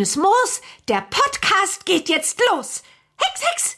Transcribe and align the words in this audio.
Grünes 0.00 0.16
Moos, 0.16 0.62
der 0.88 1.02
Podcast 1.02 1.84
geht 1.84 2.08
jetzt 2.08 2.40
los. 2.48 2.82
Hex, 3.18 3.42
Hex! 3.44 3.76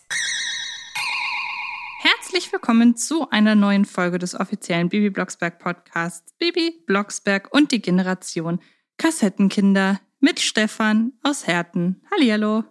Herzlich 1.99 2.53
willkommen 2.53 2.95
zu 2.95 3.29
einer 3.31 3.57
neuen 3.57 3.85
Folge 3.85 4.21
des 4.21 4.39
offiziellen 4.39 4.89
Bibi 4.89 5.11
Blocksberg 5.11 5.59
Podcasts 5.59 6.33
Bibi 6.39 6.81
Blocksberg 6.87 7.53
und 7.53 7.73
die 7.73 7.83
Generation 7.83 8.61
Kassettenkinder 8.99 10.01
mit 10.21 10.39
Stefan 10.39 11.15
aus 11.25 11.49
Herten. 11.49 12.01
Hallihallo. 12.13 12.63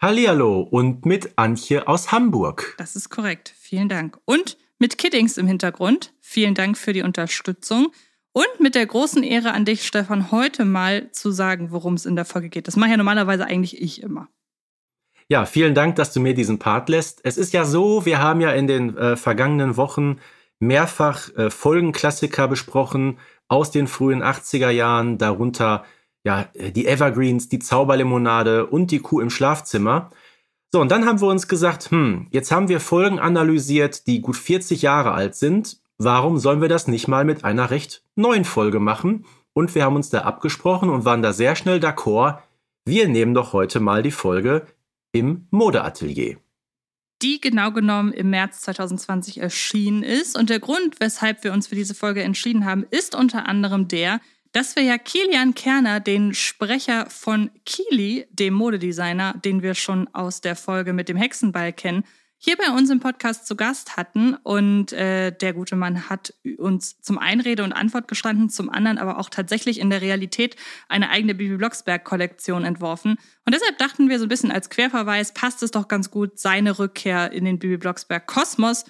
Hallihallo 0.00 0.60
und 0.60 1.04
mit 1.04 1.32
Antje 1.34 1.88
aus 1.88 2.12
Hamburg. 2.12 2.76
Das 2.78 2.94
ist 2.94 3.10
korrekt. 3.10 3.52
Vielen 3.58 3.88
Dank. 3.88 4.20
Und 4.24 4.56
mit 4.78 4.98
Kiddings 4.98 5.36
im 5.36 5.48
Hintergrund. 5.48 6.14
Vielen 6.20 6.54
Dank 6.54 6.78
für 6.78 6.92
die 6.92 7.02
Unterstützung. 7.02 7.88
Und 8.38 8.60
mit 8.60 8.76
der 8.76 8.86
großen 8.86 9.24
Ehre 9.24 9.50
an 9.50 9.64
dich, 9.64 9.84
Stefan, 9.84 10.30
heute 10.30 10.64
mal 10.64 11.10
zu 11.10 11.32
sagen, 11.32 11.72
worum 11.72 11.94
es 11.94 12.06
in 12.06 12.14
der 12.14 12.24
Folge 12.24 12.50
geht. 12.50 12.68
Das 12.68 12.76
mache 12.76 12.90
ja 12.90 12.96
normalerweise 12.96 13.44
eigentlich 13.44 13.82
ich 13.82 14.00
immer. 14.00 14.28
Ja, 15.28 15.44
vielen 15.44 15.74
Dank, 15.74 15.96
dass 15.96 16.12
du 16.12 16.20
mir 16.20 16.34
diesen 16.34 16.60
Part 16.60 16.88
lässt. 16.88 17.18
Es 17.24 17.36
ist 17.36 17.52
ja 17.52 17.64
so, 17.64 18.06
wir 18.06 18.22
haben 18.22 18.40
ja 18.40 18.52
in 18.52 18.68
den 18.68 18.96
äh, 18.96 19.16
vergangenen 19.16 19.76
Wochen 19.76 20.20
mehrfach 20.60 21.34
äh, 21.36 21.50
Folgenklassiker 21.50 22.46
besprochen 22.46 23.18
aus 23.48 23.72
den 23.72 23.88
frühen 23.88 24.22
80er 24.22 24.70
Jahren, 24.70 25.18
darunter 25.18 25.84
ja 26.22 26.48
äh, 26.54 26.70
die 26.70 26.86
Evergreens, 26.86 27.48
die 27.48 27.58
Zauberlimonade 27.58 28.66
und 28.66 28.92
die 28.92 29.00
Kuh 29.00 29.18
im 29.18 29.30
Schlafzimmer. 29.30 30.12
So, 30.70 30.80
und 30.80 30.92
dann 30.92 31.06
haben 31.06 31.20
wir 31.20 31.26
uns 31.26 31.48
gesagt, 31.48 31.90
hm, 31.90 32.28
jetzt 32.30 32.52
haben 32.52 32.68
wir 32.68 32.78
Folgen 32.78 33.18
analysiert, 33.18 34.06
die 34.06 34.20
gut 34.20 34.36
40 34.36 34.82
Jahre 34.82 35.10
alt 35.10 35.34
sind 35.34 35.80
warum 35.98 36.38
sollen 36.38 36.60
wir 36.60 36.68
das 36.68 36.88
nicht 36.88 37.08
mal 37.08 37.24
mit 37.24 37.44
einer 37.44 37.70
recht 37.70 38.02
neuen 38.14 38.44
Folge 38.44 38.80
machen? 38.80 39.26
Und 39.52 39.74
wir 39.74 39.84
haben 39.84 39.96
uns 39.96 40.10
da 40.10 40.20
abgesprochen 40.20 40.88
und 40.88 41.04
waren 41.04 41.22
da 41.22 41.32
sehr 41.32 41.56
schnell 41.56 41.78
d'accord. 41.78 42.38
Wir 42.84 43.08
nehmen 43.08 43.34
doch 43.34 43.52
heute 43.52 43.80
mal 43.80 44.02
die 44.02 44.12
Folge 44.12 44.66
im 45.12 45.46
Modeatelier. 45.50 46.38
Die 47.20 47.40
genau 47.40 47.72
genommen 47.72 48.12
im 48.12 48.30
März 48.30 48.60
2020 48.60 49.38
erschienen 49.38 50.04
ist. 50.04 50.38
Und 50.38 50.50
der 50.50 50.60
Grund, 50.60 51.00
weshalb 51.00 51.42
wir 51.42 51.52
uns 51.52 51.66
für 51.66 51.74
diese 51.74 51.94
Folge 51.94 52.22
entschieden 52.22 52.64
haben, 52.64 52.86
ist 52.90 53.16
unter 53.16 53.48
anderem 53.48 53.88
der, 53.88 54.20
dass 54.52 54.76
wir 54.76 54.84
ja 54.84 54.96
Kilian 54.96 55.54
Kerner, 55.54 56.00
den 56.00 56.32
Sprecher 56.32 57.06
von 57.10 57.50
Kili, 57.66 58.26
dem 58.30 58.54
Modedesigner, 58.54 59.34
den 59.44 59.62
wir 59.62 59.74
schon 59.74 60.08
aus 60.14 60.40
der 60.40 60.56
Folge 60.56 60.92
mit 60.92 61.08
dem 61.08 61.16
Hexenball 61.16 61.72
kennen, 61.72 62.04
hier 62.38 62.56
bei 62.56 62.70
uns 62.70 62.88
im 62.88 63.00
Podcast 63.00 63.46
zu 63.46 63.56
Gast 63.56 63.96
hatten. 63.96 64.34
Und 64.34 64.92
äh, 64.92 65.32
der 65.32 65.52
gute 65.52 65.76
Mann 65.76 66.08
hat 66.08 66.32
uns 66.56 67.00
zum 67.00 67.18
einen 67.18 67.40
Rede 67.40 67.64
und 67.64 67.72
Antwort 67.72 68.08
gestanden, 68.08 68.48
zum 68.48 68.70
anderen 68.70 68.96
aber 68.98 69.18
auch 69.18 69.28
tatsächlich 69.28 69.80
in 69.80 69.90
der 69.90 70.00
Realität 70.00 70.56
eine 70.88 71.10
eigene 71.10 71.34
Bibi 71.34 71.56
Blocksberg-Kollektion 71.56 72.64
entworfen. 72.64 73.16
Und 73.44 73.54
deshalb 73.54 73.76
dachten 73.78 74.08
wir 74.08 74.18
so 74.18 74.26
ein 74.26 74.28
bisschen 74.28 74.52
als 74.52 74.70
Querverweis, 74.70 75.34
passt 75.34 75.62
es 75.62 75.72
doch 75.72 75.88
ganz 75.88 76.10
gut, 76.10 76.38
seine 76.38 76.78
Rückkehr 76.78 77.32
in 77.32 77.44
den 77.44 77.58
Bibi 77.58 77.76
Blocksberg-Kosmos 77.76 78.84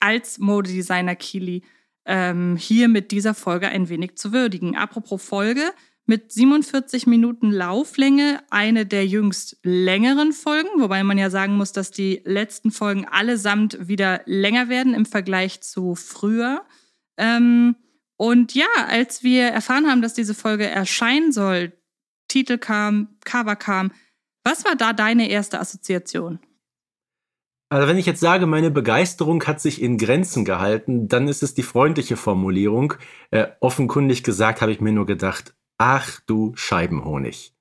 als 0.00 0.38
Modedesigner 0.38 1.16
Kili 1.16 1.62
ähm, 2.04 2.56
hier 2.56 2.88
mit 2.88 3.10
dieser 3.10 3.34
Folge 3.34 3.68
ein 3.68 3.88
wenig 3.88 4.16
zu 4.16 4.32
würdigen. 4.32 4.76
Apropos 4.76 5.22
Folge, 5.22 5.72
mit 6.06 6.32
47 6.32 7.06
Minuten 7.06 7.50
Lauflänge 7.50 8.40
eine 8.50 8.86
der 8.86 9.06
jüngst 9.06 9.58
längeren 9.62 10.32
Folgen, 10.32 10.68
wobei 10.78 11.04
man 11.04 11.18
ja 11.18 11.30
sagen 11.30 11.56
muss, 11.56 11.72
dass 11.72 11.90
die 11.90 12.22
letzten 12.24 12.70
Folgen 12.70 13.06
allesamt 13.06 13.88
wieder 13.88 14.22
länger 14.26 14.68
werden 14.68 14.94
im 14.94 15.06
Vergleich 15.06 15.60
zu 15.60 15.94
früher. 15.94 16.64
Ähm, 17.16 17.76
und 18.16 18.54
ja, 18.54 18.66
als 18.88 19.22
wir 19.22 19.44
erfahren 19.44 19.86
haben, 19.88 20.02
dass 20.02 20.14
diese 20.14 20.34
Folge 20.34 20.66
erscheinen 20.66 21.32
soll, 21.32 21.72
Titel 22.28 22.58
kam, 22.58 23.16
Cover 23.24 23.56
kam, 23.56 23.92
was 24.44 24.64
war 24.64 24.74
da 24.74 24.92
deine 24.92 25.28
erste 25.28 25.60
Assoziation? 25.60 26.40
Also 27.68 27.88
wenn 27.88 27.96
ich 27.96 28.06
jetzt 28.06 28.20
sage, 28.20 28.46
meine 28.46 28.70
Begeisterung 28.70 29.42
hat 29.44 29.60
sich 29.60 29.80
in 29.80 29.96
Grenzen 29.96 30.44
gehalten, 30.44 31.08
dann 31.08 31.26
ist 31.26 31.42
es 31.42 31.54
die 31.54 31.62
freundliche 31.62 32.16
Formulierung. 32.16 32.94
Äh, 33.30 33.46
offenkundig 33.60 34.22
gesagt 34.24 34.60
habe 34.60 34.72
ich 34.72 34.80
mir 34.80 34.92
nur 34.92 35.06
gedacht, 35.06 35.54
Ach 35.84 36.20
du 36.26 36.52
Scheibenhonig. 36.54 37.52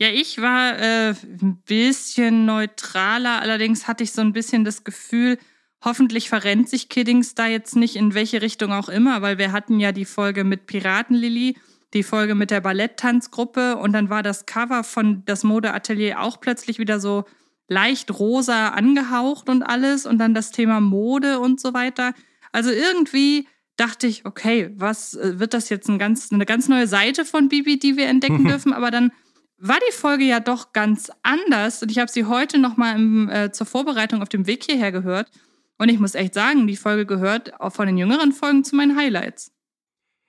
Ja, 0.00 0.06
ich 0.10 0.40
war 0.40 0.78
äh, 0.78 1.08
ein 1.42 1.60
bisschen 1.66 2.46
neutraler, 2.46 3.40
allerdings 3.40 3.88
hatte 3.88 4.04
ich 4.04 4.12
so 4.12 4.20
ein 4.20 4.32
bisschen 4.32 4.64
das 4.64 4.84
Gefühl, 4.84 5.36
hoffentlich 5.84 6.28
verrennt 6.28 6.68
sich 6.68 6.88
Kiddings 6.88 7.34
da 7.34 7.48
jetzt 7.48 7.74
nicht 7.74 7.96
in 7.96 8.14
welche 8.14 8.42
Richtung 8.42 8.72
auch 8.72 8.88
immer, 8.88 9.22
weil 9.22 9.38
wir 9.38 9.50
hatten 9.50 9.80
ja 9.80 9.90
die 9.90 10.04
Folge 10.04 10.44
mit 10.44 10.66
Piratenlilly, 10.66 11.56
die 11.94 12.04
Folge 12.04 12.36
mit 12.36 12.52
der 12.52 12.60
Balletttanzgruppe 12.60 13.74
und 13.74 13.92
dann 13.92 14.08
war 14.08 14.22
das 14.22 14.46
Cover 14.46 14.84
von 14.84 15.24
das 15.24 15.42
Modeatelier 15.42 16.20
auch 16.20 16.38
plötzlich 16.40 16.78
wieder 16.78 17.00
so 17.00 17.24
leicht 17.66 18.16
rosa 18.16 18.68
angehaucht 18.68 19.48
und 19.48 19.64
alles 19.64 20.06
und 20.06 20.18
dann 20.18 20.32
das 20.32 20.52
Thema 20.52 20.78
Mode 20.78 21.40
und 21.40 21.60
so 21.60 21.74
weiter. 21.74 22.14
Also 22.52 22.70
irgendwie 22.70 23.48
dachte 23.76 24.06
ich, 24.06 24.24
okay, 24.24 24.70
was 24.76 25.14
äh, 25.14 25.38
wird 25.38 25.54
das 25.54 25.68
jetzt 25.68 25.88
ein 25.88 25.98
ganz, 25.98 26.32
eine 26.32 26.46
ganz 26.46 26.68
neue 26.68 26.86
Seite 26.86 27.24
von 27.24 27.48
Bibi, 27.48 27.78
die 27.78 27.96
wir 27.96 28.06
entdecken 28.06 28.42
mhm. 28.42 28.48
dürfen? 28.48 28.72
Aber 28.72 28.90
dann 28.90 29.12
war 29.58 29.78
die 29.88 29.94
Folge 29.94 30.24
ja 30.24 30.40
doch 30.40 30.72
ganz 30.72 31.10
anders 31.22 31.82
und 31.82 31.90
ich 31.90 31.98
habe 31.98 32.10
sie 32.10 32.24
heute 32.24 32.58
noch 32.58 32.76
mal 32.76 32.94
im, 32.94 33.28
äh, 33.28 33.52
zur 33.52 33.66
Vorbereitung 33.66 34.22
auf 34.22 34.28
dem 34.28 34.46
Weg 34.46 34.64
hierher 34.64 34.92
gehört 34.92 35.30
und 35.78 35.88
ich 35.88 35.98
muss 35.98 36.14
echt 36.14 36.34
sagen, 36.34 36.66
die 36.66 36.76
Folge 36.76 37.06
gehört 37.06 37.60
auch 37.60 37.72
von 37.72 37.86
den 37.86 37.98
jüngeren 37.98 38.32
Folgen 38.32 38.64
zu 38.64 38.76
meinen 38.76 38.96
Highlights. 38.96 39.52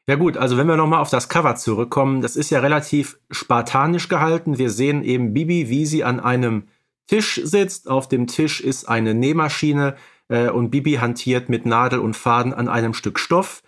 Ja 0.09 0.15
gut, 0.15 0.37
also 0.37 0.57
wenn 0.57 0.67
wir 0.67 0.77
noch 0.77 0.87
mal 0.87 1.01
auf 1.01 1.09
das 1.09 1.27
Cover 1.27 1.55
zurückkommen, 1.55 2.21
das 2.21 2.37
ist 2.37 2.49
ja 2.49 2.61
relativ 2.61 3.19
spartanisch 3.29 4.07
gehalten. 4.07 4.57
Wir 4.57 4.69
sehen 4.69 5.03
eben 5.03 5.33
Bibi, 5.33 5.69
wie 5.69 5.85
sie 5.85 6.05
an 6.05 6.21
einem 6.21 6.67
Tisch 7.07 7.41
sitzt. 7.43 7.89
Auf 7.89 8.07
dem 8.07 8.27
Tisch 8.27 8.61
ist 8.61 8.87
eine 8.87 9.13
Nähmaschine 9.13 9.97
äh, 10.29 10.49
und 10.49 10.69
Bibi 10.69 10.93
hantiert 10.93 11.49
mit 11.49 11.65
Nadel 11.65 11.99
und 11.99 12.15
Faden 12.15 12.53
an 12.53 12.67
einem 12.67 12.93
Stück 12.93 13.19
Stoff. 13.19 13.63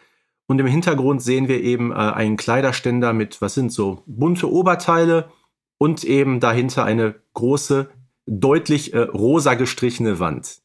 Und 0.47 0.59
im 0.59 0.67
Hintergrund 0.67 1.21
sehen 1.21 1.47
wir 1.47 1.61
eben 1.61 1.91
äh, 1.91 1.95
einen 1.95 2.37
Kleiderständer 2.37 3.13
mit, 3.13 3.41
was 3.41 3.53
sind 3.53 3.71
so, 3.71 4.03
bunte 4.07 4.51
Oberteile 4.51 5.29
und 5.77 6.03
eben 6.03 6.39
dahinter 6.39 6.85
eine 6.85 7.15
große, 7.33 7.89
deutlich 8.25 8.93
äh, 8.93 8.99
rosa 8.99 9.53
gestrichene 9.53 10.19
Wand. 10.19 10.61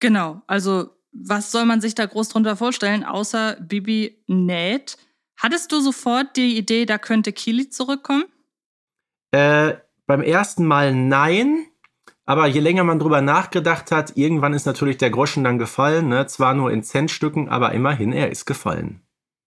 Genau, 0.00 0.42
also 0.46 0.90
was 1.12 1.50
soll 1.50 1.64
man 1.64 1.80
sich 1.80 1.94
da 1.94 2.06
groß 2.06 2.28
drunter 2.28 2.56
vorstellen, 2.56 3.04
außer 3.04 3.56
Bibi 3.60 4.22
näht? 4.26 4.96
Hattest 5.36 5.72
du 5.72 5.80
sofort 5.80 6.36
die 6.36 6.56
Idee, 6.56 6.84
da 6.84 6.98
könnte 6.98 7.32
Kili 7.32 7.70
zurückkommen? 7.70 8.24
Äh, 9.30 9.74
beim 10.06 10.22
ersten 10.22 10.66
Mal 10.66 10.94
nein. 10.94 11.66
Aber 12.28 12.46
je 12.46 12.60
länger 12.60 12.84
man 12.84 12.98
drüber 12.98 13.22
nachgedacht 13.22 13.90
hat, 13.90 14.18
irgendwann 14.18 14.52
ist 14.52 14.66
natürlich 14.66 14.98
der 14.98 15.08
Groschen 15.08 15.44
dann 15.44 15.58
gefallen. 15.58 16.08
Ne? 16.08 16.26
Zwar 16.26 16.52
nur 16.52 16.70
in 16.70 16.82
Centstücken, 16.82 17.48
aber 17.48 17.72
immerhin, 17.72 18.12
er 18.12 18.30
ist 18.30 18.44
gefallen. 18.44 19.00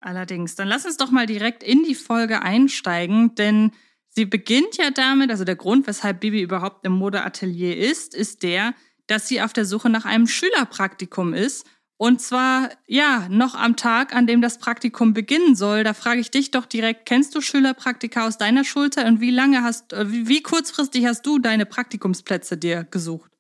Allerdings, 0.01 0.55
dann 0.55 0.69
lass 0.69 0.87
uns 0.87 0.97
doch 0.97 1.11
mal 1.11 1.27
direkt 1.27 1.65
in 1.65 1.83
die 1.83 1.97
Folge 1.97 2.41
einsteigen, 2.41 3.35
denn 3.35 3.73
sie 4.11 4.27
beginnt 4.27 4.77
ja 4.77 4.93
damit, 4.93 5.33
also 5.33 5.43
der 5.43 5.57
Grund, 5.57 5.89
weshalb 5.89 6.21
Bibi 6.21 6.41
überhaupt 6.41 6.87
im 6.87 6.93
Modeatelier 6.93 7.77
ist, 7.77 8.15
ist 8.15 8.45
der, 8.45 8.75
dass 9.09 9.27
sie 9.27 9.43
auf 9.43 9.53
der 9.53 9.65
Suche 9.65 9.91
nach 9.91 10.05
einem 10.05 10.29
Schülerpraktikum 10.29 11.35
ist 11.35 11.67
und 12.01 12.21
zwar, 12.21 12.69
ja, 12.87 13.27
noch 13.29 13.57
am 13.57 13.75
Tag, 13.75 14.15
an 14.15 14.29
dem 14.29 14.41
das 14.41 14.59
Praktikum 14.59 15.15
beginnen 15.15 15.57
soll. 15.57 15.83
Da 15.83 15.95
frage 15.95 16.21
ich 16.21 16.31
dich 16.31 16.53
doch 16.53 16.65
direkt, 16.65 17.07
kennst 17.07 17.35
du 17.35 17.41
Schülerpraktika 17.41 18.25
aus 18.25 18.39
deiner 18.39 18.63
Schulzeit 18.63 19.07
und 19.07 19.21
wie 19.21 19.33
lange 19.33 19.65
hast, 19.65 19.93
äh, 19.93 20.05
wie, 20.09 20.41
kurzfristig 20.41 21.07
hast 21.07 21.27
du 21.27 21.41
deine 21.41 21.67
Praktikumsplätze 21.67 22.57
dir 22.57 22.85
gesucht? 22.85 23.33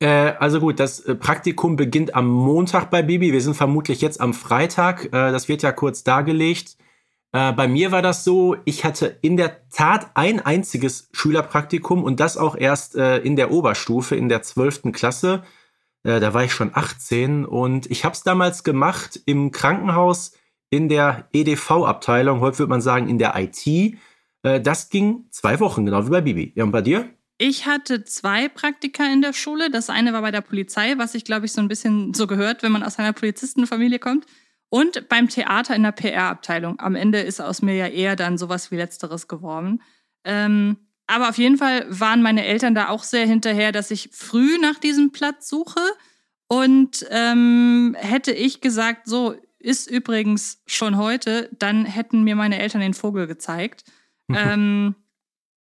Äh, 0.00 0.34
also 0.38 0.60
gut, 0.60 0.80
das 0.80 1.00
äh, 1.00 1.14
Praktikum 1.14 1.76
beginnt 1.76 2.14
am 2.14 2.28
Montag 2.28 2.90
bei 2.90 3.00
Bibi. 3.02 3.32
Wir 3.32 3.40
sind 3.40 3.54
vermutlich 3.54 4.02
jetzt 4.02 4.20
am 4.20 4.34
Freitag. 4.34 5.10
Das 5.10 5.48
wird 5.48 5.62
ja 5.62 5.72
kurz 5.72 6.04
dargelegt. 6.04 6.76
Bei 7.30 7.66
mir 7.66 7.92
war 7.92 8.02
das 8.02 8.24
so, 8.24 8.56
ich 8.66 8.84
hatte 8.84 9.16
in 9.22 9.38
der 9.38 9.66
Tat 9.70 10.10
ein 10.12 10.40
einziges 10.40 11.08
Schülerpraktikum 11.12 12.04
und 12.04 12.20
das 12.20 12.36
auch 12.36 12.54
erst 12.54 12.94
in 12.94 13.36
der 13.36 13.50
Oberstufe, 13.50 14.16
in 14.16 14.28
der 14.28 14.42
zwölften 14.42 14.92
Klasse. 14.92 15.42
Äh, 16.04 16.20
da 16.20 16.34
war 16.34 16.44
ich 16.44 16.52
schon 16.52 16.70
18 16.74 17.44
und 17.44 17.90
ich 17.90 18.04
habe 18.04 18.14
es 18.14 18.22
damals 18.22 18.64
gemacht 18.64 19.20
im 19.26 19.50
Krankenhaus 19.50 20.32
in 20.70 20.88
der 20.88 21.28
EDV-Abteilung, 21.32 22.40
heute 22.40 22.60
würde 22.60 22.70
man 22.70 22.80
sagen 22.80 23.08
in 23.08 23.18
der 23.18 23.34
IT. 23.36 23.66
Äh, 24.42 24.60
das 24.60 24.88
ging 24.88 25.26
zwei 25.30 25.60
Wochen, 25.60 25.84
genau 25.84 26.06
wie 26.06 26.10
bei 26.10 26.20
Bibi. 26.20 26.52
Ja, 26.56 26.64
und 26.64 26.72
bei 26.72 26.80
dir? 26.80 27.10
Ich 27.38 27.66
hatte 27.66 28.04
zwei 28.04 28.48
Praktika 28.48 29.04
in 29.04 29.20
der 29.20 29.32
Schule. 29.32 29.70
Das 29.70 29.90
eine 29.90 30.12
war 30.12 30.22
bei 30.22 30.30
der 30.30 30.42
Polizei, 30.42 30.94
was 30.96 31.14
ich 31.14 31.24
glaube 31.24 31.46
ich 31.46 31.52
so 31.52 31.60
ein 31.60 31.68
bisschen 31.68 32.14
so 32.14 32.26
gehört, 32.26 32.62
wenn 32.62 32.72
man 32.72 32.82
aus 32.82 32.98
einer 32.98 33.12
Polizistenfamilie 33.12 33.98
kommt. 33.98 34.26
Und 34.68 35.08
beim 35.08 35.28
Theater 35.28 35.76
in 35.76 35.82
der 35.82 35.92
PR-Abteilung. 35.92 36.80
Am 36.80 36.94
Ende 36.94 37.20
ist 37.20 37.40
aus 37.40 37.60
mir 37.60 37.74
ja 37.74 37.88
eher 37.88 38.16
dann 38.16 38.38
sowas 38.38 38.70
wie 38.70 38.76
Letzteres 38.76 39.28
geworden. 39.28 39.82
Ähm, 40.24 40.78
aber 41.06 41.28
auf 41.28 41.38
jeden 41.38 41.58
Fall 41.58 41.86
waren 41.88 42.22
meine 42.22 42.44
Eltern 42.44 42.74
da 42.74 42.88
auch 42.88 43.04
sehr 43.04 43.26
hinterher, 43.26 43.72
dass 43.72 43.90
ich 43.90 44.10
früh 44.12 44.58
nach 44.58 44.78
diesem 44.78 45.12
Platz 45.12 45.48
suche. 45.48 45.80
Und 46.48 47.06
ähm, 47.10 47.96
hätte 47.98 48.32
ich 48.32 48.60
gesagt, 48.60 49.06
so 49.06 49.34
ist 49.58 49.90
übrigens 49.90 50.62
schon 50.66 50.96
heute, 50.96 51.48
dann 51.58 51.84
hätten 51.86 52.24
mir 52.24 52.36
meine 52.36 52.58
Eltern 52.58 52.80
den 52.80 52.94
Vogel 52.94 53.26
gezeigt. 53.26 53.84
ähm, 54.28 54.94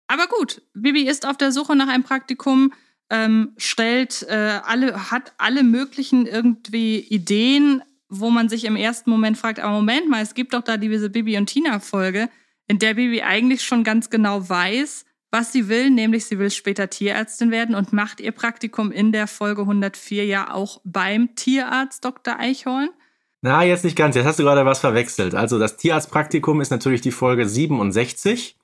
aber 0.08 0.28
gut, 0.28 0.62
Bibi 0.74 1.08
ist 1.08 1.28
auf 1.28 1.38
der 1.38 1.52
Suche 1.52 1.76
nach 1.76 1.88
einem 1.88 2.04
Praktikum, 2.04 2.74
ähm, 3.10 3.54
stellt 3.58 4.24
äh, 4.30 4.60
alle, 4.64 5.12
hat 5.12 5.34
alle 5.38 5.64
möglichen 5.64 6.26
irgendwie 6.26 7.00
Ideen, 7.00 7.82
wo 8.10 8.30
man 8.30 8.50
sich 8.50 8.66
im 8.66 8.76
ersten 8.76 9.10
Moment 9.10 9.38
fragt, 9.38 9.60
aber 9.60 9.74
Moment 9.74 10.10
mal, 10.10 10.22
es 10.22 10.34
gibt 10.34 10.54
doch 10.54 10.62
da 10.62 10.78
diese 10.78 11.10
Bibi 11.10 11.38
und 11.38 11.48
Tina-Folge, 11.48 12.30
in 12.68 12.80
der 12.80 12.94
Bibi 12.94 13.22
eigentlich 13.22 13.64
schon 13.64 13.84
ganz 13.84 14.10
genau 14.10 14.48
weiß, 14.48 15.06
was 15.32 15.52
sie 15.52 15.68
will, 15.68 15.90
nämlich 15.90 16.26
sie 16.26 16.40
will 16.40 16.52
später 16.52 16.90
Tierärztin 16.90 17.52
werden 17.52 17.76
und 17.76 17.94
macht 17.94 18.20
ihr 18.20 18.32
Praktikum 18.32 18.92
in 18.92 19.12
der 19.12 19.28
Folge 19.28 19.62
104 19.62 20.26
ja 20.26 20.54
auch 20.54 20.82
beim 20.84 21.36
Tierarzt 21.36 22.06
Dr. 22.06 22.40
Eichhorn. 22.40 22.90
Na, 23.42 23.64
jetzt 23.64 23.84
nicht 23.84 23.96
ganz. 23.96 24.16
Jetzt 24.16 24.26
hast 24.26 24.40
du 24.40 24.44
gerade 24.44 24.66
was 24.66 24.80
verwechselt. 24.80 25.36
Also 25.36 25.60
das 25.60 25.78
Tierarztpraktikum 25.78 26.60
ist 26.62 26.72
natürlich 26.72 27.02
die 27.02 27.12
Folge 27.12 27.48
67 27.48 28.58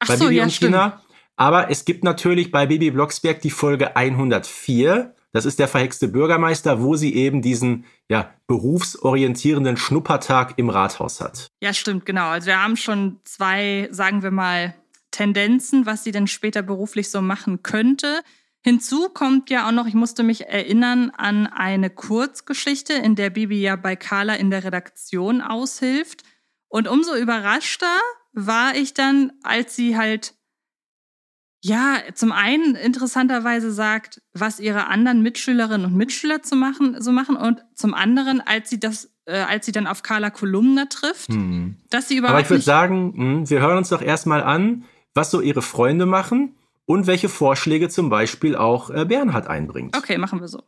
Ach 0.00 0.08
bei 0.08 0.16
so, 0.16 0.24
Bibi 0.24 0.36
ja, 0.36 0.42
und 0.44 0.52
stimmt. 0.52 0.72
Tina. 0.72 1.02
Aber 1.36 1.70
es 1.70 1.84
gibt 1.84 2.04
natürlich 2.04 2.50
bei 2.50 2.66
Bibi 2.66 2.90
Blocksberg 2.90 3.40
die 3.40 3.50
Folge 3.50 3.96
104. 3.96 5.14
Das 5.32 5.46
ist 5.46 5.58
der 5.58 5.68
verhexte 5.68 6.08
Bürgermeister, 6.08 6.82
wo 6.82 6.96
sie 6.96 7.14
eben 7.14 7.40
diesen 7.40 7.86
ja, 8.08 8.34
berufsorientierenden 8.46 9.76
Schnuppertag 9.76 10.54
im 10.58 10.68
Rathaus 10.68 11.20
hat. 11.20 11.46
Ja, 11.62 11.72
stimmt, 11.72 12.04
genau. 12.04 12.26
Also 12.26 12.48
wir 12.48 12.62
haben 12.62 12.76
schon 12.76 13.20
zwei, 13.24 13.88
sagen 13.90 14.22
wir 14.22 14.32
mal, 14.32 14.74
Tendenzen, 15.10 15.86
was 15.86 16.04
sie 16.04 16.12
denn 16.12 16.26
später 16.26 16.62
beruflich 16.62 17.10
so 17.10 17.20
machen 17.22 17.62
könnte. 17.62 18.20
Hinzu 18.62 19.08
kommt 19.08 19.48
ja 19.48 19.66
auch 19.66 19.72
noch, 19.72 19.86
ich 19.86 19.94
musste 19.94 20.22
mich 20.22 20.46
erinnern 20.46 21.10
an 21.16 21.46
eine 21.46 21.88
Kurzgeschichte, 21.88 22.92
in 22.92 23.14
der 23.16 23.30
Bibi 23.30 23.60
ja 23.60 23.76
bei 23.76 23.96
Carla 23.96 24.34
in 24.34 24.50
der 24.50 24.64
Redaktion 24.64 25.40
aushilft. 25.40 26.22
Und 26.68 26.86
umso 26.86 27.14
überraschter 27.16 27.96
war 28.32 28.74
ich 28.76 28.92
dann, 28.94 29.32
als 29.42 29.74
sie 29.76 29.96
halt, 29.96 30.34
ja, 31.62 31.96
zum 32.14 32.32
einen 32.32 32.74
interessanterweise 32.74 33.72
sagt, 33.72 34.22
was 34.32 34.60
ihre 34.60 34.86
anderen 34.86 35.22
Mitschülerinnen 35.22 35.86
und 35.86 35.96
Mitschüler 35.96 36.42
zu 36.42 36.54
machen, 36.56 37.00
so 37.02 37.12
machen, 37.12 37.36
und 37.36 37.64
zum 37.74 37.92
anderen, 37.92 38.40
als 38.40 38.70
sie 38.70 38.78
das, 38.80 39.10
äh, 39.26 39.38
als 39.40 39.66
sie 39.66 39.72
dann 39.72 39.86
auf 39.86 40.02
Carla 40.02 40.30
Kolumna 40.30 40.86
trifft, 40.86 41.28
Hm. 41.30 41.76
dass 41.90 42.08
sie 42.08 42.16
überhaupt 42.16 42.34
Aber 42.34 42.42
ich 42.42 42.50
würde 42.50 42.62
sagen, 42.62 43.12
mh, 43.42 43.50
wir 43.50 43.60
hören 43.60 43.78
uns 43.78 43.88
doch 43.88 44.00
erstmal 44.02 44.42
an, 44.42 44.84
was 45.14 45.30
so 45.30 45.40
ihre 45.40 45.62
Freunde 45.62 46.06
machen 46.06 46.56
und 46.86 47.06
welche 47.06 47.28
Vorschläge 47.28 47.88
zum 47.88 48.10
Beispiel 48.10 48.56
auch 48.56 48.90
äh, 48.90 49.04
Bernhard 49.04 49.46
einbringt. 49.46 49.96
Okay, 49.96 50.18
machen 50.18 50.40
wir 50.40 50.48
so. 50.48 50.62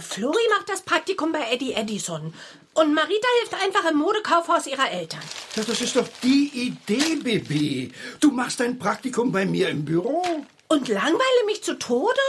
Flori 0.00 0.42
macht 0.56 0.68
das 0.68 0.82
Praktikum 0.82 1.32
bei 1.32 1.40
Eddie 1.50 1.72
Edison. 1.72 2.32
Und 2.74 2.94
Marita 2.94 3.26
hilft 3.40 3.54
einfach 3.54 3.90
im 3.90 3.98
Modekaufhaus 3.98 4.68
ihrer 4.68 4.90
Eltern. 4.90 5.22
Ja, 5.56 5.64
das 5.64 5.80
ist 5.80 5.96
doch 5.96 6.06
die 6.22 6.50
Idee, 6.54 7.16
Bibi. 7.16 7.92
Du 8.20 8.30
machst 8.30 8.60
ein 8.60 8.78
Praktikum 8.78 9.32
bei 9.32 9.44
mir 9.44 9.68
im 9.68 9.84
Büro. 9.84 10.22
Und 10.68 10.88
langweile 10.88 11.44
mich 11.46 11.64
zu 11.64 11.76
Tode? 11.78 12.20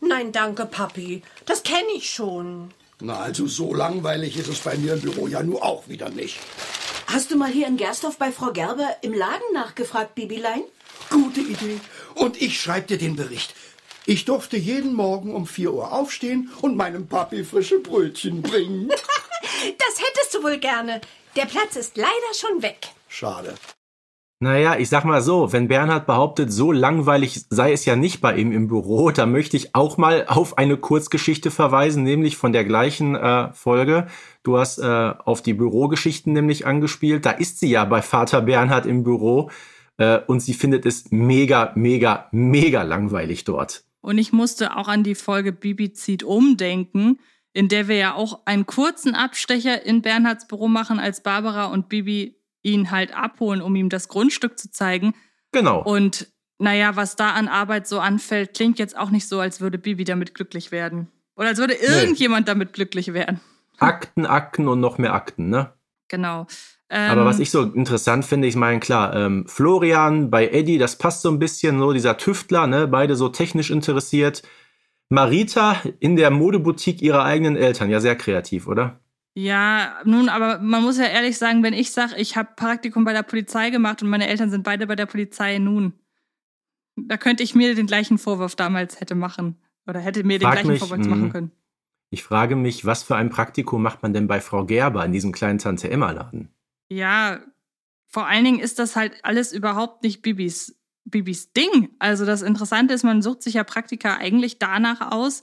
Nein, 0.00 0.32
danke, 0.32 0.66
Papi. 0.66 1.22
Das 1.46 1.62
kenne 1.62 1.92
ich 1.96 2.10
schon. 2.10 2.72
Na, 3.00 3.20
also 3.20 3.46
so 3.46 3.72
langweilig 3.72 4.36
ist 4.36 4.48
es 4.48 4.60
bei 4.60 4.76
mir 4.76 4.94
im 4.94 5.00
Büro 5.00 5.26
ja 5.26 5.42
nur 5.42 5.64
auch 5.64 5.88
wieder 5.88 6.10
nicht. 6.10 6.38
Hast 7.06 7.30
du 7.30 7.36
mal 7.36 7.50
hier 7.50 7.66
in 7.66 7.78
Gersdorf 7.78 8.18
bei 8.18 8.32
Frau 8.32 8.52
Gerber 8.52 8.96
im 9.00 9.14
Laden 9.14 9.52
nachgefragt, 9.54 10.14
Bibilein? 10.14 10.62
Gute 11.10 11.40
Idee. 11.40 11.80
Und 12.14 12.40
ich 12.40 12.60
schreibe 12.60 12.86
dir 12.86 12.98
den 12.98 13.16
Bericht. 13.16 13.54
Ich 14.06 14.24
durfte 14.24 14.56
jeden 14.56 14.94
Morgen 14.94 15.34
um 15.34 15.46
4 15.46 15.72
Uhr 15.72 15.92
aufstehen 15.92 16.50
und 16.60 16.76
meinem 16.76 17.06
Papi 17.06 17.44
frische 17.44 17.80
Brötchen 17.80 18.42
bringen. 18.42 18.90
Das 19.78 19.98
hättest 19.98 20.34
du 20.34 20.42
wohl 20.42 20.58
gerne. 20.58 21.00
Der 21.36 21.46
Platz 21.46 21.76
ist 21.76 21.96
leider 21.96 22.10
schon 22.34 22.62
weg. 22.62 22.88
Schade. 23.08 23.54
Naja, 24.40 24.76
ich 24.76 24.90
sag 24.90 25.04
mal 25.04 25.22
so, 25.22 25.52
wenn 25.52 25.68
Bernhard 25.68 26.06
behauptet, 26.06 26.52
so 26.52 26.70
langweilig 26.70 27.46
sei 27.48 27.72
es 27.72 27.86
ja 27.86 27.96
nicht 27.96 28.20
bei 28.20 28.36
ihm 28.36 28.52
im 28.52 28.68
Büro, 28.68 29.10
da 29.10 29.24
möchte 29.24 29.56
ich 29.56 29.74
auch 29.74 29.96
mal 29.96 30.26
auf 30.26 30.58
eine 30.58 30.76
Kurzgeschichte 30.76 31.50
verweisen, 31.50 32.02
nämlich 32.02 32.36
von 32.36 32.52
der 32.52 32.64
gleichen 32.64 33.14
äh, 33.14 33.52
Folge. 33.54 34.06
Du 34.42 34.58
hast 34.58 34.78
äh, 34.78 34.84
auf 35.24 35.40
die 35.40 35.54
Bürogeschichten 35.54 36.34
nämlich 36.34 36.66
angespielt. 36.66 37.24
Da 37.24 37.30
ist 37.30 37.58
sie 37.58 37.70
ja 37.70 37.86
bei 37.86 38.02
Vater 38.02 38.42
Bernhard 38.42 38.84
im 38.84 39.02
Büro 39.02 39.50
äh, 39.98 40.20
und 40.26 40.40
sie 40.40 40.54
findet 40.54 40.86
es 40.86 41.10
mega, 41.10 41.72
mega, 41.74 42.28
mega 42.32 42.82
langweilig 42.82 43.44
dort. 43.44 43.84
Und 44.00 44.18
ich 44.18 44.32
musste 44.32 44.76
auch 44.76 44.88
an 44.88 45.02
die 45.02 45.14
Folge 45.14 45.52
Bibi 45.52 45.92
zieht 45.92 46.22
umdenken, 46.22 47.18
in 47.52 47.68
der 47.68 47.88
wir 47.88 47.96
ja 47.96 48.14
auch 48.14 48.40
einen 48.44 48.66
kurzen 48.66 49.14
Abstecher 49.14 49.84
in 49.86 50.02
Bernhards 50.02 50.46
Büro 50.46 50.68
machen, 50.68 50.98
als 50.98 51.22
Barbara 51.22 51.66
und 51.66 51.88
Bibi 51.88 52.36
ihn 52.62 52.90
halt 52.90 53.16
abholen, 53.16 53.62
um 53.62 53.76
ihm 53.76 53.88
das 53.88 54.08
Grundstück 54.08 54.58
zu 54.58 54.70
zeigen. 54.70 55.14
Genau. 55.52 55.82
Und 55.82 56.28
naja, 56.58 56.96
was 56.96 57.16
da 57.16 57.30
an 57.30 57.48
Arbeit 57.48 57.86
so 57.86 58.00
anfällt, 58.00 58.54
klingt 58.54 58.78
jetzt 58.78 58.96
auch 58.96 59.10
nicht 59.10 59.28
so, 59.28 59.40
als 59.40 59.60
würde 59.60 59.78
Bibi 59.78 60.04
damit 60.04 60.34
glücklich 60.34 60.72
werden. 60.72 61.08
Oder 61.36 61.48
als 61.48 61.58
würde 61.58 61.74
irgendjemand 61.74 62.48
damit 62.48 62.72
glücklich 62.72 63.12
werden. 63.12 63.40
Akten, 63.78 64.26
Akten 64.26 64.68
und 64.68 64.80
noch 64.80 64.98
mehr 64.98 65.14
Akten, 65.14 65.48
ne? 65.48 65.72
Genau. 66.08 66.46
Ähm, 66.90 67.10
Aber 67.10 67.24
was 67.24 67.38
ich 67.38 67.50
so 67.50 67.62
interessant 67.62 68.24
finde, 68.24 68.46
ich 68.46 68.56
meine, 68.56 68.80
klar, 68.80 69.14
ähm, 69.14 69.46
Florian 69.46 70.30
bei 70.30 70.48
Eddie, 70.48 70.78
das 70.78 70.98
passt 70.98 71.22
so 71.22 71.30
ein 71.30 71.38
bisschen, 71.38 71.78
so 71.78 71.92
dieser 71.92 72.16
Tüftler, 72.16 72.66
ne, 72.66 72.86
beide 72.86 73.16
so 73.16 73.28
technisch 73.28 73.70
interessiert. 73.70 74.42
Marita 75.08 75.76
in 76.00 76.16
der 76.16 76.30
Modeboutique 76.30 77.02
ihrer 77.02 77.24
eigenen 77.24 77.56
Eltern, 77.56 77.90
ja, 77.90 78.00
sehr 78.00 78.16
kreativ, 78.16 78.66
oder? 78.66 79.00
Ja, 79.36 79.94
nun, 80.04 80.28
aber 80.28 80.60
man 80.60 80.82
muss 80.82 80.98
ja 80.98 81.06
ehrlich 81.06 81.38
sagen, 81.38 81.62
wenn 81.62 81.72
ich 81.74 81.90
sage, 81.90 82.14
ich 82.16 82.36
habe 82.36 82.50
Praktikum 82.54 83.04
bei 83.04 83.12
der 83.12 83.24
Polizei 83.24 83.70
gemacht 83.70 84.02
und 84.02 84.08
meine 84.08 84.28
Eltern 84.28 84.50
sind 84.50 84.62
beide 84.62 84.86
bei 84.86 84.94
der 84.94 85.06
Polizei, 85.06 85.58
nun, 85.58 85.94
da 86.96 87.16
könnte 87.16 87.42
ich 87.42 87.54
mir 87.54 87.74
den 87.74 87.86
gleichen 87.86 88.18
Vorwurf 88.18 88.54
damals 88.54 89.00
hätte 89.00 89.14
machen. 89.14 89.56
Oder 89.86 90.00
hätte 90.00 90.24
mir 90.24 90.38
den 90.38 90.46
Frag 90.46 90.52
gleichen 90.54 90.70
mich, 90.70 90.78
Vorwurf 90.78 91.06
machen 91.06 91.30
können. 91.30 91.50
Ich 92.10 92.22
frage 92.22 92.54
mich, 92.56 92.86
was 92.86 93.02
für 93.02 93.16
ein 93.16 93.28
Praktikum 93.28 93.82
macht 93.82 94.02
man 94.02 94.12
denn 94.12 94.28
bei 94.28 94.40
Frau 94.40 94.64
Gerber 94.64 95.04
in 95.04 95.12
diesem 95.12 95.32
kleinen 95.32 95.58
Tante-Emma-Laden? 95.58 96.53
Ja, 96.88 97.40
vor 98.08 98.26
allen 98.26 98.44
Dingen 98.44 98.60
ist 98.60 98.78
das 98.78 98.96
halt 98.96 99.24
alles 99.24 99.52
überhaupt 99.52 100.02
nicht 100.02 100.22
Bibis, 100.22 100.78
Bibis 101.04 101.52
Ding. 101.52 101.90
Also 101.98 102.24
das 102.24 102.42
Interessante 102.42 102.94
ist, 102.94 103.02
man 103.02 103.22
sucht 103.22 103.42
sich 103.42 103.54
ja 103.54 103.64
Praktika 103.64 104.16
eigentlich 104.16 104.58
danach 104.58 105.12
aus, 105.12 105.42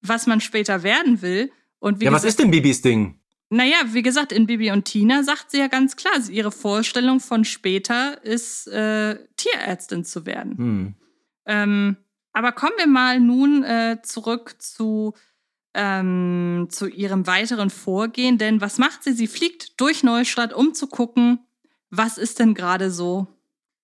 was 0.00 0.26
man 0.26 0.40
später 0.40 0.82
werden 0.82 1.22
will. 1.22 1.50
Und 1.78 2.00
wie 2.00 2.04
Ja, 2.04 2.12
was 2.12 2.22
gesagt, 2.22 2.30
ist 2.30 2.38
denn 2.40 2.50
Bibis 2.50 2.82
Ding? 2.82 3.18
Naja, 3.52 3.76
wie 3.88 4.00
gesagt, 4.02 4.32
in 4.32 4.46
Bibi 4.46 4.70
und 4.70 4.86
Tina 4.86 5.22
sagt 5.22 5.50
sie 5.50 5.58
ja 5.58 5.66
ganz 5.66 5.96
klar, 5.96 6.14
ihre 6.30 6.50
Vorstellung 6.50 7.20
von 7.20 7.44
später 7.44 8.24
ist, 8.24 8.66
äh, 8.68 9.18
Tierärztin 9.36 10.04
zu 10.04 10.24
werden. 10.24 10.56
Hm. 10.56 10.94
Ähm, 11.44 11.96
aber 12.32 12.52
kommen 12.52 12.72
wir 12.78 12.86
mal 12.86 13.20
nun 13.20 13.62
äh, 13.62 13.98
zurück 14.02 14.54
zu, 14.58 15.12
ähm, 15.74 16.68
zu 16.70 16.88
ihrem 16.88 17.26
weiteren 17.26 17.70
Vorgehen. 17.70 18.38
Denn 18.38 18.60
was 18.60 18.78
macht 18.78 19.04
sie? 19.04 19.12
Sie 19.12 19.26
fliegt 19.26 19.80
durch 19.80 20.02
Neustadt, 20.02 20.52
um 20.52 20.74
zu 20.74 20.86
gucken, 20.86 21.40
was 21.90 22.18
ist 22.18 22.38
denn 22.38 22.54
gerade 22.54 22.90
so 22.90 23.26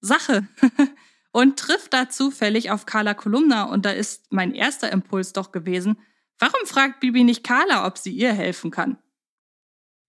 Sache. 0.00 0.46
und 1.32 1.58
trifft 1.58 1.92
da 1.94 2.08
zufällig 2.08 2.70
auf 2.70 2.86
Carla 2.86 3.14
Kolumna. 3.14 3.64
Und 3.64 3.84
da 3.84 3.90
ist 3.90 4.32
mein 4.32 4.54
erster 4.54 4.90
Impuls 4.90 5.32
doch 5.32 5.52
gewesen, 5.52 5.98
warum 6.38 6.66
fragt 6.66 7.00
Bibi 7.00 7.24
nicht 7.24 7.44
Carla, 7.44 7.86
ob 7.86 7.98
sie 7.98 8.12
ihr 8.12 8.32
helfen 8.32 8.70
kann? 8.70 8.98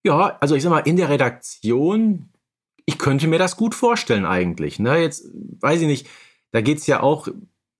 Ja, 0.03 0.37
also 0.39 0.55
ich 0.55 0.63
sag 0.63 0.69
mal, 0.69 0.79
in 0.79 0.97
der 0.97 1.09
Redaktion, 1.09 2.31
ich 2.85 2.97
könnte 2.97 3.27
mir 3.27 3.39
das 3.39 3.57
gut 3.57 3.75
vorstellen 3.75 4.25
eigentlich. 4.25 4.79
Ne? 4.79 4.97
Jetzt 4.97 5.25
weiß 5.61 5.81
ich 5.81 5.87
nicht, 5.87 6.07
da 6.51 6.61
geht's 6.61 6.87
ja 6.87 7.01
auch, 7.01 7.27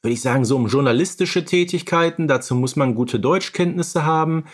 würde 0.02 0.14
ich 0.14 0.22
sagen, 0.22 0.46
so 0.46 0.56
um 0.56 0.68
journalistische 0.68 1.46
Tätigkeiten. 1.46 2.28
Dazu 2.28 2.56
muss 2.56 2.76
man 2.76 2.96
gute 2.96 3.20
Deutschkenntnisse 3.20 4.06
haben. 4.06 4.46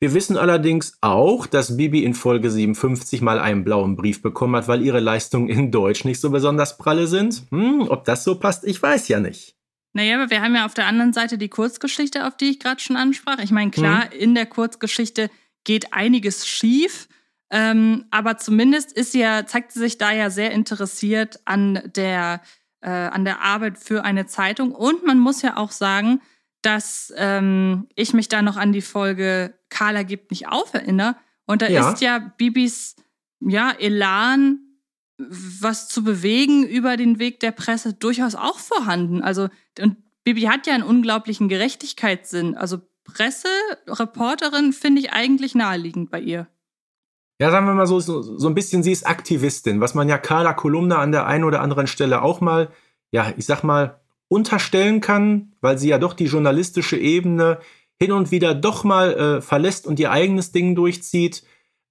Wir 0.00 0.12
wissen 0.12 0.36
allerdings 0.36 0.98
auch, 1.00 1.46
dass 1.46 1.76
Bibi 1.76 2.04
in 2.04 2.14
Folge 2.14 2.50
57 2.50 3.22
mal 3.22 3.38
einen 3.38 3.64
blauen 3.64 3.96
Brief 3.96 4.22
bekommen 4.22 4.56
hat, 4.56 4.68
weil 4.68 4.82
ihre 4.82 5.00
Leistungen 5.00 5.48
in 5.48 5.70
Deutsch 5.70 6.04
nicht 6.04 6.20
so 6.20 6.30
besonders 6.30 6.76
pralle 6.76 7.06
sind. 7.06 7.44
Hm, 7.50 7.88
ob 7.88 8.04
das 8.04 8.24
so 8.24 8.38
passt, 8.38 8.64
ich 8.64 8.82
weiß 8.82 9.08
ja 9.08 9.20
nicht. 9.20 9.54
Naja, 9.94 10.16
aber 10.16 10.28
wir 10.28 10.42
haben 10.42 10.56
ja 10.56 10.66
auf 10.66 10.74
der 10.74 10.86
anderen 10.86 11.12
Seite 11.12 11.38
die 11.38 11.48
Kurzgeschichte, 11.48 12.26
auf 12.26 12.36
die 12.36 12.50
ich 12.50 12.58
gerade 12.58 12.80
schon 12.80 12.96
ansprach. 12.96 13.38
Ich 13.38 13.52
meine, 13.52 13.70
klar, 13.70 14.12
in 14.12 14.34
der 14.34 14.46
Kurzgeschichte 14.46 15.30
geht 15.62 15.92
einiges 15.92 16.48
schief, 16.48 17.08
ähm, 17.50 18.04
aber 18.10 18.36
zumindest 18.36 18.92
ist 18.92 19.12
sie 19.12 19.20
ja, 19.20 19.46
zeigt 19.46 19.70
sie 19.70 19.78
sich 19.78 19.96
da 19.96 20.12
ja 20.12 20.30
sehr 20.30 20.50
interessiert 20.50 21.38
an 21.44 21.80
der, 21.94 22.40
äh, 22.84 22.88
an 22.90 23.24
der 23.24 23.40
Arbeit 23.42 23.78
für 23.78 24.04
eine 24.04 24.26
Zeitung. 24.26 24.72
Und 24.72 25.04
man 25.04 25.18
muss 25.18 25.42
ja 25.42 25.56
auch 25.56 25.72
sagen, 25.72 26.20
dass 26.62 27.12
ähm, 27.16 27.88
ich 27.94 28.14
mich 28.14 28.28
da 28.28 28.42
noch 28.42 28.56
an 28.56 28.72
die 28.72 28.82
Folge 28.82 29.54
Carla 29.68 30.02
gibt 30.02 30.30
nicht 30.30 30.48
auf 30.48 30.72
erinnere. 30.74 31.16
Und 31.46 31.62
da 31.62 31.68
Ja. 31.68 31.90
ist 31.90 32.00
ja 32.00 32.18
Bibis 32.18 32.96
ja, 33.40 33.70
Elan, 33.72 34.58
was 35.18 35.88
zu 35.88 36.02
bewegen 36.02 36.66
über 36.66 36.96
den 36.96 37.18
Weg 37.18 37.40
der 37.40 37.52
Presse, 37.52 37.92
durchaus 37.92 38.34
auch 38.34 38.58
vorhanden. 38.58 39.22
Also, 39.22 39.48
und 39.80 39.96
Bibi 40.24 40.42
hat 40.42 40.66
ja 40.66 40.74
einen 40.74 40.82
unglaublichen 40.82 41.48
Gerechtigkeitssinn. 41.48 42.56
Also 42.56 42.78
Presse, 43.04 43.48
Reporterin 43.86 44.72
finde 44.72 45.00
ich 45.02 45.12
eigentlich 45.12 45.54
naheliegend 45.54 46.10
bei 46.10 46.20
ihr. 46.20 46.46
Ja, 47.40 47.50
sagen 47.50 47.66
wir 47.66 47.74
mal 47.74 47.86
so, 47.86 47.98
so, 48.00 48.22
so 48.22 48.48
ein 48.48 48.54
bisschen, 48.54 48.82
sie 48.82 48.92
ist 48.92 49.06
Aktivistin, 49.06 49.80
was 49.80 49.94
man 49.94 50.08
ja 50.08 50.18
Carla 50.18 50.52
Kolumna 50.52 50.98
an 50.98 51.12
der 51.12 51.26
einen 51.26 51.44
oder 51.44 51.60
anderen 51.60 51.86
Stelle 51.86 52.22
auch 52.22 52.40
mal 52.40 52.70
ja, 53.14 53.32
ich 53.36 53.46
sag 53.46 53.62
mal, 53.62 54.00
unterstellen 54.26 55.00
kann, 55.00 55.52
weil 55.60 55.78
sie 55.78 55.88
ja 55.88 55.98
doch 55.98 56.14
die 56.14 56.24
journalistische 56.24 56.98
Ebene 56.98 57.60
hin 57.96 58.10
und 58.10 58.32
wieder 58.32 58.56
doch 58.56 58.82
mal 58.82 59.12
äh, 59.14 59.40
verlässt 59.40 59.86
und 59.86 60.00
ihr 60.00 60.10
eigenes 60.10 60.50
Ding 60.50 60.74
durchzieht. 60.74 61.44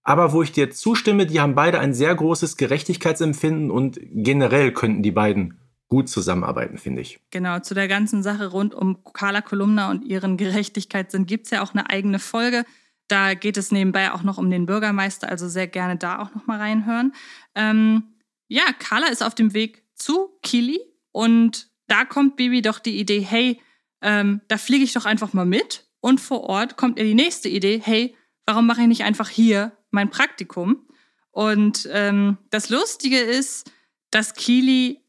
Aber 0.03 0.33
wo 0.33 0.43
ich 0.43 0.51
dir 0.51 0.69
zustimme, 0.69 1.25
die 1.25 1.39
haben 1.39 1.55
beide 1.55 1.79
ein 1.79 1.93
sehr 1.93 2.13
großes 2.13 2.57
Gerechtigkeitsempfinden 2.57 3.71
und 3.71 3.99
generell 4.01 4.73
könnten 4.73 5.01
die 5.01 5.11
beiden 5.11 5.59
gut 5.87 6.09
zusammenarbeiten, 6.09 6.77
finde 6.77 6.99
ich. 6.99 7.21
Genau, 7.31 7.59
zu 7.59 7.73
der 7.73 7.87
ganzen 7.87 8.21
Sache 8.21 8.47
rund 8.47 8.75
um 8.75 9.01
Carla 9.13 9.39
Kolumna 9.39 9.89
und 9.91 10.03
ihren 10.03 10.35
Gerechtigkeitssinn 10.35 11.25
gibt 11.25 11.45
es 11.45 11.51
ja 11.51 11.63
auch 11.63 11.73
eine 11.73 11.89
eigene 11.89 12.19
Folge. 12.19 12.65
Da 13.13 13.35
geht 13.35 13.57
es 13.57 13.71
nebenbei 13.71 14.11
auch 14.11 14.23
noch 14.23 14.39
um 14.39 14.49
den 14.49 14.65
Bürgermeister, 14.65 15.29
also 15.29 15.47
sehr 15.47 15.67
gerne 15.67 15.97
da 15.97 16.17
auch 16.17 16.33
noch 16.33 16.47
mal 16.47 16.57
reinhören. 16.57 17.13
Ähm, 17.53 18.15
ja, 18.47 18.63
Carla 18.79 19.05
ist 19.05 19.21
auf 19.21 19.35
dem 19.35 19.53
Weg 19.53 19.83
zu 19.93 20.29
Kili 20.41 20.79
und 21.11 21.69
da 21.85 22.05
kommt 22.05 22.37
Bibi 22.37 22.63
doch 22.63 22.79
die 22.79 22.99
Idee, 22.99 23.19
hey, 23.19 23.61
ähm, 24.01 24.41
da 24.47 24.57
fliege 24.57 24.83
ich 24.83 24.93
doch 24.93 25.05
einfach 25.05 25.31
mal 25.31 25.45
mit. 25.45 25.85
Und 25.99 26.21
vor 26.21 26.41
Ort 26.45 26.75
kommt 26.75 26.97
ihr 26.97 27.05
die 27.05 27.13
nächste 27.13 27.49
Idee, 27.49 27.79
hey, 27.85 28.15
warum 28.47 28.65
mache 28.65 28.81
ich 28.81 28.87
nicht 28.87 29.03
einfach 29.03 29.29
hier 29.29 29.77
mein 29.91 30.09
Praktikum? 30.09 30.87
Und 31.29 31.87
ähm, 31.91 32.39
das 32.49 32.71
Lustige 32.71 33.19
ist, 33.19 33.71
dass 34.09 34.33
Kili 34.33 35.05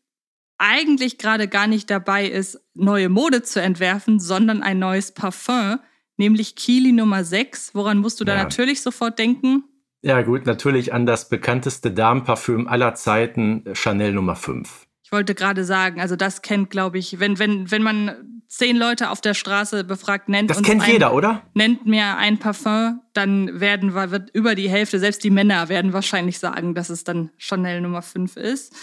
eigentlich 0.58 1.16
gerade 1.16 1.48
gar 1.48 1.68
nicht 1.68 1.88
dabei 1.88 2.26
ist, 2.26 2.60
neue 2.74 3.08
Mode 3.08 3.42
zu 3.42 3.62
entwerfen, 3.62 4.20
sondern 4.20 4.62
ein 4.62 4.78
neues 4.78 5.12
Parfum, 5.12 5.78
nämlich 6.16 6.56
Kili 6.56 6.92
Nummer 6.92 7.24
6. 7.24 7.74
Woran 7.74 7.98
musst 7.98 8.20
du 8.20 8.24
da 8.24 8.34
Ja. 8.36 8.42
natürlich 8.44 8.82
sofort 8.82 9.18
denken? 9.18 9.64
Ja, 10.02 10.20
gut, 10.22 10.44
natürlich 10.46 10.92
an 10.92 11.06
das 11.06 11.28
bekannteste 11.28 11.90
Damenparfüm 11.90 12.68
aller 12.68 12.94
Zeiten, 12.94 13.64
Chanel 13.72 14.12
Nummer 14.12 14.36
5. 14.36 14.86
Ich 15.02 15.12
wollte 15.12 15.34
gerade 15.34 15.64
sagen, 15.64 16.00
also 16.00 16.16
das 16.16 16.42
kennt, 16.42 16.70
glaube 16.70 16.98
ich, 16.98 17.20
wenn, 17.20 17.38
wenn, 17.38 17.70
wenn 17.70 17.82
man 17.82 18.42
zehn 18.48 18.76
Leute 18.76 19.10
auf 19.10 19.20
der 19.20 19.34
Straße 19.34 19.82
befragt, 19.84 20.28
nennt 20.28 20.50
Das 20.50 20.62
kennt 20.62 20.82
ein, 20.82 20.90
jeder, 20.90 21.14
oder? 21.14 21.42
nennt 21.54 21.86
mir 21.86 22.16
ein 22.18 22.38
Parfum, 22.38 23.00
dann 23.14 23.60
werden 23.60 23.94
wir, 23.94 24.10
wird 24.10 24.30
über 24.34 24.54
die 24.54 24.68
Hälfte, 24.68 24.98
selbst 24.98 25.24
die 25.24 25.30
Männer 25.30 25.68
werden 25.68 25.92
wahrscheinlich 25.92 26.38
sagen, 26.38 26.74
dass 26.74 26.90
es 26.90 27.02
dann 27.04 27.30
Chanel 27.38 27.80
Nummer 27.80 28.02
5 28.02 28.36
ist. 28.36 28.74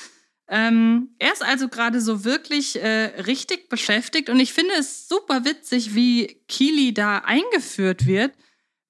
Ähm, 0.53 1.15
er 1.17 1.31
ist 1.31 1.43
also 1.43 1.69
gerade 1.69 2.01
so 2.01 2.25
wirklich 2.25 2.75
äh, 2.75 3.21
richtig 3.21 3.69
beschäftigt 3.69 4.29
und 4.29 4.37
ich 4.37 4.51
finde 4.51 4.73
es 4.77 5.07
super 5.07 5.45
witzig, 5.45 5.95
wie 5.95 6.41
Kili 6.49 6.93
da 6.93 7.19
eingeführt 7.19 8.05
wird, 8.05 8.33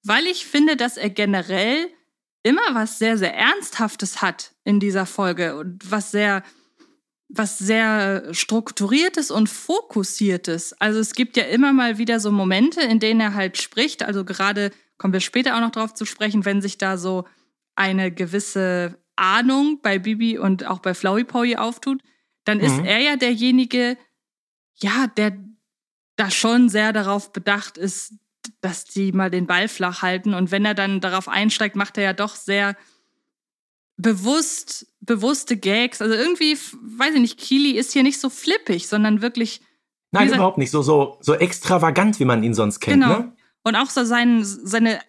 weil 0.02 0.26
ich 0.26 0.44
finde, 0.44 0.76
dass 0.76 0.96
er 0.96 1.08
generell 1.08 1.88
immer 2.42 2.62
was 2.72 2.98
sehr, 2.98 3.16
sehr 3.16 3.36
Ernsthaftes 3.36 4.20
hat 4.20 4.56
in 4.64 4.80
dieser 4.80 5.06
Folge 5.06 5.56
und 5.56 5.88
was 5.88 6.10
sehr, 6.10 6.42
was 7.28 7.58
sehr 7.58 8.34
strukturiertes 8.34 9.30
und 9.30 9.48
fokussiertes. 9.48 10.72
Also 10.80 10.98
es 10.98 11.12
gibt 11.12 11.36
ja 11.36 11.44
immer 11.44 11.72
mal 11.72 11.96
wieder 11.96 12.18
so 12.18 12.32
Momente, 12.32 12.80
in 12.80 12.98
denen 12.98 13.20
er 13.20 13.34
halt 13.34 13.62
spricht. 13.62 14.02
Also 14.02 14.24
gerade 14.24 14.72
kommen 14.98 15.12
wir 15.12 15.20
später 15.20 15.56
auch 15.56 15.60
noch 15.60 15.70
drauf 15.70 15.94
zu 15.94 16.06
sprechen, 16.06 16.44
wenn 16.44 16.60
sich 16.60 16.76
da 16.76 16.98
so 16.98 17.24
eine 17.76 18.10
gewisse 18.10 18.98
Ahnung 19.22 19.78
bei 19.82 19.98
Bibi 19.98 20.38
und 20.38 20.66
auch 20.66 20.80
bei 20.80 20.92
Flowey 20.94 21.24
Powy 21.24 21.56
auftut, 21.56 22.02
dann 22.44 22.60
ist 22.60 22.76
Mhm. 22.78 22.84
er 22.84 22.98
ja 22.98 23.16
derjenige, 23.16 23.96
ja, 24.82 25.06
der 25.16 25.38
da 26.16 26.30
schon 26.30 26.68
sehr 26.68 26.92
darauf 26.92 27.32
bedacht 27.32 27.78
ist, 27.78 28.14
dass 28.60 28.84
die 28.84 29.12
mal 29.12 29.30
den 29.30 29.46
Ball 29.46 29.68
flach 29.68 30.02
halten. 30.02 30.34
Und 30.34 30.50
wenn 30.50 30.64
er 30.64 30.74
dann 30.74 31.00
darauf 31.00 31.28
einsteigt, 31.28 31.76
macht 31.76 31.96
er 31.96 32.04
ja 32.04 32.12
doch 32.12 32.34
sehr 32.34 32.76
bewusst, 33.96 34.86
bewusste 35.00 35.56
Gags. 35.56 36.00
Also 36.02 36.14
irgendwie, 36.14 36.56
weiß 36.56 37.14
ich 37.14 37.20
nicht, 37.20 37.38
Kili 37.38 37.72
ist 37.72 37.92
hier 37.92 38.02
nicht 38.02 38.20
so 38.20 38.30
flippig, 38.30 38.88
sondern 38.88 39.22
wirklich, 39.22 39.60
Nein, 40.10 40.24
gesagt- 40.24 40.38
überhaupt 40.38 40.58
nicht. 40.58 40.70
So, 40.70 40.82
so, 40.82 41.18
so 41.20 41.34
extravagant, 41.34 42.18
wie 42.18 42.24
man 42.24 42.42
ihn 42.42 42.54
sonst 42.54 42.80
kennt. 42.80 43.02
genau. 43.02 43.18
Ne? 43.20 43.36
Und 43.64 43.76
auch 43.76 43.90
so 43.90 44.04
sein, 44.04 44.42
seine, 44.44 45.00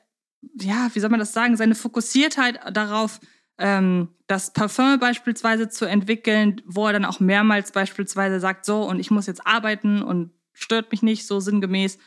ja, 0.62 0.90
wie 0.94 1.00
soll 1.00 1.10
man 1.10 1.20
das 1.20 1.34
sagen, 1.34 1.58
seine 1.58 1.76
Fokussiertheit 1.76 2.60
darauf, 2.76 3.20
ähm, 3.58 4.10
das 4.28 4.54
Parfum 4.54 5.00
beispielsweise 5.00 5.70
zu 5.70 5.86
entwickeln, 5.86 6.62
wo 6.66 6.88
er 6.88 6.94
dann 6.94 7.06
auch 7.06 7.20
mehrmals 7.20 7.72
beispielsweise 7.72 8.40
sagt, 8.40 8.66
so, 8.66 8.84
und 8.84 9.00
ich 9.00 9.12
muss 9.12 9.28
jetzt 9.28 9.46
arbeiten 9.46 10.02
und 10.02 10.32
stört 10.54 10.92
mich 10.92 11.04
nicht, 11.04 11.28
so 11.28 11.40
sinngemäß. 11.40 11.98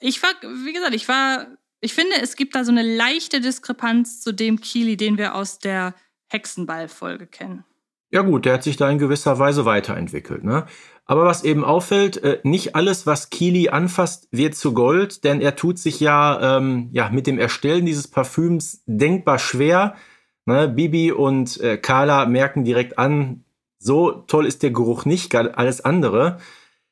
Ich 0.00 0.22
war, 0.22 0.30
wie 0.64 0.72
gesagt, 0.72 0.94
ich 0.94 1.08
war, 1.08 1.46
ich 1.80 1.94
finde, 1.94 2.16
es 2.22 2.36
gibt 2.36 2.54
da 2.54 2.64
so 2.64 2.72
eine 2.72 2.82
leichte 2.82 3.40
Diskrepanz 3.40 4.20
zu 4.20 4.32
dem 4.32 4.60
Kili, 4.60 4.96
den 4.96 5.18
wir 5.18 5.34
aus 5.34 5.58
der 5.58 5.94
Hexenball-Folge 6.28 7.26
kennen. 7.26 7.64
Ja 8.10 8.22
gut, 8.22 8.44
der 8.44 8.54
hat 8.54 8.62
sich 8.62 8.76
da 8.76 8.88
in 8.88 8.98
gewisser 8.98 9.38
Weise 9.38 9.64
weiterentwickelt. 9.64 10.44
Ne? 10.44 10.66
Aber 11.04 11.24
was 11.24 11.44
eben 11.44 11.64
auffällt, 11.64 12.16
äh, 12.22 12.40
nicht 12.44 12.74
alles, 12.74 13.06
was 13.06 13.30
Kili 13.30 13.68
anfasst, 13.68 14.28
wird 14.30 14.54
zu 14.54 14.74
Gold, 14.74 15.24
denn 15.24 15.40
er 15.40 15.56
tut 15.56 15.78
sich 15.78 16.00
ja, 16.00 16.58
ähm, 16.58 16.88
ja 16.92 17.10
mit 17.10 17.26
dem 17.26 17.38
Erstellen 17.38 17.86
dieses 17.86 18.08
Parfüms 18.08 18.82
denkbar 18.86 19.38
schwer. 19.38 19.96
Ne? 20.46 20.68
Bibi 20.68 21.12
und 21.12 21.60
äh, 21.60 21.76
Carla 21.76 22.26
merken 22.26 22.64
direkt 22.64 22.98
an, 22.98 23.44
so 23.78 24.12
toll 24.12 24.46
ist 24.46 24.62
der 24.62 24.70
Geruch 24.70 25.04
nicht, 25.04 25.34
alles 25.34 25.84
andere. 25.84 26.38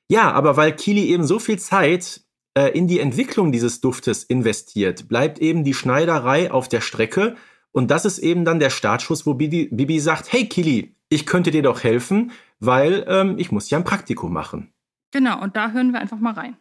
Ja, 0.08 0.32
aber 0.32 0.56
weil 0.56 0.76
Kili 0.76 1.06
eben 1.06 1.24
so 1.24 1.38
viel 1.38 1.58
Zeit 1.58 2.22
äh, 2.54 2.68
in 2.76 2.88
die 2.88 3.00
Entwicklung 3.00 3.52
dieses 3.52 3.80
Duftes 3.80 4.24
investiert, 4.24 5.08
bleibt 5.08 5.38
eben 5.38 5.64
die 5.64 5.74
Schneiderei 5.74 6.50
auf 6.50 6.68
der 6.68 6.80
Strecke. 6.80 7.36
Und 7.72 7.90
das 7.90 8.04
ist 8.04 8.18
eben 8.18 8.44
dann 8.44 8.60
der 8.60 8.70
Startschuss, 8.70 9.26
wo 9.26 9.34
Bibi, 9.34 9.68
Bibi 9.72 9.98
sagt, 9.98 10.32
hey 10.32 10.46
Kili, 10.46 10.94
ich 11.08 11.26
könnte 11.26 11.50
dir 11.50 11.62
doch 11.62 11.82
helfen, 11.82 12.32
weil 12.60 13.04
ähm, 13.08 13.36
ich 13.38 13.50
muss 13.50 13.70
ja 13.70 13.78
ein 13.78 13.84
Praktikum 13.84 14.32
machen. 14.32 14.72
Genau, 15.10 15.40
und 15.40 15.56
da 15.56 15.70
hören 15.70 15.92
wir 15.92 16.00
einfach 16.00 16.18
mal 16.18 16.34
rein. 16.34 16.56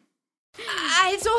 Also, 1.05 1.29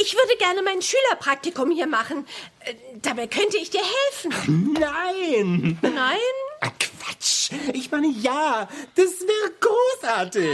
ich 0.00 0.14
würde 0.14 0.36
gerne 0.38 0.62
mein 0.62 0.80
Schülerpraktikum 0.80 1.70
hier 1.70 1.86
machen. 1.86 2.26
Äh, 2.60 2.74
Dabei 3.02 3.26
könnte 3.26 3.58
ich 3.58 3.70
dir 3.70 3.82
helfen. 3.82 4.72
Nein! 4.78 5.78
Nein? 5.82 6.18
Ah, 6.60 6.70
Quatsch! 6.78 7.50
Ich 7.74 7.90
meine, 7.90 8.08
ja, 8.08 8.68
das 8.94 9.20
wäre 9.20 9.52
großartig! 9.60 10.48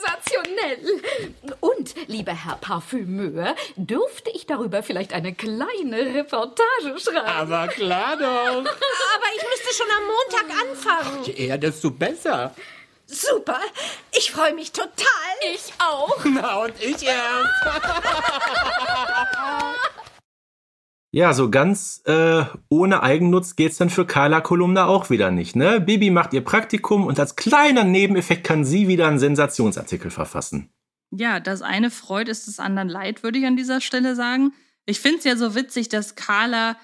Sensationell. 0.00 1.02
Und, 1.60 1.94
lieber 2.08 2.32
Herr 2.32 2.56
Parfümeur, 2.56 3.54
dürfte 3.76 4.30
ich 4.30 4.46
darüber 4.46 4.82
vielleicht 4.82 5.12
eine 5.12 5.34
kleine 5.34 6.14
Reportage 6.14 6.98
schreiben? 6.98 7.18
Aber 7.26 7.68
klar 7.68 8.16
doch! 8.16 8.24
Aber 8.58 9.28
ich 9.36 9.42
müsste 9.42 9.74
schon 9.76 9.90
am 9.90 10.04
Montag 10.06 10.62
anfangen. 10.62 11.24
Je 11.24 11.32
eher, 11.46 11.58
desto 11.58 11.90
besser. 11.90 12.54
Super. 13.14 13.60
Ich 14.12 14.32
freue 14.32 14.54
mich 14.54 14.72
total. 14.72 14.94
Ich 15.54 15.72
auch. 15.78 16.24
Na, 16.34 16.64
und 16.64 16.74
ich 16.80 17.02
erst. 17.02 17.04
Ja, 21.14 21.32
so 21.32 21.48
ganz 21.48 22.02
äh, 22.06 22.44
ohne 22.68 23.04
Eigennutz 23.04 23.54
geht's 23.54 23.76
dann 23.76 23.88
für 23.88 24.04
Carla 24.04 24.40
Kolumna 24.40 24.86
auch 24.86 25.10
wieder 25.10 25.30
nicht. 25.30 25.54
Ne? 25.54 25.80
Bibi 25.80 26.10
macht 26.10 26.32
ihr 26.32 26.42
Praktikum 26.42 27.06
und 27.06 27.20
als 27.20 27.36
kleiner 27.36 27.84
Nebeneffekt 27.84 28.42
kann 28.42 28.64
sie 28.64 28.88
wieder 28.88 29.06
einen 29.06 29.20
Sensationsartikel 29.20 30.10
verfassen. 30.10 30.70
Ja, 31.12 31.38
das 31.38 31.62
eine 31.62 31.92
freut, 31.92 32.28
ist 32.28 32.48
das 32.48 32.58
anderen 32.58 32.88
leid, 32.88 33.22
würde 33.22 33.38
ich 33.38 33.46
an 33.46 33.54
dieser 33.54 33.80
Stelle 33.80 34.16
sagen. 34.16 34.54
Ich 34.86 34.98
finde 34.98 35.18
es 35.18 35.24
ja 35.24 35.36
so 35.36 35.54
witzig, 35.54 35.88
dass 35.88 36.16
Carla 36.16 36.76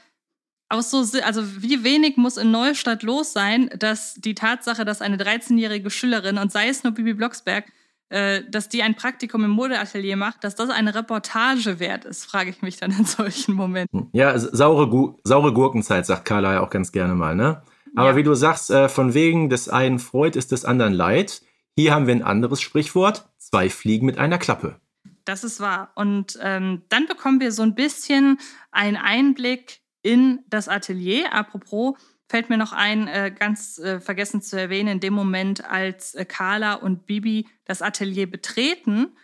aus 0.71 0.91
so, 0.91 1.05
also 1.23 1.43
wie 1.63 1.85
wenig 1.85 2.17
muss 2.17 2.37
in 2.37 2.51
Neustadt 2.51 3.03
los 3.03 3.33
sein, 3.33 3.69
dass 3.79 4.15
die 4.15 4.35
Tatsache, 4.35 4.85
dass 4.85 5.03
eine 5.03 5.17
13-jährige 5.17 5.91
Schülerin 5.91 6.39
und 6.39 6.51
sei 6.53 6.69
es 6.69 6.85
nur 6.85 6.93
Bibi 6.95 7.13
Blocksberg, 7.15 7.65
äh, 8.09 8.43
dass 8.49 8.69
die 8.69 8.83
ein 8.83 8.95
Praktikum 8.95 9.45
im 9.45 9.51
Modeatelier 9.51 10.17
macht, 10.17 10.43
dass 10.45 10.55
das 10.55 10.71
eine 10.71 10.95
Reportage 10.95 11.79
wert 11.81 12.05
ist, 12.05 12.25
frage 12.25 12.51
ich 12.51 12.63
mich 12.63 12.77
dann 12.77 12.93
in 12.93 13.05
solchen 13.05 13.55
Momenten. 13.55 14.09
Ja, 14.13 14.33
s- 14.33 14.45
saure, 14.53 14.89
Gu 14.89 15.19
saure 15.25 15.53
Gurkenzeit, 15.53 16.07
sagt 16.07 16.25
Carla 16.25 16.55
ja 16.55 16.61
auch 16.61 16.71
ganz 16.71 16.93
gerne 16.93 17.15
mal. 17.15 17.35
Ne? 17.37 17.63
Aber 17.97 18.11
Ja. 18.11 18.17
wie 18.17 18.23
du 18.23 18.35
sagst, 18.35 18.71
äh, 18.71 18.89
von 18.89 19.15
wegen 19.15 19.51
des 19.51 19.69
einen 19.69 19.99
freut, 19.99 20.37
ist 20.37 20.53
des 20.53 20.65
anderen 20.65 20.93
leid. 20.93 21.43
Hier 21.77 21.93
haben 21.95 22.07
wir 22.07 22.15
ein 22.15 22.23
anderes 22.23 22.61
Sprichwort. 22.61 23.29
Zwei 23.39 23.69
Fliegen 23.71 24.07
mit 24.07 24.19
einer 24.19 24.39
Klappe. 24.39 24.77
Das 25.25 25.43
ist 25.45 25.61
wahr. 25.61 25.91
Und 25.97 26.39
ähm, 26.43 26.83
dann 26.89 27.07
bekommen 27.07 27.41
wir 27.41 27.51
so 27.53 27.63
ein 27.63 27.75
bisschen 27.75 28.39
einen 28.71 28.97
Einblick 28.97 29.81
in 30.03 30.41
das 30.49 30.69
Atelier. 30.69 31.33
Apropos, 31.33 31.95
fällt 32.29 32.49
mir 32.49 32.57
noch 32.59 32.73
ein, 32.73 33.09
äh, 33.09 33.35
ganz 33.37 33.79
äh, 33.79 34.01
vergessen 34.01 34.41
zu 34.41 34.59
erwähnen, 34.59 34.89
in 34.89 35.01
dem 35.01 35.15
Moment, 35.15 35.65
als 35.65 36.15
äh, 36.15 36.25
Carla 36.25 36.75
und 36.75 37.07
Bibi 37.07 37.47
das 37.65 37.83
Atelier 37.83 38.31
betreten, 38.31 39.17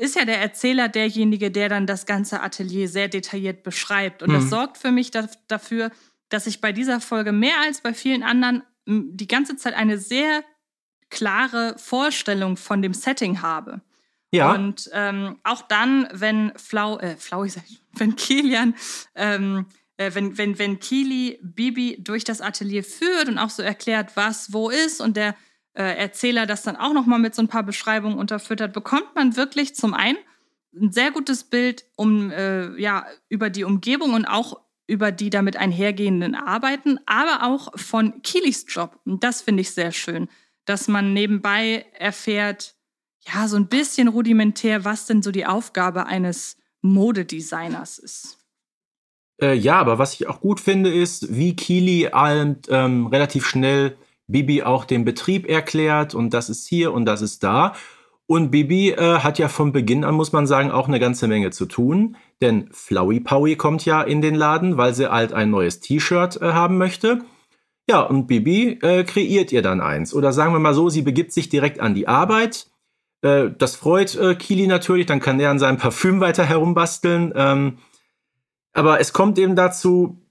ist 0.00 0.16
ja 0.16 0.24
der 0.24 0.40
Erzähler 0.40 0.88
derjenige, 0.88 1.50
der 1.50 1.68
dann 1.68 1.86
das 1.86 2.06
ganze 2.06 2.40
Atelier 2.40 2.88
sehr 2.88 3.08
detailliert 3.08 3.62
beschreibt. 3.62 4.22
Und 4.22 4.32
das 4.32 4.44
Mhm. 4.44 4.48
sorgt 4.48 4.78
für 4.78 4.90
mich 4.92 5.10
da, 5.10 5.28
dafür, 5.48 5.90
dass 6.28 6.46
ich 6.46 6.60
bei 6.60 6.72
dieser 6.72 7.00
Folge 7.00 7.32
mehr 7.32 7.60
als 7.64 7.80
bei 7.80 7.92
vielen 7.94 8.22
anderen 8.22 8.62
die 8.86 9.26
ganze 9.28 9.56
Zeit 9.56 9.74
eine 9.74 9.98
sehr 9.98 10.44
klare 11.10 11.74
Vorstellung 11.78 12.56
von 12.56 12.82
dem 12.82 12.94
Setting 12.94 13.42
habe. 13.42 13.80
Ja, 14.32 14.52
Und 14.54 14.90
ähm, 14.92 15.38
auch 15.44 15.62
dann, 15.62 16.08
wenn 16.12 16.52
Flau, 16.56 16.98
äh, 16.98 17.16
Flau, 17.16 17.44
ich 17.44 17.52
sag, 17.54 17.64
wenn 17.94 18.16
Kilian, 18.16 18.74
ähm, 19.14 19.66
äh, 19.96 20.12
wenn, 20.14 20.38
wenn, 20.38 20.58
wenn 20.58 20.78
Kili 20.78 21.38
Bibi 21.42 21.98
durch 22.00 22.24
das 22.24 22.40
Atelier 22.40 22.84
führt 22.84 23.28
und 23.28 23.38
auch 23.38 23.50
so 23.50 23.62
erklärt, 23.62 24.16
was 24.16 24.52
wo 24.52 24.70
ist 24.70 25.00
und 25.00 25.16
der 25.16 25.34
äh, 25.74 25.96
Erzähler 25.96 26.46
das 26.46 26.62
dann 26.62 26.76
auch 26.76 26.92
noch 26.92 27.06
mal 27.06 27.18
mit 27.18 27.34
so 27.34 27.42
ein 27.42 27.48
paar 27.48 27.62
Beschreibungen 27.62 28.18
unterfüttert, 28.18 28.72
bekommt 28.72 29.14
man 29.14 29.36
wirklich 29.36 29.74
zum 29.74 29.94
einen 29.94 30.18
ein 30.74 30.92
sehr 30.92 31.10
gutes 31.10 31.44
Bild 31.44 31.84
um 31.96 32.30
äh, 32.30 32.78
ja 32.80 33.06
über 33.28 33.50
die 33.50 33.64
Umgebung 33.64 34.14
und 34.14 34.26
auch 34.26 34.60
über 34.86 35.10
die 35.10 35.30
damit 35.30 35.56
einhergehenden 35.56 36.34
Arbeiten, 36.34 37.00
aber 37.06 37.44
auch 37.44 37.76
von 37.78 38.22
Kilis 38.22 38.66
Job. 38.68 39.00
Und 39.04 39.24
das 39.24 39.42
finde 39.42 39.62
ich 39.62 39.72
sehr 39.72 39.92
schön, 39.92 40.28
dass 40.64 40.88
man 40.88 41.12
nebenbei 41.12 41.86
erfährt, 41.98 42.74
ja, 43.26 43.48
so 43.48 43.56
ein 43.56 43.68
bisschen 43.68 44.08
rudimentär, 44.08 44.84
was 44.84 45.06
denn 45.06 45.22
so 45.22 45.32
die 45.32 45.46
Aufgabe 45.46 46.06
eines 46.06 46.58
Modedesigners 46.82 47.98
ist. 47.98 48.38
Äh, 49.40 49.54
ja, 49.54 49.78
aber 49.78 49.98
was 49.98 50.14
ich 50.14 50.28
auch 50.28 50.40
gut 50.40 50.60
finde, 50.60 50.92
ist, 50.92 51.34
wie 51.36 51.56
Kili 51.56 52.08
halt, 52.12 52.68
ähm, 52.70 53.06
relativ 53.06 53.46
schnell 53.46 53.96
Bibi 54.28 54.62
auch 54.62 54.84
den 54.84 55.04
Betrieb 55.04 55.48
erklärt 55.48 56.14
und 56.14 56.34
das 56.34 56.48
ist 56.48 56.66
hier 56.66 56.92
und 56.92 57.04
das 57.04 57.22
ist 57.22 57.42
da. 57.44 57.74
Und 58.28 58.50
Bibi 58.50 58.90
äh, 58.90 59.20
hat 59.20 59.38
ja 59.38 59.48
von 59.48 59.72
Beginn 59.72 60.02
an, 60.04 60.16
muss 60.16 60.32
man 60.32 60.48
sagen, 60.48 60.72
auch 60.72 60.88
eine 60.88 60.98
ganze 60.98 61.28
Menge 61.28 61.50
zu 61.50 61.66
tun. 61.66 62.16
Denn 62.40 62.68
Flowey 62.72 63.20
Powie 63.20 63.54
kommt 63.54 63.84
ja 63.84 64.02
in 64.02 64.20
den 64.20 64.34
Laden, 64.34 64.76
weil 64.76 64.94
sie 64.94 65.10
halt 65.10 65.32
ein 65.32 65.50
neues 65.50 65.78
T-Shirt 65.78 66.42
äh, 66.42 66.52
haben 66.52 66.76
möchte. 66.76 67.20
Ja, 67.88 68.00
und 68.00 68.26
Bibi 68.26 68.80
äh, 68.82 69.04
kreiert 69.04 69.52
ihr 69.52 69.62
dann 69.62 69.80
eins. 69.80 70.12
Oder 70.12 70.32
sagen 70.32 70.52
wir 70.52 70.58
mal 70.58 70.74
so, 70.74 70.88
sie 70.88 71.02
begibt 71.02 71.32
sich 71.32 71.48
direkt 71.48 71.78
an 71.78 71.94
die 71.94 72.08
Arbeit. 72.08 72.66
Äh, 73.22 73.50
das 73.56 73.76
freut 73.76 74.16
äh, 74.16 74.34
Kili 74.34 74.66
natürlich, 74.66 75.06
dann 75.06 75.20
kann 75.20 75.38
er 75.38 75.50
an 75.50 75.60
seinem 75.60 75.78
Parfüm 75.78 76.18
weiter 76.18 76.44
herumbasteln. 76.44 77.32
Ähm, 77.36 77.78
aber 78.76 79.00
es 79.00 79.12
kommt 79.12 79.38
eben 79.38 79.56
dazu, 79.56 80.22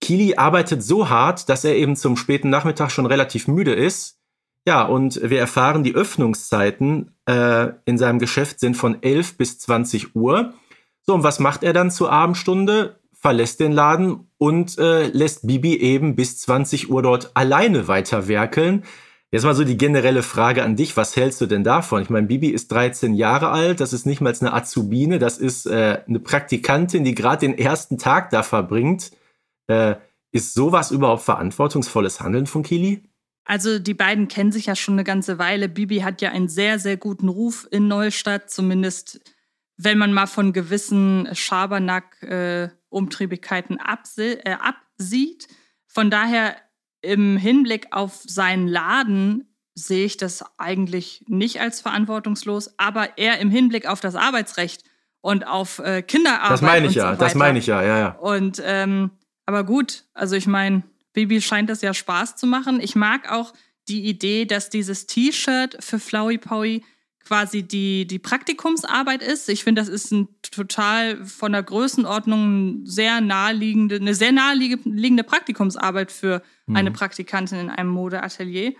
Kili 0.00 0.36
arbeitet 0.36 0.82
so 0.82 1.08
hart, 1.08 1.48
dass 1.48 1.64
er 1.64 1.76
eben 1.76 1.96
zum 1.96 2.16
späten 2.16 2.50
Nachmittag 2.50 2.90
schon 2.90 3.06
relativ 3.06 3.48
müde 3.48 3.74
ist. 3.74 4.18
Ja, 4.66 4.82
und 4.82 5.20
wir 5.22 5.40
erfahren, 5.40 5.82
die 5.82 5.94
Öffnungszeiten 5.94 7.14
äh, 7.26 7.68
in 7.84 7.98
seinem 7.98 8.18
Geschäft 8.18 8.60
sind 8.60 8.76
von 8.76 9.02
11 9.02 9.36
bis 9.36 9.58
20 9.58 10.14
Uhr. 10.14 10.54
So, 11.02 11.14
und 11.14 11.24
was 11.24 11.40
macht 11.40 11.62
er 11.62 11.72
dann 11.72 11.90
zur 11.90 12.12
Abendstunde? 12.12 13.00
Verlässt 13.12 13.60
den 13.60 13.72
Laden 13.72 14.30
und 14.36 14.78
äh, 14.78 15.08
lässt 15.08 15.46
Bibi 15.46 15.76
eben 15.76 16.14
bis 16.14 16.38
20 16.38 16.90
Uhr 16.90 17.02
dort 17.02 17.32
alleine 17.34 17.88
weiterwerkeln. 17.88 18.84
Jetzt 19.30 19.44
mal 19.44 19.54
so 19.54 19.64
die 19.64 19.76
generelle 19.76 20.22
Frage 20.22 20.62
an 20.62 20.74
dich, 20.74 20.96
was 20.96 21.14
hältst 21.14 21.42
du 21.42 21.46
denn 21.46 21.62
davon? 21.62 22.00
Ich 22.00 22.08
meine, 22.08 22.26
Bibi 22.26 22.48
ist 22.48 22.72
13 22.72 23.14
Jahre 23.14 23.50
alt, 23.50 23.80
das 23.80 23.92
ist 23.92 24.06
nicht 24.06 24.22
mal 24.22 24.34
eine 24.40 24.54
Azubine, 24.54 25.18
das 25.18 25.36
ist 25.36 25.66
äh, 25.66 26.02
eine 26.08 26.18
Praktikantin, 26.18 27.04
die 27.04 27.14
gerade 27.14 27.40
den 27.40 27.58
ersten 27.58 27.98
Tag 27.98 28.30
da 28.30 28.42
verbringt. 28.42 29.10
Äh, 29.66 29.96
ist 30.32 30.54
sowas 30.54 30.90
überhaupt 30.90 31.22
verantwortungsvolles 31.22 32.20
Handeln 32.20 32.46
von 32.46 32.62
Kili? 32.62 33.04
Also 33.44 33.78
die 33.78 33.94
beiden 33.94 34.28
kennen 34.28 34.52
sich 34.52 34.66
ja 34.66 34.76
schon 34.76 34.94
eine 34.94 35.04
ganze 35.04 35.38
Weile. 35.38 35.68
Bibi 35.68 36.00
hat 36.00 36.22
ja 36.22 36.30
einen 36.30 36.48
sehr, 36.48 36.78
sehr 36.78 36.96
guten 36.96 37.28
Ruf 37.28 37.68
in 37.70 37.88
Neustadt, 37.88 38.50
zumindest 38.50 39.20
wenn 39.76 39.98
man 39.98 40.12
mal 40.12 40.26
von 40.26 40.52
gewissen 40.52 41.28
Schabernack-Umtriebigkeiten 41.32 43.78
äh, 43.78 44.32
äh, 44.32 44.52
absieht. 44.52 45.48
Von 45.86 46.10
daher 46.10 46.56
im 47.00 47.36
Hinblick 47.36 47.88
auf 47.90 48.22
seinen 48.24 48.68
Laden 48.68 49.48
sehe 49.74 50.04
ich 50.04 50.16
das 50.16 50.44
eigentlich 50.58 51.24
nicht 51.28 51.60
als 51.60 51.80
verantwortungslos, 51.80 52.74
aber 52.78 53.16
eher 53.16 53.38
im 53.38 53.50
Hinblick 53.50 53.86
auf 53.86 54.00
das 54.00 54.16
Arbeitsrecht 54.16 54.82
und 55.20 55.46
auf 55.46 55.78
äh, 55.78 56.02
Kinderarbeit. 56.02 56.50
Das 56.50 56.62
meine 56.62 56.86
ich 56.86 56.94
ja, 56.94 57.14
so 57.14 57.20
das 57.20 57.34
meine 57.34 57.58
ich 57.58 57.66
ja, 57.66 57.82
ja, 57.82 57.98
ja. 57.98 58.08
Und 58.18 58.60
ähm, 58.64 59.10
aber 59.46 59.64
gut, 59.64 60.04
also 60.14 60.36
ich 60.36 60.46
meine, 60.46 60.82
Bibi 61.12 61.40
scheint 61.40 61.70
das 61.70 61.80
ja 61.80 61.94
Spaß 61.94 62.36
zu 62.36 62.46
machen. 62.46 62.80
Ich 62.80 62.94
mag 62.94 63.30
auch 63.30 63.52
die 63.88 64.04
Idee, 64.04 64.44
dass 64.44 64.68
dieses 64.68 65.06
T-Shirt 65.06 65.76
für 65.80 65.98
Flowey 65.98 66.38
Powie 66.38 66.84
quasi 67.28 67.62
die, 67.62 68.06
die 68.06 68.18
Praktikumsarbeit 68.18 69.22
ist. 69.22 69.50
Ich 69.50 69.62
finde, 69.62 69.82
das 69.82 69.90
ist 69.90 70.12
ein 70.12 70.28
total 70.40 71.22
von 71.26 71.52
der 71.52 71.62
Größenordnung 71.62 72.86
sehr 72.86 73.20
naheliegende, 73.20 73.96
eine 73.96 74.14
sehr 74.14 74.32
naheliegende 74.32 75.24
Praktikumsarbeit 75.24 76.10
für 76.10 76.42
mhm. 76.64 76.76
eine 76.76 76.90
Praktikantin 76.90 77.58
in 77.58 77.68
einem 77.68 77.90
Modeatelier. 77.90 78.72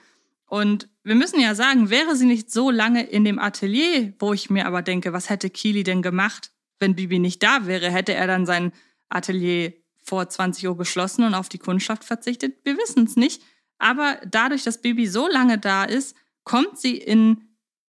Und 0.46 0.88
wir 1.04 1.14
müssen 1.14 1.38
ja 1.40 1.54
sagen, 1.54 1.90
wäre 1.90 2.16
sie 2.16 2.24
nicht 2.24 2.50
so 2.50 2.70
lange 2.70 3.02
in 3.02 3.22
dem 3.22 3.38
Atelier, 3.38 4.14
wo 4.18 4.32
ich 4.32 4.48
mir 4.48 4.64
aber 4.64 4.80
denke, 4.80 5.12
was 5.12 5.28
hätte 5.28 5.50
Kili 5.50 5.82
denn 5.82 6.00
gemacht, 6.00 6.50
wenn 6.78 6.94
Bibi 6.94 7.18
nicht 7.18 7.42
da 7.42 7.66
wäre? 7.66 7.90
Hätte 7.90 8.14
er 8.14 8.26
dann 8.26 8.46
sein 8.46 8.72
Atelier 9.10 9.74
vor 10.02 10.26
20 10.26 10.66
Uhr 10.68 10.78
geschlossen 10.78 11.24
und 11.24 11.34
auf 11.34 11.50
die 11.50 11.58
Kundschaft 11.58 12.02
verzichtet? 12.02 12.64
Wir 12.64 12.78
wissen 12.78 13.04
es 13.04 13.16
nicht. 13.16 13.42
Aber 13.76 14.18
dadurch, 14.26 14.64
dass 14.64 14.80
Bibi 14.80 15.06
so 15.06 15.28
lange 15.28 15.58
da 15.58 15.84
ist, 15.84 16.16
kommt 16.44 16.78
sie 16.78 16.96
in 16.96 17.47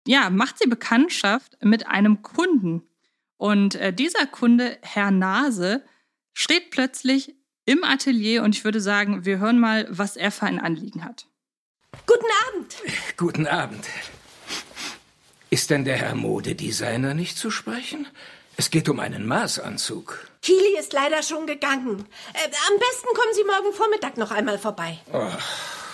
ja, 0.07 0.31
macht 0.31 0.59
sie 0.59 0.69
Bekanntschaft 0.69 1.57
mit 1.63 1.87
einem 1.87 2.23
Kunden. 2.23 2.83
Und 3.37 3.75
äh, 3.75 3.93
dieser 3.93 4.27
Kunde, 4.27 4.79
Herr 4.83 5.11
Nase, 5.11 5.83
steht 6.33 6.71
plötzlich 6.71 7.35
im 7.65 7.85
Atelier 7.85 8.43
und 8.43 8.55
ich 8.55 8.65
würde 8.65 8.81
sagen, 8.81 9.25
wir 9.25 9.39
hören 9.39 9.59
mal, 9.59 9.87
was 9.91 10.17
er 10.17 10.31
für 10.31 10.47
ein 10.47 10.61
Anliegen 10.61 11.05
hat. 11.05 11.27
Guten 12.07 12.27
Abend. 12.49 12.77
Guten 13.17 13.47
Abend. 13.47 13.87
Ist 15.51 15.71
denn 15.71 15.85
der 15.85 15.97
Herr 15.97 16.15
Modedesigner 16.15 17.15
nicht 17.15 17.37
zu 17.39 17.51
sprechen? 17.51 18.07
Es 18.57 18.71
geht 18.71 18.89
um 18.89 19.01
einen 19.01 19.27
Maßanzug. 19.27 20.29
Kili 20.43 20.79
ist 20.79 20.93
leider 20.93 21.23
schon 21.23 21.47
gegangen. 21.47 22.07
Äh, 22.33 22.49
am 22.69 22.79
besten 22.79 23.09
kommen 23.15 23.35
Sie 23.35 23.45
morgen 23.45 23.75
Vormittag 23.75 24.17
noch 24.17 24.31
einmal 24.31 24.59
vorbei. 24.59 24.99
Oh, 25.13 25.31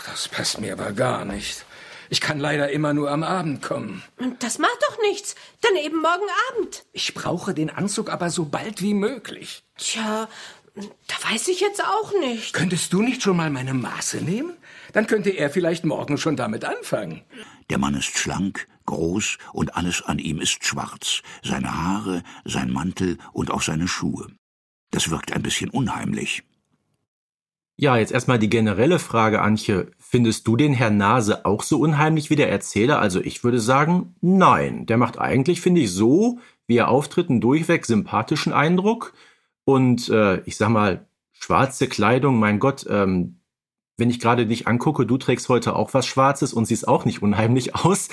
das 0.06 0.28
passt 0.28 0.60
mir 0.60 0.74
aber 0.74 0.92
gar 0.92 1.24
nicht. 1.24 1.64
Ich 2.12 2.20
kann 2.20 2.38
leider 2.38 2.70
immer 2.70 2.92
nur 2.92 3.10
am 3.10 3.22
Abend 3.22 3.62
kommen. 3.62 4.02
Das 4.38 4.58
macht 4.58 4.76
doch 4.86 4.98
nichts. 5.00 5.34
Dann 5.62 5.76
eben 5.76 5.96
morgen 5.96 6.28
Abend. 6.50 6.84
Ich 6.92 7.14
brauche 7.14 7.54
den 7.54 7.70
Anzug 7.70 8.10
aber 8.10 8.28
so 8.28 8.44
bald 8.44 8.82
wie 8.82 8.92
möglich. 8.92 9.64
Tja, 9.78 10.28
da 10.74 11.30
weiß 11.30 11.48
ich 11.48 11.60
jetzt 11.60 11.82
auch 11.82 12.12
nicht. 12.20 12.52
Könntest 12.52 12.92
du 12.92 13.00
nicht 13.00 13.22
schon 13.22 13.38
mal 13.38 13.48
meine 13.48 13.72
Maße 13.72 14.18
nehmen? 14.18 14.52
Dann 14.92 15.06
könnte 15.06 15.30
er 15.30 15.48
vielleicht 15.48 15.86
morgen 15.86 16.18
schon 16.18 16.36
damit 16.36 16.66
anfangen. 16.66 17.22
Der 17.70 17.78
Mann 17.78 17.94
ist 17.94 18.18
schlank, 18.18 18.68
groß 18.84 19.38
und 19.54 19.74
alles 19.74 20.02
an 20.02 20.18
ihm 20.18 20.38
ist 20.38 20.66
schwarz. 20.66 21.22
Seine 21.42 21.74
Haare, 21.74 22.22
sein 22.44 22.70
Mantel 22.70 23.16
und 23.32 23.50
auch 23.50 23.62
seine 23.62 23.88
Schuhe. 23.88 24.26
Das 24.90 25.08
wirkt 25.08 25.32
ein 25.32 25.42
bisschen 25.42 25.70
unheimlich. 25.70 26.42
Ja, 27.82 27.96
jetzt 27.96 28.12
erstmal 28.12 28.38
die 28.38 28.48
generelle 28.48 29.00
Frage, 29.00 29.42
Antje. 29.42 29.90
Findest 29.98 30.46
du 30.46 30.56
den 30.56 30.72
Herrn 30.72 30.98
Nase 30.98 31.44
auch 31.44 31.64
so 31.64 31.80
unheimlich 31.80 32.30
wie 32.30 32.36
der 32.36 32.48
Erzähler? 32.48 33.00
Also 33.00 33.20
ich 33.20 33.42
würde 33.42 33.58
sagen, 33.58 34.14
nein. 34.20 34.86
Der 34.86 34.98
macht 34.98 35.18
eigentlich, 35.18 35.60
finde 35.60 35.80
ich, 35.80 35.90
so, 35.90 36.38
wie 36.68 36.76
er 36.76 36.86
auftritt, 36.86 37.28
einen 37.28 37.40
durchweg 37.40 37.84
sympathischen 37.84 38.52
Eindruck. 38.52 39.14
Und 39.64 40.08
äh, 40.10 40.42
ich 40.42 40.56
sag 40.56 40.68
mal, 40.68 41.06
schwarze 41.32 41.88
Kleidung, 41.88 42.38
mein 42.38 42.60
Gott, 42.60 42.86
ähm, 42.88 43.40
wenn 43.96 44.10
ich 44.10 44.20
gerade 44.20 44.46
dich 44.46 44.68
angucke, 44.68 45.04
du 45.04 45.18
trägst 45.18 45.48
heute 45.48 45.74
auch 45.74 45.92
was 45.92 46.06
Schwarzes 46.06 46.52
und 46.52 46.66
siehst 46.66 46.86
auch 46.86 47.04
nicht 47.04 47.20
unheimlich 47.20 47.74
aus. 47.84 48.10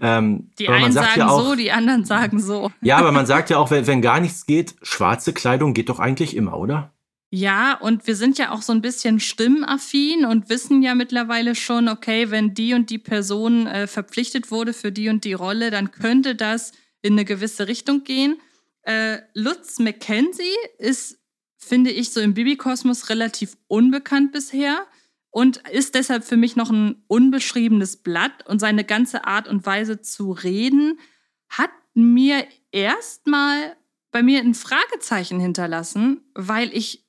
Ähm, 0.00 0.52
die 0.58 0.70
einen 0.70 0.90
sagen 0.90 1.18
ja 1.18 1.28
auch, 1.28 1.44
so, 1.44 1.54
die 1.54 1.70
anderen 1.70 2.06
sagen 2.06 2.40
so. 2.40 2.70
Ja, 2.80 2.96
aber 2.96 3.12
man 3.12 3.26
sagt 3.26 3.50
ja 3.50 3.58
auch, 3.58 3.70
wenn, 3.70 3.86
wenn 3.86 4.00
gar 4.00 4.20
nichts 4.20 4.46
geht, 4.46 4.74
schwarze 4.80 5.34
Kleidung 5.34 5.74
geht 5.74 5.90
doch 5.90 5.98
eigentlich 5.98 6.34
immer, 6.34 6.56
oder? 6.56 6.92
Ja, 7.34 7.78
und 7.78 8.06
wir 8.06 8.14
sind 8.14 8.36
ja 8.36 8.50
auch 8.50 8.60
so 8.60 8.74
ein 8.74 8.82
bisschen 8.82 9.18
stimmaffin 9.18 10.26
und 10.26 10.50
wissen 10.50 10.82
ja 10.82 10.94
mittlerweile 10.94 11.54
schon, 11.54 11.88
okay, 11.88 12.30
wenn 12.30 12.52
die 12.52 12.74
und 12.74 12.90
die 12.90 12.98
Person 12.98 13.66
äh, 13.66 13.86
verpflichtet 13.86 14.50
wurde 14.50 14.74
für 14.74 14.92
die 14.92 15.08
und 15.08 15.24
die 15.24 15.32
Rolle, 15.32 15.70
dann 15.70 15.92
könnte 15.92 16.34
das 16.34 16.72
in 17.00 17.14
eine 17.14 17.24
gewisse 17.24 17.68
Richtung 17.68 18.04
gehen. 18.04 18.38
Äh, 18.82 19.20
Lutz 19.32 19.78
McKenzie 19.78 20.44
ist, 20.76 21.20
finde 21.56 21.90
ich, 21.90 22.10
so 22.10 22.20
im 22.20 22.34
Bibi-Kosmos 22.34 23.08
relativ 23.08 23.56
unbekannt 23.66 24.32
bisher 24.32 24.86
und 25.30 25.66
ist 25.70 25.94
deshalb 25.94 26.24
für 26.24 26.36
mich 26.36 26.54
noch 26.54 26.68
ein 26.68 27.02
unbeschriebenes 27.06 27.96
Blatt 27.96 28.46
und 28.46 28.58
seine 28.58 28.84
ganze 28.84 29.24
Art 29.24 29.48
und 29.48 29.64
Weise 29.64 30.02
zu 30.02 30.32
reden 30.32 31.00
hat 31.48 31.70
mir 31.94 32.46
erstmal 32.72 33.74
bei 34.10 34.22
mir 34.22 34.40
ein 34.40 34.52
Fragezeichen 34.52 35.40
hinterlassen, 35.40 36.20
weil 36.34 36.70
ich 36.76 37.01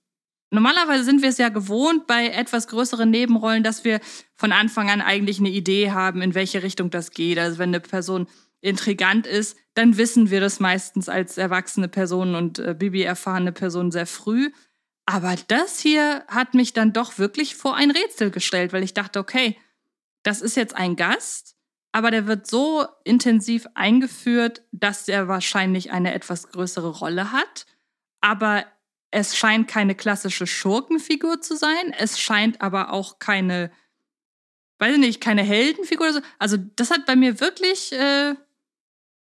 Normalerweise 0.54 1.04
sind 1.04 1.24
wir 1.24 1.30
es 1.30 1.39
ja 1.39 1.50
gewohnt 1.50 2.06
bei 2.06 2.28
etwas 2.28 2.68
größeren 2.68 3.10
Nebenrollen, 3.10 3.63
dass 3.63 3.84
wir 3.84 4.00
von 4.36 4.52
Anfang 4.52 4.88
an 4.88 5.02
eigentlich 5.02 5.39
eine 5.39 5.50
Idee 5.50 5.89
haben, 5.92 6.22
in 6.22 6.36
welche 6.36 6.62
Richtung 6.62 6.92
das 6.92 7.10
geht. 7.10 7.39
Also 7.39 7.58
wenn 7.58 7.70
eine 7.70 7.80
Person 7.80 8.28
intrigant 8.62 9.26
ist, 9.26 9.58
dann 9.74 9.98
wissen 9.98 10.30
wir 10.30 10.42
das 10.42 10.60
meistens 10.60 11.10
als 11.10 11.39
erwachsene 11.39 11.88
Person 11.88 12.36
und 12.36 12.60
äh, 12.60 12.76
Bibi 12.78 13.02
erfahrene 13.02 13.52
Person 13.52 13.92
sehr 13.92 14.06
früh. 14.06 14.52
Aber 15.08 15.36
das 15.48 15.80
hier 15.80 16.24
hat 16.28 16.54
mich 16.54 16.74
dann 16.74 16.94
doch 16.94 17.18
wirklich 17.18 17.56
vor 17.56 17.76
ein 17.76 17.89
Rätsel 17.89 18.30
gestellt, 18.30 18.74
weil 18.74 18.84
ich 18.84 18.94
dachte, 18.94 19.20
okay, 19.20 19.58
das 20.22 20.42
ist 20.42 20.56
jetzt 20.56 20.76
ein 20.76 20.96
Gast, 20.96 21.56
aber 21.92 22.12
der 22.12 22.28
wird 22.28 22.46
so 22.46 22.86
intensiv 23.04 23.66
eingeführt, 23.74 24.62
dass 24.72 25.08
er 25.08 25.28
wahrscheinlich 25.28 25.92
eine 25.92 26.13
etwas 26.13 26.50
größere 26.50 26.89
Rolle 26.89 27.32
hat. 27.32 27.66
Aber 28.22 28.66
es 29.13 29.38
scheint 29.38 29.67
keine 29.67 29.93
klassische 29.93 30.47
Schurkenfigur 30.47 31.39
zu 31.39 31.56
sein. 31.56 31.93
Es 31.97 32.19
scheint 32.19 32.62
aber 32.62 32.91
auch 32.91 33.19
keine, 33.19 33.71
weiß 34.80 34.93
ich 34.93 34.99
nicht, 34.99 35.21
keine 35.21 35.43
Heldenfigur 35.43 36.08
oder 36.08 36.13
so. 36.15 36.21
Also 36.39 36.58
das 36.58 36.89
hat 36.89 37.06
bei 37.06 37.15
mir 37.15 37.39
wirklich, 37.39 37.91
äh, 37.93 38.34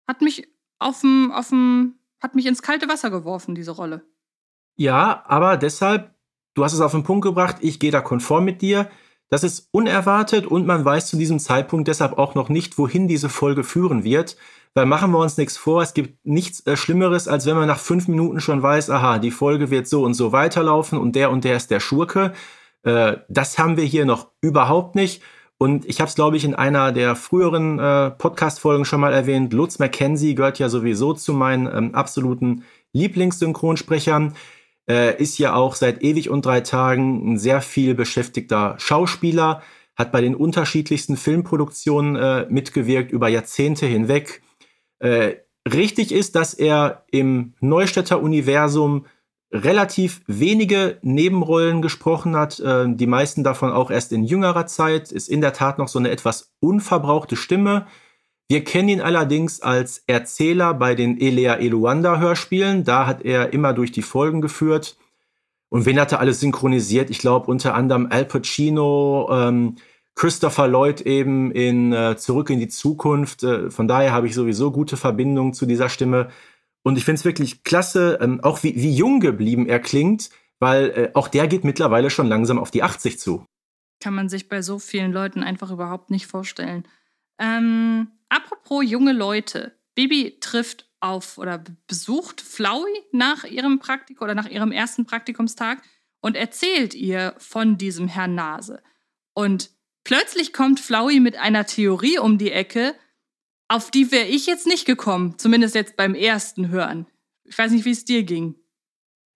hat 0.07 0.23
mich 0.23 0.49
auf 0.79 1.01
dem, 1.01 1.33
auf 1.33 1.49
dem, 1.49 1.99
hat 2.23 2.37
mich 2.37 2.47
ins 2.47 2.63
kalte 2.63 2.89
Wasser 2.89 3.11
geworfen, 3.11 3.57
diese 3.57 3.73
Rolle. 3.73 4.07
Ja, 4.77 5.25
aber 5.27 5.57
deshalb, 5.57 6.15
du 6.55 6.63
hast 6.63 6.73
es 6.73 6.81
auf 6.81 6.93
den 6.93 7.03
Punkt 7.03 7.25
gebracht, 7.25 7.57
ich 7.61 7.81
gehe 7.81 7.91
da 7.91 8.01
konform 8.01 8.45
mit 8.45 8.63
dir. 8.63 8.89
Das 9.29 9.43
ist 9.43 9.69
unerwartet 9.73 10.47
und 10.47 10.67
man 10.67 10.85
weiß 10.85 11.09
zu 11.09 11.17
diesem 11.17 11.41
Zeitpunkt 11.41 11.89
deshalb 11.89 12.17
auch 12.17 12.37
noch 12.37 12.49
nicht, 12.49 12.79
wohin 12.79 13.09
diese 13.09 13.29
Folge 13.29 13.65
führen 13.65 14.05
wird. 14.05 14.37
Weil 14.75 14.87
machen 14.87 15.11
wir 15.11 15.19
uns 15.19 15.37
nichts 15.37 15.57
vor, 15.57 15.83
es 15.83 15.95
gibt 15.95 16.25
nichts 16.25 16.65
äh, 16.67 16.77
Schlimmeres, 16.77 17.27
als 17.27 17.47
wenn 17.47 17.57
man 17.57 17.67
nach 17.67 17.79
fünf 17.79 18.07
Minuten 18.07 18.41
schon 18.41 18.63
weiß, 18.63 18.91
aha, 18.91 19.19
die 19.19 19.33
Folge 19.33 19.71
wird 19.71 19.89
so 19.89 20.05
und 20.05 20.15
so 20.15 20.33
weiterlaufen 20.33 20.99
und 20.99 21.17
der 21.17 21.31
und 21.31 21.45
der 21.45 21.57
ist 21.57 21.71
der 21.71 21.81
Schurke. 21.81 22.33
Äh, 22.85 23.17
das 23.29 23.59
haben 23.59 23.77
wir 23.77 23.85
hier 23.85 24.05
noch 24.05 24.29
überhaupt 24.41 24.95
nicht. 24.95 25.23
Und 25.59 25.85
ich 25.85 26.01
habe 26.01 26.09
es, 26.09 26.15
glaube 26.15 26.39
ich, 26.39 26.45
in 26.45 26.55
einer 26.55 26.91
der 26.91 27.17
früheren 27.17 27.79
äh, 27.79 28.11
Podcast-Folgen 28.13 28.87
schon 28.87 29.01
mal 29.01 29.13
erwähnt. 29.13 29.53
Lutz 29.53 29.79
McKenzie 29.79 30.35
gehört 30.35 30.59
ja 30.59 30.71
sowieso 30.71 31.13
zu 31.13 31.35
meinen 31.35 31.67
ähm, 31.67 31.95
absoluten 31.95 32.65
Lieblingssynchronsprechern. 32.95 34.35
Äh, 34.89 35.21
ist 35.21 35.39
ja 35.39 35.55
auch 35.55 35.75
seit 35.75 36.03
ewig 36.03 36.31
und 36.31 36.47
drei 36.47 36.63
Tagen 36.63 37.33
ein 37.33 37.39
sehr 37.39 37.61
viel 37.61 37.95
beschäftigter 37.95 38.77
Schauspieler, 38.79 39.63
hat 39.97 40.13
bei 40.13 40.23
den 40.23 40.35
unterschiedlichsten 40.35 41.19
Filmproduktionen 41.19 42.17
äh, 42.17 42.47
mitgewirkt 42.49 43.13
über 43.13 43.29
Jahrzehnte 43.29 43.85
hinweg. 43.85 44.41
Äh, 45.01 45.37
richtig 45.71 46.13
ist, 46.13 46.37
dass 46.37 46.55
er 46.55 47.05
im 47.11 47.55
Neustädter 47.61 48.23
Universum 48.23 49.07
relativ 49.53 50.21
wenige 50.27 50.99
Nebenrollen 51.03 51.83
gesprochen 51.83 52.37
hat, 52.37 52.61
äh, 52.61 52.85
die 52.89 53.07
meisten 53.07 53.43
davon 53.43 53.73
auch 53.73 53.91
erst 53.91 54.13
in 54.13 54.25
jüngerer 54.25 54.67
Zeit, 54.67 55.11
ist 55.11 55.29
in 55.29 55.41
der 55.41 55.53
Tat 55.53 55.79
noch 55.79 55.89
so 55.89 55.99
eine 55.99 56.11
etwas 56.11 56.53
unverbrauchte 56.61 57.35
Stimme. 57.35 57.87
Wir 58.49 58.63
kennen 58.63 58.89
ihn 58.89 59.01
allerdings 59.01 59.61
als 59.61 60.05
Erzähler 60.07 60.75
bei 60.75 60.95
den 60.95 61.21
Elea 61.21 61.57
Eluanda 61.57 62.19
Hörspielen, 62.19 62.85
da 62.85 63.07
hat 63.07 63.25
er 63.25 63.53
immer 63.53 63.73
durch 63.73 63.91
die 63.93 64.03
Folgen 64.03 64.41
geführt. 64.41 64.97
Und 65.69 65.87
wen 65.87 66.01
hat 66.01 66.13
er 66.13 66.21
alles 66.21 66.41
synchronisiert? 66.41 67.11
Ich 67.11 67.19
glaube 67.19 67.49
unter 67.49 67.75
anderem 67.75 68.09
Al 68.11 68.25
Pacino, 68.25 69.29
ähm, 69.33 69.77
Christopher 70.21 70.69
Lloyd 70.69 71.01
eben 71.01 71.51
in 71.51 71.95
äh, 71.95 72.15
Zurück 72.19 72.51
in 72.51 72.61
die 72.61 72.69
Zukunft. 72.69 73.43
Äh, 73.43 73.71
von 73.71 73.89
daher 73.89 74.13
habe 74.13 74.27
ich 74.27 74.35
sowieso 74.35 74.71
gute 74.71 74.99
Verbindungen 74.99 75.55
zu 75.55 75.65
dieser 75.65 75.89
Stimme. 75.89 76.29
Und 76.83 76.99
ich 76.99 77.07
finde 77.07 77.21
es 77.21 77.25
wirklich 77.25 77.65
klasse, 77.65 78.19
ähm, 78.21 78.39
auch 78.45 78.63
wie, 78.63 78.77
wie 78.77 78.95
jung 78.95 79.21
geblieben 79.21 79.67
er 79.67 79.81
klingt, 79.81 80.29
weil 80.59 80.91
äh, 80.91 81.11
auch 81.15 81.29
der 81.29 81.49
geht 81.49 81.65
mittlerweile 81.65 82.11
schon 82.11 82.27
langsam 82.27 82.59
auf 82.59 82.71
die 82.71 82.83
80 82.83 83.19
zu. 83.19 83.47
Kann 83.99 84.13
man 84.13 84.29
sich 84.29 84.51
bei 84.51 84.61
so 84.61 84.79
vielen 84.79 85.11
Leuten 85.11 85.43
einfach 85.43 85.71
überhaupt 85.71 86.11
nicht 86.11 86.27
vorstellen. 86.27 86.87
Ähm, 87.39 88.09
apropos 88.29 88.85
junge 88.85 89.15
Leute. 89.15 89.73
Bibi 89.95 90.37
trifft 90.39 90.91
auf 91.01 91.39
oder 91.39 91.65
besucht 91.87 92.43
Flowey 92.43 92.93
nach 93.11 93.45
ihrem 93.45 93.79
Praktikum 93.79 94.27
oder 94.27 94.35
nach 94.35 94.51
ihrem 94.51 94.71
ersten 94.71 95.07
Praktikumstag 95.07 95.81
und 96.21 96.37
erzählt 96.37 96.93
ihr 96.93 97.35
von 97.39 97.79
diesem 97.79 98.07
Herrn 98.07 98.35
Nase. 98.35 98.83
Und 99.33 99.71
plötzlich 100.05 100.53
kommt 100.53 100.81
Flowey 100.81 101.21
mit 101.21 101.37
einer 101.37 101.67
Theorie 101.67 102.19
um 102.19 102.39
die 102.39 102.53
Ecke, 102.53 102.95
auf 103.69 103.91
die 103.91 104.11
wäre 104.11 104.27
ich 104.27 104.47
jetzt 104.47 104.67
nicht 104.67 104.85
gekommen, 104.85 105.35
zumindest 105.39 105.75
jetzt 105.75 105.97
beim 105.97 106.15
ersten 106.15 106.71
Hören. 106.71 107.07
Ich 107.45 107.57
weiß 107.57 107.71
nicht, 107.73 107.85
wie 107.85 107.93
es 107.93 108.05
dir 108.05 108.25
ging. 108.25 108.57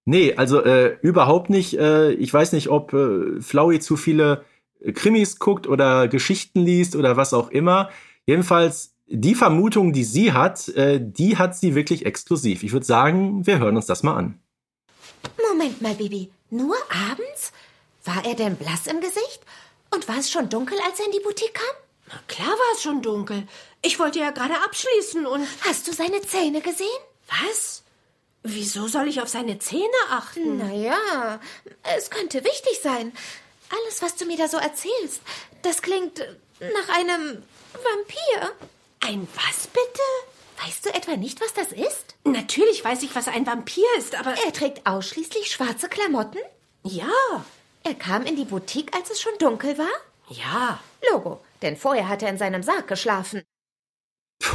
Nee, 0.07 0.35
also 0.35 0.63
äh, 0.63 0.99
überhaupt 1.03 1.51
nicht. 1.51 1.79
Äh, 1.79 2.13
ich 2.13 2.33
weiß 2.33 2.53
nicht, 2.53 2.69
ob 2.69 2.93
äh, 2.93 3.41
Flowey 3.41 3.81
zu 3.81 3.97
viele 3.97 4.45
äh, 4.81 4.93
Krimis 4.93 5.39
guckt 5.39 5.67
oder 5.67 6.09
Geschichten 6.09 6.61
liest 6.61 6.95
oder 6.97 7.17
was 7.17 7.33
auch 7.33 7.51
immer. 7.51 7.91
Jedenfalls, 8.27 8.95
die 9.07 9.35
Vermutung, 9.35 9.93
die 9.93 10.05
sie 10.05 10.33
hat, 10.33 10.69
äh, 10.71 11.01
die 11.01 11.39
hat 11.39 11.57
sie 11.57 11.75
wirklich 11.75 12.05
exklusiv. 12.05 12.63
Ich 12.63 12.73
würde 12.73 12.87
sagen, 12.87 13.47
wir 13.47 13.59
hören 13.59 13.77
uns 13.77 13.87
das 13.87 14.03
mal 14.03 14.17
an. 14.17 14.41
Moment 15.51 15.81
mal, 15.81 15.95
Bibi. 15.95 16.31
Nur 16.51 16.77
abends? 17.11 17.53
War 18.05 18.25
er 18.27 18.35
denn 18.35 18.57
blass 18.57 18.87
im 18.87 19.01
Gesicht? 19.01 19.41
Und 19.95 20.09
war 20.09 20.19
es 20.19 20.31
schon 20.31 20.49
dunkel, 20.49 20.79
als 20.87 20.99
er 20.99 21.07
in 21.07 21.13
die 21.13 21.21
Boutique 21.21 21.55
kam? 21.55 21.77
Na 22.09 22.21
klar 22.27 22.49
war 22.49 22.75
es 22.75 22.83
schon 22.83 23.01
dunkel. 23.01 23.47
Ich 23.83 23.99
wollte 23.99 24.19
ja 24.19 24.31
gerade 24.31 24.57
abschließen 24.63 25.27
und. 25.27 25.47
Hast 25.61 25.87
du 25.87 25.93
seine 25.93 26.21
Zähne 26.23 26.61
gesehen? 26.61 26.89
Was? 27.29 27.83
Wieso 28.43 28.89
soll 28.89 29.09
ich 29.09 29.23
auf 29.23 29.29
seine 29.29 29.59
Zähne 29.59 29.85
achten? 30.11 30.59
Naja, 30.59 31.41
es 31.97 32.11
könnte 32.11 32.45
wichtig 32.45 32.81
sein. 32.83 33.13
Alles, 33.71 34.03
was 34.03 34.17
du 34.17 34.27
mir 34.27 34.37
da 34.37 34.49
so 34.49 34.59
erzählst, 34.59 35.23
das 35.63 35.81
klingt 35.81 36.19
nach 36.61 36.97
einem 36.97 37.43
Vampir. 37.73 38.53
Ein 39.01 39.27
was 39.35 39.67
bitte? 39.69 40.65
Weißt 40.65 40.87
du 40.87 40.95
etwa 40.95 41.17
nicht, 41.17 41.41
was 41.41 41.55
das 41.55 41.73
ist? 41.73 42.15
Natürlich 42.25 42.85
weiß 42.85 43.03
ich, 43.03 43.15
was 43.15 43.29
ein 43.29 43.47
Vampir 43.47 43.87
ist, 43.99 44.15
aber. 44.15 44.35
Er 44.45 44.53
trägt 44.53 44.87
ausschließlich 44.87 45.51
schwarze 45.51 45.89
Klamotten? 45.89 46.39
Ja. 46.83 47.45
Er 47.87 47.95
kam 47.95 48.23
in 48.25 48.35
die 48.35 48.47
Boutique, 48.47 48.97
als 48.97 49.11
es 49.11 49.21
schon 49.21 49.35
dunkel 49.39 49.77
war? 49.77 49.87
Ja. 50.29 50.81
Logo, 51.13 51.41
denn 51.61 51.77
vorher 51.77 52.09
hat 52.09 52.23
er 52.23 52.31
in 52.31 52.39
seinem 52.39 52.63
Sarg 52.63 52.89
geschlafen. 52.89 53.43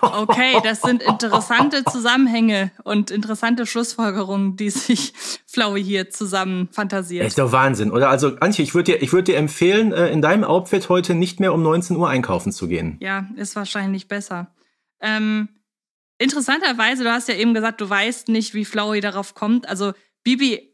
Okay, 0.00 0.56
das 0.64 0.80
sind 0.80 1.02
interessante 1.02 1.84
Zusammenhänge 1.84 2.72
und 2.82 3.10
interessante 3.10 3.66
Schlussfolgerungen, 3.66 4.56
die 4.56 4.70
sich 4.70 5.12
Flowey 5.46 5.82
hier 5.82 6.10
zusammen 6.10 6.68
fantasiert. 6.72 7.26
Echt 7.26 7.38
doch 7.38 7.52
Wahnsinn, 7.52 7.92
oder? 7.92 8.08
Also, 8.08 8.36
Antje, 8.40 8.64
ich 8.64 8.74
würde 8.74 8.98
dir, 8.98 9.12
würd 9.12 9.28
dir 9.28 9.36
empfehlen, 9.36 9.92
äh, 9.92 10.08
in 10.08 10.20
deinem 10.20 10.44
Outfit 10.44 10.88
heute 10.88 11.14
nicht 11.14 11.38
mehr 11.40 11.52
um 11.52 11.62
19 11.62 11.96
Uhr 11.96 12.08
einkaufen 12.08 12.52
zu 12.52 12.66
gehen. 12.66 12.96
Ja, 13.00 13.28
ist 13.36 13.54
wahrscheinlich 13.54 14.08
besser. 14.08 14.52
Ähm, 15.00 15.48
interessanterweise, 16.18 17.04
du 17.04 17.12
hast 17.12 17.28
ja 17.28 17.34
eben 17.34 17.54
gesagt, 17.54 17.80
du 17.80 17.88
weißt 17.88 18.28
nicht, 18.28 18.54
wie 18.54 18.64
Flowey 18.64 19.00
darauf 19.00 19.34
kommt. 19.34 19.68
Also, 19.68 19.92
Bibi 20.24 20.67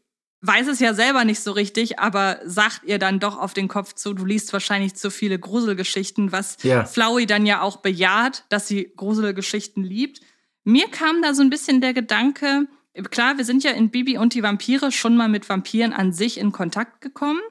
weiß 0.45 0.67
es 0.67 0.79
ja 0.79 0.93
selber 0.93 1.25
nicht 1.25 1.39
so 1.39 1.51
richtig, 1.51 1.99
aber 1.99 2.39
sagt 2.45 2.81
ihr 2.85 2.99
dann 2.99 3.19
doch 3.19 3.37
auf 3.37 3.53
den 3.53 3.67
Kopf 3.67 3.93
zu, 3.93 4.13
du 4.13 4.25
liest 4.25 4.51
wahrscheinlich 4.53 4.95
zu 4.95 5.09
viele 5.09 5.39
Gruselgeschichten, 5.39 6.31
was 6.31 6.57
ja. 6.63 6.85
Flowey 6.85 7.25
dann 7.25 7.45
ja 7.45 7.61
auch 7.61 7.77
bejaht, 7.77 8.43
dass 8.49 8.67
sie 8.67 8.91
Gruselgeschichten 8.95 9.83
liebt. 9.83 10.21
Mir 10.63 10.87
kam 10.89 11.21
da 11.21 11.33
so 11.33 11.41
ein 11.41 11.49
bisschen 11.49 11.81
der 11.81 11.93
Gedanke, 11.93 12.67
klar, 13.11 13.37
wir 13.37 13.45
sind 13.45 13.63
ja 13.63 13.71
in 13.71 13.89
Bibi 13.89 14.17
und 14.17 14.33
die 14.33 14.43
Vampire 14.43 14.91
schon 14.91 15.17
mal 15.17 15.29
mit 15.29 15.47
Vampiren 15.47 15.93
an 15.93 16.13
sich 16.13 16.37
in 16.37 16.51
Kontakt 16.51 17.01
gekommen. 17.01 17.41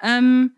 Ähm, 0.00 0.52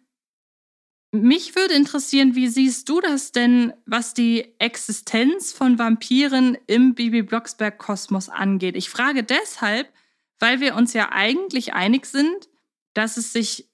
mich 1.12 1.55
würde 1.55 1.75
interessieren, 1.75 2.35
wie 2.35 2.49
siehst 2.49 2.89
du 2.89 3.01
das 3.01 3.33
denn, 3.33 3.73
was 3.87 4.12
die 4.12 4.55
Existenz 4.59 5.53
von 5.53 5.79
Vampiren 5.79 6.59
im 6.67 6.95
Bibi 6.95 7.23
Blocksberg-Kosmos 7.23 8.29
angeht? 8.29 8.77
Ich 8.77 8.91
frage 8.91 9.23
deshalb, 9.23 9.89
weil 10.38 10.61
wir 10.61 10.75
uns 10.75 10.92
ja 10.92 11.11
eigentlich 11.12 11.72
einig 11.75 12.07
sind, 12.07 12.49
dass 12.94 13.16
es 13.16 13.33
sich, 13.33 13.68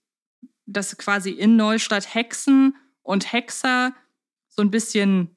dass 0.66 0.96
quasi 0.98 1.30
in 1.30 1.56
Neustadt 1.56 2.14
Hexen 2.14 2.76
und 3.02 3.32
Hexer 3.32 3.94
so 4.48 4.62
ein 4.62 4.70
bisschen, 4.70 5.36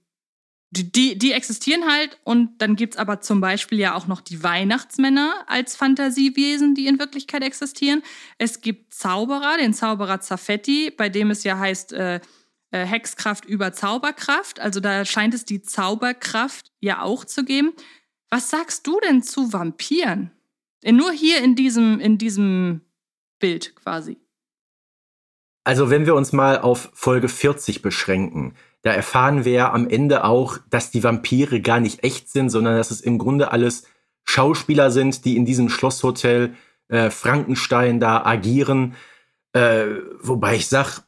die, 0.71 1.17
die 1.17 1.31
existieren 1.31 1.89
halt 1.89 2.19
und 2.23 2.61
dann 2.61 2.75
gibt's 2.75 2.97
aber 2.97 3.21
zum 3.21 3.41
Beispiel 3.41 3.79
ja 3.79 3.95
auch 3.95 4.07
noch 4.07 4.21
die 4.21 4.43
Weihnachtsmänner 4.43 5.45
als 5.47 5.75
Fantasiewesen, 5.75 6.75
die 6.75 6.87
in 6.87 6.99
Wirklichkeit 6.99 7.43
existieren. 7.43 8.03
Es 8.37 8.61
gibt 8.61 8.93
Zauberer, 8.93 9.57
den 9.57 9.73
Zauberer 9.73 10.19
Zaffetti, 10.19 10.91
bei 10.91 11.09
dem 11.09 11.31
es 11.31 11.43
ja 11.43 11.57
heißt, 11.57 11.93
äh, 11.93 12.19
äh 12.71 12.85
Hexkraft 12.85 13.45
über 13.45 13.71
Zauberkraft. 13.71 14.59
Also 14.59 14.79
da 14.79 15.05
scheint 15.05 15.33
es 15.33 15.45
die 15.45 15.61
Zauberkraft 15.61 16.71
ja 16.81 17.01
auch 17.01 17.23
zu 17.23 17.45
geben. 17.45 17.71
Was 18.29 18.49
sagst 18.49 18.85
du 18.85 18.99
denn 18.99 19.23
zu 19.23 19.53
Vampiren? 19.53 20.31
Nur 20.91 21.11
hier 21.11 21.43
in 21.43 21.55
diesem, 21.55 21.99
in 21.99 22.17
diesem 22.17 22.81
Bild 23.39 23.75
quasi. 23.75 24.17
Also 25.63 25.89
wenn 25.89 26.05
wir 26.05 26.13
uns 26.15 26.31
mal 26.31 26.59
auf 26.59 26.91
Folge 26.93 27.27
40 27.27 27.81
beschränken, 27.81 28.53
da 28.83 28.91
erfahren 28.91 29.45
wir 29.45 29.51
ja 29.51 29.73
am 29.73 29.89
Ende 29.89 30.23
auch, 30.23 30.59
dass 30.69 30.91
die 30.91 31.03
Vampire 31.03 31.59
gar 31.59 31.79
nicht 31.79 32.03
echt 32.03 32.29
sind, 32.29 32.49
sondern 32.51 32.77
dass 32.77 32.91
es 32.91 33.01
im 33.01 33.17
Grunde 33.17 33.51
alles 33.51 33.87
Schauspieler 34.25 34.91
sind, 34.91 35.25
die 35.25 35.37
in 35.37 35.45
diesem 35.45 35.69
Schlosshotel 35.69 36.53
äh, 36.87 37.09
Frankenstein 37.09 37.99
da 37.99 38.23
agieren. 38.23 38.95
Äh, 39.53 39.87
wobei 40.21 40.55
ich 40.55 40.67
sag, 40.67 41.01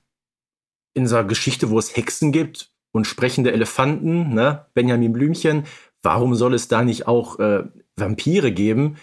in 0.95 1.05
so 1.05 1.17
einer 1.17 1.27
Geschichte, 1.27 1.69
wo 1.69 1.77
es 1.77 1.95
Hexen 1.95 2.31
gibt 2.31 2.71
und 2.91 3.05
sprechende 3.05 3.51
Elefanten, 3.51 4.33
ne, 4.33 4.65
Benjamin 4.73 5.13
Blümchen, 5.13 5.65
warum 6.01 6.33
soll 6.33 6.55
es 6.55 6.67
da 6.67 6.83
nicht 6.83 7.07
auch 7.07 7.37
äh, 7.37 7.65
Vampire 7.95 8.51
geben? 8.51 8.97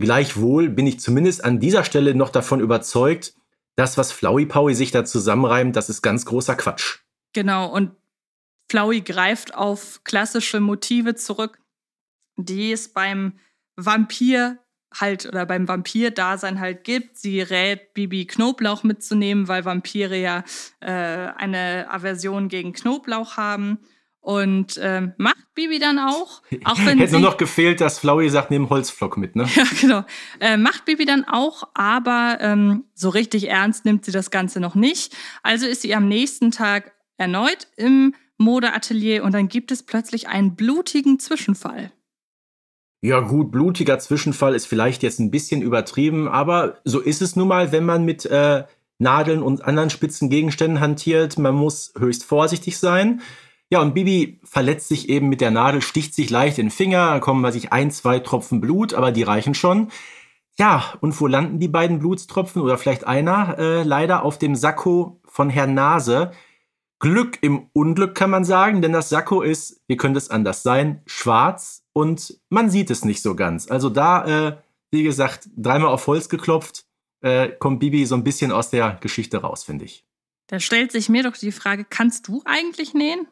Gleichwohl 0.00 0.70
bin 0.70 0.86
ich 0.86 0.98
zumindest 0.98 1.44
an 1.44 1.60
dieser 1.60 1.84
Stelle 1.84 2.14
noch 2.14 2.30
davon 2.30 2.60
überzeugt, 2.60 3.34
das, 3.76 3.98
was 3.98 4.12
Flowey 4.12 4.46
Powie 4.46 4.74
sich 4.74 4.92
da 4.92 5.04
zusammenreimt, 5.04 5.76
das 5.76 5.90
ist 5.90 6.00
ganz 6.00 6.24
großer 6.24 6.54
Quatsch. 6.56 7.00
Genau, 7.34 7.70
und 7.70 7.92
Flowey 8.70 9.02
greift 9.02 9.54
auf 9.54 10.00
klassische 10.02 10.58
Motive 10.58 11.16
zurück, 11.16 11.58
die 12.36 12.72
es 12.72 12.94
beim 12.94 13.38
Vampir 13.76 14.58
halt 14.98 15.26
oder 15.26 15.44
beim 15.44 15.68
Vampir-Dasein 15.68 16.60
halt 16.60 16.82
gibt. 16.84 17.18
Sie 17.18 17.42
rät 17.42 17.92
Bibi 17.92 18.26
Knoblauch 18.26 18.82
mitzunehmen, 18.82 19.48
weil 19.48 19.66
Vampire 19.66 20.16
ja 20.16 20.44
äh, 20.80 20.90
eine 20.90 21.90
Aversion 21.90 22.48
gegen 22.48 22.72
Knoblauch 22.72 23.36
haben. 23.36 23.78
Und 24.20 24.78
ähm, 24.82 25.14
macht 25.16 25.54
Bibi 25.54 25.78
dann 25.78 25.98
auch. 25.98 26.42
auch 26.64 26.78
wenn 26.84 26.98
Hätte 26.98 27.12
nur 27.12 27.22
noch 27.22 27.38
gefehlt, 27.38 27.80
dass 27.80 27.98
Flowey 27.98 28.28
sagt, 28.28 28.50
nimm 28.50 28.68
Holzflock 28.68 29.16
mit, 29.16 29.34
ne? 29.34 29.48
Ja, 29.54 29.64
genau. 29.80 30.04
Äh, 30.40 30.58
macht 30.58 30.84
Bibi 30.84 31.06
dann 31.06 31.24
auch, 31.24 31.64
aber 31.74 32.38
ähm, 32.40 32.84
so 32.94 33.08
richtig 33.08 33.48
ernst 33.48 33.86
nimmt 33.86 34.04
sie 34.04 34.12
das 34.12 34.30
Ganze 34.30 34.60
noch 34.60 34.74
nicht. 34.74 35.16
Also 35.42 35.66
ist 35.66 35.82
sie 35.82 35.94
am 35.94 36.06
nächsten 36.06 36.50
Tag 36.50 36.92
erneut 37.16 37.68
im 37.76 38.14
Modeatelier 38.36 39.24
und 39.24 39.32
dann 39.32 39.48
gibt 39.48 39.72
es 39.72 39.82
plötzlich 39.82 40.28
einen 40.28 40.54
blutigen 40.54 41.18
Zwischenfall. 41.18 41.92
Ja 43.02 43.20
gut, 43.20 43.50
blutiger 43.50 43.98
Zwischenfall 43.98 44.54
ist 44.54 44.66
vielleicht 44.66 45.02
jetzt 45.02 45.20
ein 45.20 45.30
bisschen 45.30 45.62
übertrieben, 45.62 46.28
aber 46.28 46.78
so 46.84 47.00
ist 47.00 47.22
es 47.22 47.36
nun 47.36 47.48
mal, 47.48 47.72
wenn 47.72 47.84
man 47.86 48.04
mit 48.04 48.26
äh, 48.26 48.64
Nadeln 48.98 49.42
und 49.42 49.64
anderen 49.64 49.88
spitzen 49.88 50.28
Gegenständen 50.28 50.80
hantiert. 50.80 51.38
Man 51.38 51.54
muss 51.54 51.94
höchst 51.98 52.24
vorsichtig 52.24 52.78
sein. 52.78 53.22
Ja, 53.72 53.80
und 53.80 53.94
Bibi 53.94 54.40
verletzt 54.42 54.88
sich 54.88 55.08
eben 55.08 55.28
mit 55.28 55.40
der 55.40 55.52
Nadel, 55.52 55.80
sticht 55.80 56.12
sich 56.14 56.28
leicht 56.28 56.58
in 56.58 56.66
den 56.66 56.70
Finger, 56.72 57.12
da 57.12 57.20
kommen, 57.20 57.42
weiß 57.42 57.54
ich, 57.54 57.72
ein, 57.72 57.92
zwei 57.92 58.18
Tropfen 58.18 58.60
Blut, 58.60 58.94
aber 58.94 59.12
die 59.12 59.22
reichen 59.22 59.54
schon. 59.54 59.90
Ja, 60.58 60.94
und 61.00 61.18
wo 61.20 61.28
landen 61.28 61.60
die 61.60 61.68
beiden 61.68 62.00
Blutstropfen 62.00 62.60
oder 62.62 62.76
vielleicht 62.78 63.06
einer? 63.06 63.58
Äh, 63.58 63.82
leider 63.84 64.24
auf 64.24 64.38
dem 64.38 64.56
Sakko 64.56 65.20
von 65.24 65.50
Herrn 65.50 65.74
Nase. 65.74 66.32
Glück 66.98 67.38
im 67.40 67.70
Unglück 67.72 68.14
kann 68.14 68.28
man 68.28 68.44
sagen, 68.44 68.82
denn 68.82 68.92
das 68.92 69.08
Sakko 69.08 69.40
ist, 69.40 69.80
wie 69.86 69.96
könnte 69.96 70.18
es 70.18 70.30
anders 70.30 70.62
sein, 70.62 71.00
schwarz 71.06 71.86
und 71.94 72.40
man 72.50 72.68
sieht 72.70 72.90
es 72.90 73.04
nicht 73.04 73.22
so 73.22 73.34
ganz. 73.36 73.70
Also 73.70 73.88
da, 73.88 74.48
äh, 74.48 74.56
wie 74.90 75.04
gesagt, 75.04 75.48
dreimal 75.56 75.88
auf 75.88 76.06
Holz 76.08 76.28
geklopft, 76.28 76.84
äh, 77.22 77.48
kommt 77.48 77.80
Bibi 77.80 78.04
so 78.04 78.16
ein 78.16 78.24
bisschen 78.24 78.52
aus 78.52 78.68
der 78.68 78.98
Geschichte 79.00 79.38
raus, 79.38 79.64
finde 79.64 79.86
ich. 79.86 80.04
Da 80.48 80.60
stellt 80.60 80.92
sich 80.92 81.08
mir 81.08 81.22
doch 81.22 81.36
die 81.36 81.52
Frage, 81.52 81.86
kannst 81.88 82.28
du 82.28 82.42
eigentlich 82.44 82.92
nähen? 82.92 83.28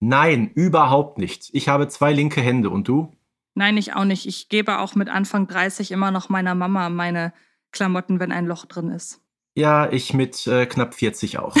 Nein, 0.00 0.50
überhaupt 0.54 1.18
nicht. 1.18 1.50
Ich 1.52 1.68
habe 1.68 1.88
zwei 1.88 2.12
linke 2.12 2.40
Hände 2.40 2.70
und 2.70 2.88
du? 2.88 3.12
Nein, 3.54 3.76
ich 3.76 3.94
auch 3.94 4.04
nicht. 4.04 4.26
Ich 4.26 4.48
gebe 4.48 4.78
auch 4.78 4.94
mit 4.94 5.10
Anfang 5.10 5.46
30 5.46 5.90
immer 5.90 6.10
noch 6.10 6.30
meiner 6.30 6.54
Mama 6.54 6.88
meine 6.88 7.34
Klamotten, 7.70 8.18
wenn 8.18 8.32
ein 8.32 8.46
Loch 8.46 8.64
drin 8.64 8.90
ist. 8.90 9.20
Ja, 9.54 9.90
ich 9.92 10.14
mit 10.14 10.46
äh, 10.46 10.64
knapp 10.64 10.94
40 10.94 11.38
auch. 11.38 11.54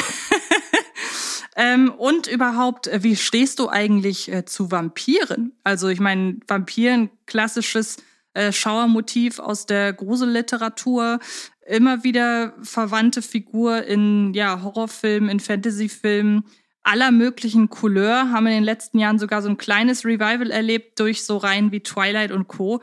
ähm, 1.56 1.90
und 1.90 2.26
überhaupt, 2.28 2.86
äh, 2.86 3.02
wie 3.02 3.16
stehst 3.16 3.58
du 3.58 3.68
eigentlich 3.68 4.32
äh, 4.32 4.46
zu 4.46 4.70
Vampiren? 4.70 5.52
Also 5.62 5.88
ich 5.88 6.00
meine, 6.00 6.38
Vampiren, 6.46 7.10
klassisches 7.26 7.98
äh, 8.32 8.52
Schauermotiv 8.52 9.38
aus 9.38 9.66
der 9.66 9.92
Gruselliteratur, 9.92 11.18
immer 11.66 12.04
wieder 12.04 12.54
verwandte 12.62 13.22
Figur 13.22 13.84
in 13.84 14.32
ja, 14.32 14.62
Horrorfilmen, 14.62 15.28
in 15.28 15.40
Fantasyfilmen 15.40 16.44
aller 16.90 17.12
möglichen 17.12 17.70
Couleur, 17.70 18.30
haben 18.32 18.46
in 18.48 18.54
den 18.54 18.64
letzten 18.64 18.98
Jahren 18.98 19.18
sogar 19.18 19.42
so 19.42 19.48
ein 19.48 19.56
kleines 19.56 20.04
Revival 20.04 20.50
erlebt 20.50 20.98
durch 20.98 21.24
so 21.24 21.36
Reihen 21.36 21.70
wie 21.70 21.80
Twilight 21.80 22.32
und 22.32 22.48
Co. 22.48 22.82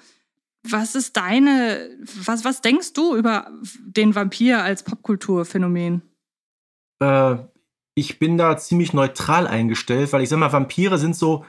Was 0.63 0.95
ist 0.95 1.17
deine, 1.17 1.89
was, 2.23 2.45
was 2.45 2.61
denkst 2.61 2.93
du 2.93 3.15
über 3.15 3.51
den 3.81 4.15
Vampir 4.15 4.63
als 4.63 4.83
Popkulturphänomen? 4.83 6.01
Äh, 6.99 7.35
ich 7.95 8.17
bin 8.17 8.37
da 8.37 8.57
ziemlich 8.57 8.93
neutral 8.93 9.45
eingestellt, 9.45 10.13
weil 10.13 10.23
ich 10.23 10.29
sag 10.29 10.39
mal, 10.39 10.53
Vampire 10.53 10.97
sind 10.97 11.15
so 11.15 11.45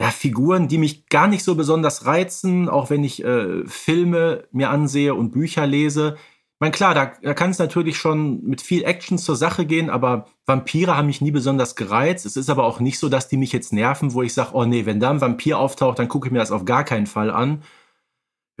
ja, 0.00 0.10
Figuren, 0.10 0.66
die 0.66 0.78
mich 0.78 1.06
gar 1.06 1.28
nicht 1.28 1.44
so 1.44 1.54
besonders 1.54 2.06
reizen, 2.06 2.68
auch 2.68 2.90
wenn 2.90 3.04
ich 3.04 3.22
äh, 3.22 3.64
Filme 3.66 4.48
mir 4.50 4.70
ansehe 4.70 5.14
und 5.14 5.30
Bücher 5.30 5.66
lese 5.66 6.16
meine, 6.62 6.70
klar, 6.70 6.94
da, 6.94 7.12
da 7.20 7.34
kann 7.34 7.50
es 7.50 7.58
natürlich 7.58 7.96
schon 7.96 8.44
mit 8.44 8.62
viel 8.62 8.84
Action 8.84 9.18
zur 9.18 9.34
Sache 9.34 9.66
gehen, 9.66 9.90
aber 9.90 10.28
Vampire 10.46 10.96
haben 10.96 11.08
mich 11.08 11.20
nie 11.20 11.32
besonders 11.32 11.74
gereizt. 11.74 12.24
Es 12.24 12.36
ist 12.36 12.48
aber 12.48 12.62
auch 12.62 12.78
nicht 12.78 13.00
so, 13.00 13.08
dass 13.08 13.26
die 13.26 13.36
mich 13.36 13.52
jetzt 13.52 13.72
nerven, 13.72 14.14
wo 14.14 14.22
ich 14.22 14.32
sage, 14.32 14.50
oh 14.52 14.64
nee, 14.64 14.86
wenn 14.86 15.00
da 15.00 15.10
ein 15.10 15.20
Vampir 15.20 15.58
auftaucht, 15.58 15.98
dann 15.98 16.06
gucke 16.06 16.28
ich 16.28 16.32
mir 16.32 16.38
das 16.38 16.52
auf 16.52 16.64
gar 16.64 16.84
keinen 16.84 17.08
Fall 17.08 17.32
an. 17.32 17.64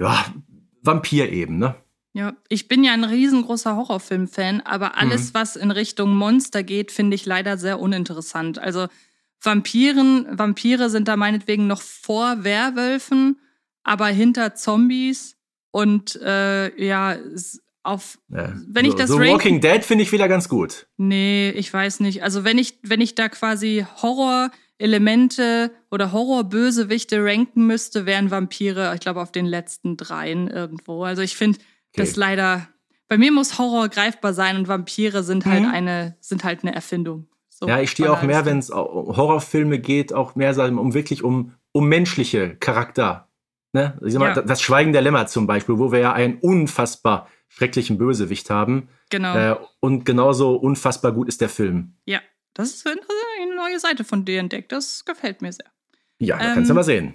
Ja, 0.00 0.24
Vampir 0.82 1.30
eben, 1.30 1.58
ne? 1.58 1.76
Ja, 2.12 2.32
ich 2.48 2.66
bin 2.66 2.82
ja 2.82 2.92
ein 2.92 3.04
riesengroßer 3.04 3.76
Horrorfilm-Fan, 3.76 4.62
aber 4.62 4.98
alles, 4.98 5.28
mhm. 5.28 5.34
was 5.34 5.54
in 5.54 5.70
Richtung 5.70 6.16
Monster 6.16 6.64
geht, 6.64 6.90
finde 6.90 7.14
ich 7.14 7.24
leider 7.24 7.56
sehr 7.56 7.78
uninteressant. 7.78 8.58
Also 8.58 8.88
Vampiren, 9.40 10.26
Vampire 10.28 10.90
sind 10.90 11.06
da 11.06 11.16
meinetwegen 11.16 11.68
noch 11.68 11.82
vor 11.82 12.42
Werwölfen, 12.42 13.38
aber 13.84 14.08
hinter 14.08 14.56
Zombies 14.56 15.36
und 15.70 16.20
äh, 16.20 16.84
ja, 16.84 17.16
auf 17.84 18.18
ja. 18.28 18.52
wenn 18.68 18.84
ich 18.84 18.92
so, 18.92 18.98
das 18.98 19.08
so 19.08 19.16
ranken, 19.16 19.32
Walking 19.32 19.60
Dead 19.60 19.84
finde 19.84 20.04
ich 20.04 20.12
wieder 20.12 20.28
ganz 20.28 20.48
gut. 20.48 20.86
Nee, 20.96 21.50
ich 21.50 21.72
weiß 21.72 22.00
nicht. 22.00 22.22
Also 22.22 22.44
wenn 22.44 22.58
ich 22.58 22.78
wenn 22.82 23.00
ich 23.00 23.14
da 23.14 23.28
quasi 23.28 23.84
Horror-Elemente 24.02 25.72
oder 25.90 26.12
Horror-Bösewichte 26.12 27.24
ranken 27.24 27.66
müsste, 27.66 28.06
wären 28.06 28.30
Vampire, 28.30 28.92
ich 28.94 29.00
glaube, 29.00 29.20
auf 29.20 29.32
den 29.32 29.46
letzten 29.46 29.96
dreien 29.96 30.48
irgendwo. 30.48 31.04
Also 31.04 31.22
ich 31.22 31.36
finde 31.36 31.58
okay. 31.58 31.66
das 31.96 32.16
leider. 32.16 32.68
Bei 33.08 33.18
mir 33.18 33.32
muss 33.32 33.58
Horror 33.58 33.88
greifbar 33.88 34.32
sein 34.32 34.56
und 34.56 34.68
Vampire 34.68 35.22
sind 35.22 35.44
halt 35.44 35.64
mhm. 35.64 35.70
eine 35.70 36.16
sind 36.20 36.44
halt 36.44 36.62
eine 36.62 36.74
Erfindung. 36.74 37.26
So 37.48 37.68
ja, 37.68 37.80
ich 37.80 37.90
stehe 37.90 38.12
auch 38.12 38.22
mehr, 38.22 38.46
wenn 38.46 38.58
es 38.58 38.70
um 38.70 39.16
Horrorfilme 39.16 39.78
geht, 39.78 40.12
auch 40.12 40.34
mehr 40.34 40.56
um 40.58 40.94
wirklich 40.94 41.22
um 41.22 41.52
um 41.72 41.88
menschliche 41.88 42.56
Charakter. 42.56 43.28
Ne? 43.72 43.98
Ich 44.04 44.12
sag 44.12 44.20
mal, 44.20 44.36
ja. 44.36 44.42
Das 44.42 44.60
Schweigen 44.60 44.92
der 44.92 45.02
Lämmer 45.02 45.26
zum 45.26 45.46
Beispiel, 45.46 45.78
wo 45.78 45.90
wir 45.90 45.98
ja 45.98 46.12
ein 46.12 46.38
unfassbar 46.38 47.28
schrecklichen 47.54 47.98
Bösewicht 47.98 48.50
haben. 48.50 48.88
Genau. 49.10 49.36
Äh, 49.36 49.56
und 49.80 50.04
genauso 50.04 50.54
unfassbar 50.54 51.12
gut 51.12 51.28
ist 51.28 51.40
der 51.40 51.48
Film. 51.48 51.94
Ja, 52.06 52.20
das 52.54 52.70
ist 52.70 52.86
eine 52.86 53.56
neue 53.56 53.78
Seite 53.78 54.04
von 54.04 54.24
dir 54.24 54.40
entdeckt. 54.40 54.72
Das 54.72 55.04
gefällt 55.04 55.42
mir 55.42 55.52
sehr. 55.52 55.70
Ja, 56.18 56.38
da 56.38 56.48
ähm, 56.48 56.54
kannst 56.54 56.70
du 56.70 56.74
mal 56.74 56.84
sehen. 56.84 57.14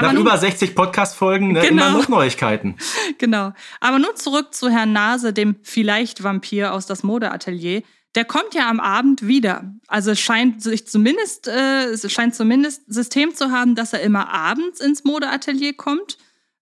Nach 0.00 0.12
nun, 0.12 0.22
über 0.22 0.36
60 0.38 0.74
Podcast-Folgen 0.74 1.52
ne, 1.52 1.60
genau, 1.60 1.88
immer 1.88 1.98
noch 1.98 2.08
Neuigkeiten. 2.08 2.76
Genau. 3.18 3.52
Aber 3.78 3.98
nun 4.00 4.16
zurück 4.16 4.52
zu 4.52 4.68
Herrn 4.68 4.92
Nase, 4.92 5.32
dem 5.32 5.56
vielleicht 5.62 6.24
Vampir 6.24 6.72
aus 6.72 6.86
das 6.86 7.04
Modeatelier. 7.04 7.82
Der 8.16 8.24
kommt 8.24 8.54
ja 8.54 8.68
am 8.68 8.80
Abend 8.80 9.26
wieder. 9.26 9.72
Also 9.86 10.10
es 10.10 10.20
scheint 10.20 10.62
sich 10.62 10.88
zumindest, 10.88 11.46
äh, 11.46 11.84
es 11.84 12.10
scheint 12.10 12.34
zumindest 12.34 12.82
System 12.92 13.34
zu 13.34 13.52
haben, 13.52 13.74
dass 13.76 13.92
er 13.92 14.00
immer 14.00 14.28
abends 14.28 14.80
ins 14.80 15.04
Modeatelier 15.04 15.74
kommt. 15.74 16.18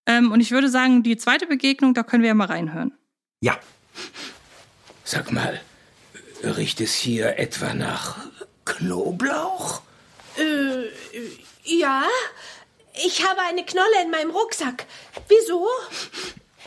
Ähm, 0.07 0.33
und 0.33 0.41
ich 0.41 0.51
würde 0.51 0.69
sagen, 0.69 1.03
die 1.03 1.17
zweite 1.17 1.47
Begegnung, 1.47 1.95
da 1.95 2.03
können 2.03 2.23
wir 2.23 2.29
ja 2.29 2.35
mal 2.35 2.47
reinhören. 2.47 2.93
Ja. 3.41 3.59
Sag 5.05 5.33
mal, 5.33 5.61
riecht 6.43 6.81
es 6.81 6.95
hier 6.95 7.39
etwa 7.39 7.75
nach 7.75 8.19
Knoblauch? 8.65 9.83
Äh, 10.37 10.87
ja. 11.65 12.05
Ich 13.05 13.27
habe 13.27 13.41
eine 13.43 13.65
Knolle 13.65 14.03
in 14.03 14.11
meinem 14.11 14.31
Rucksack. 14.31 14.87
Wieso? 15.29 15.67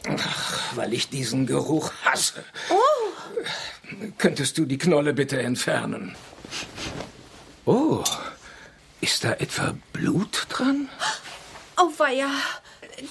Ach, 0.09 0.75
weil 0.75 0.93
ich 0.93 1.09
diesen 1.09 1.45
Geruch 1.45 1.91
hasse. 2.03 2.43
Oh. 2.69 4.03
Könntest 4.17 4.57
du 4.57 4.65
die 4.65 4.77
Knolle 4.77 5.13
bitte 5.13 5.41
entfernen? 5.41 6.15
Oh, 7.65 8.03
ist 8.99 9.23
da 9.23 9.33
etwa 9.33 9.75
Blut 9.93 10.47
dran? 10.49 10.89
Oh, 11.77 11.91
weia. 11.97 12.29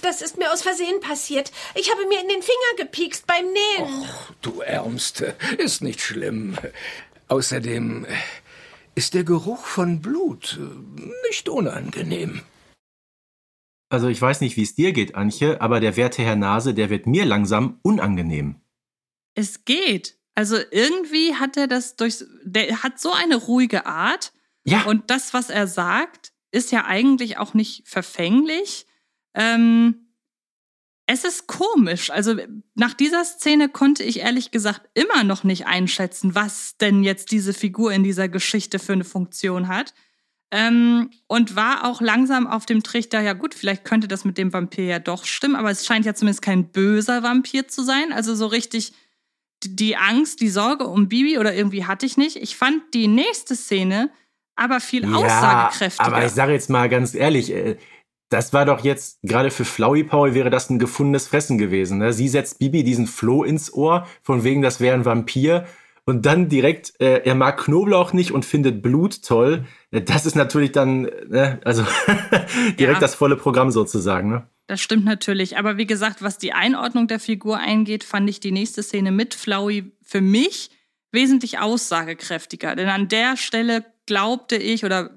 Das 0.02 0.22
ist 0.22 0.38
mir 0.38 0.52
aus 0.52 0.62
Versehen 0.62 1.00
passiert. 1.00 1.52
Ich 1.74 1.90
habe 1.90 2.06
mir 2.06 2.20
in 2.20 2.28
den 2.28 2.42
Finger 2.42 2.76
gepiekst 2.76 3.26
beim 3.26 3.44
Nähen. 3.46 4.02
Och, 4.02 4.32
du 4.42 4.60
Ärmste. 4.60 5.34
Ist 5.58 5.82
nicht 5.82 6.00
schlimm. 6.00 6.56
Außerdem 7.28 8.06
ist 8.94 9.14
der 9.14 9.24
Geruch 9.24 9.64
von 9.64 10.00
Blut 10.02 10.58
nicht 11.28 11.48
unangenehm. 11.48 12.42
Also 13.88 14.08
ich 14.08 14.20
weiß 14.20 14.40
nicht, 14.40 14.56
wie 14.56 14.62
es 14.62 14.74
dir 14.74 14.92
geht, 14.92 15.14
Antje, 15.14 15.60
aber 15.60 15.78
der 15.78 15.96
werte 15.96 16.22
Herr 16.22 16.36
Nase, 16.36 16.72
der 16.72 16.88
wird 16.88 17.06
mir 17.06 17.26
langsam 17.26 17.78
unangenehm. 17.82 18.56
Es 19.34 19.64
geht. 19.64 20.18
Also 20.34 20.56
irgendwie 20.70 21.34
hat 21.34 21.56
er 21.56 21.66
das 21.66 21.96
durch. 21.96 22.24
Der 22.42 22.82
hat 22.82 22.98
so 22.98 23.12
eine 23.12 23.36
ruhige 23.36 23.84
Art. 23.86 24.32
Ja. 24.64 24.84
Und 24.84 25.10
das, 25.10 25.34
was 25.34 25.50
er 25.50 25.66
sagt, 25.66 26.32
ist 26.52 26.72
ja 26.72 26.84
eigentlich 26.86 27.38
auch 27.38 27.54
nicht 27.54 27.86
verfänglich. 27.86 28.86
Ähm, 29.34 30.02
es 31.06 31.24
ist 31.24 31.46
komisch. 31.46 32.10
Also 32.10 32.36
nach 32.74 32.94
dieser 32.94 33.24
Szene 33.24 33.68
konnte 33.68 34.02
ich 34.02 34.20
ehrlich 34.20 34.50
gesagt 34.50 34.88
immer 34.94 35.24
noch 35.24 35.44
nicht 35.44 35.66
einschätzen, 35.66 36.34
was 36.34 36.76
denn 36.78 37.02
jetzt 37.02 37.32
diese 37.32 37.52
Figur 37.52 37.92
in 37.92 38.04
dieser 38.04 38.28
Geschichte 38.28 38.78
für 38.78 38.92
eine 38.92 39.04
Funktion 39.04 39.68
hat. 39.68 39.94
Ähm, 40.50 41.10
und 41.28 41.56
war 41.56 41.86
auch 41.86 42.02
langsam 42.02 42.46
auf 42.46 42.66
dem 42.66 42.82
Trichter, 42.82 43.20
ja 43.20 43.32
gut, 43.32 43.54
vielleicht 43.54 43.86
könnte 43.86 44.06
das 44.06 44.26
mit 44.26 44.36
dem 44.36 44.52
Vampir 44.52 44.84
ja 44.84 44.98
doch 44.98 45.24
stimmen, 45.24 45.56
aber 45.56 45.70
es 45.70 45.86
scheint 45.86 46.04
ja 46.04 46.14
zumindest 46.14 46.42
kein 46.42 46.70
böser 46.72 47.22
Vampir 47.22 47.68
zu 47.68 47.82
sein. 47.82 48.12
Also 48.12 48.34
so 48.34 48.46
richtig 48.46 48.92
die 49.64 49.96
Angst, 49.96 50.40
die 50.40 50.50
Sorge 50.50 50.86
um 50.86 51.08
Bibi 51.08 51.38
oder 51.38 51.54
irgendwie 51.54 51.86
hatte 51.86 52.04
ich 52.04 52.16
nicht. 52.16 52.36
Ich 52.36 52.56
fand 52.56 52.82
die 52.92 53.08
nächste 53.08 53.56
Szene 53.56 54.10
aber 54.54 54.80
viel 54.80 55.04
ja, 55.04 55.16
aussagekräftiger. 55.16 56.06
Aber 56.06 56.24
ich 56.24 56.32
sage 56.32 56.52
jetzt 56.52 56.68
mal 56.68 56.88
ganz 56.88 57.14
ehrlich, 57.14 57.50
äh, 57.50 57.76
das 58.32 58.52
war 58.52 58.64
doch 58.64 58.84
jetzt, 58.84 59.18
gerade 59.22 59.50
für 59.50 59.64
Flowey 59.64 60.04
Paul 60.04 60.34
wäre 60.34 60.50
das 60.50 60.70
ein 60.70 60.78
gefundenes 60.78 61.28
Fressen 61.28 61.58
gewesen. 61.58 61.98
Ne? 61.98 62.12
Sie 62.12 62.28
setzt 62.28 62.58
Bibi 62.58 62.82
diesen 62.82 63.06
Floh 63.06 63.44
ins 63.44 63.72
Ohr, 63.72 64.06
von 64.22 64.44
wegen, 64.44 64.62
das 64.62 64.80
wäre 64.80 64.94
ein 64.94 65.04
Vampir. 65.04 65.66
Und 66.04 66.26
dann 66.26 66.48
direkt, 66.48 67.00
äh, 67.00 67.22
er 67.24 67.34
mag 67.36 67.62
Knoblauch 67.62 68.12
nicht 68.12 68.32
und 68.32 68.44
findet 68.44 68.82
Blut 68.82 69.22
toll. 69.22 69.66
Äh, 69.92 70.02
das 70.02 70.26
ist 70.26 70.34
natürlich 70.34 70.72
dann, 70.72 71.06
äh, 71.30 71.58
also 71.64 71.84
direkt 72.78 72.94
ja. 72.96 73.00
das 73.00 73.14
volle 73.14 73.36
Programm 73.36 73.70
sozusagen. 73.70 74.30
Ne? 74.30 74.48
Das 74.66 74.80
stimmt 74.80 75.04
natürlich. 75.04 75.58
Aber 75.58 75.76
wie 75.76 75.86
gesagt, 75.86 76.22
was 76.22 76.38
die 76.38 76.54
Einordnung 76.54 77.06
der 77.06 77.20
Figur 77.20 77.58
eingeht, 77.58 78.02
fand 78.02 78.28
ich 78.28 78.40
die 78.40 78.50
nächste 78.50 78.82
Szene 78.82 79.12
mit 79.12 79.34
Flowey 79.34 79.92
für 80.02 80.20
mich 80.20 80.70
wesentlich 81.12 81.58
aussagekräftiger. 81.58 82.74
Denn 82.74 82.88
an 82.88 83.08
der 83.08 83.36
Stelle 83.36 83.84
glaubte 84.06 84.56
ich 84.56 84.84
oder 84.84 85.10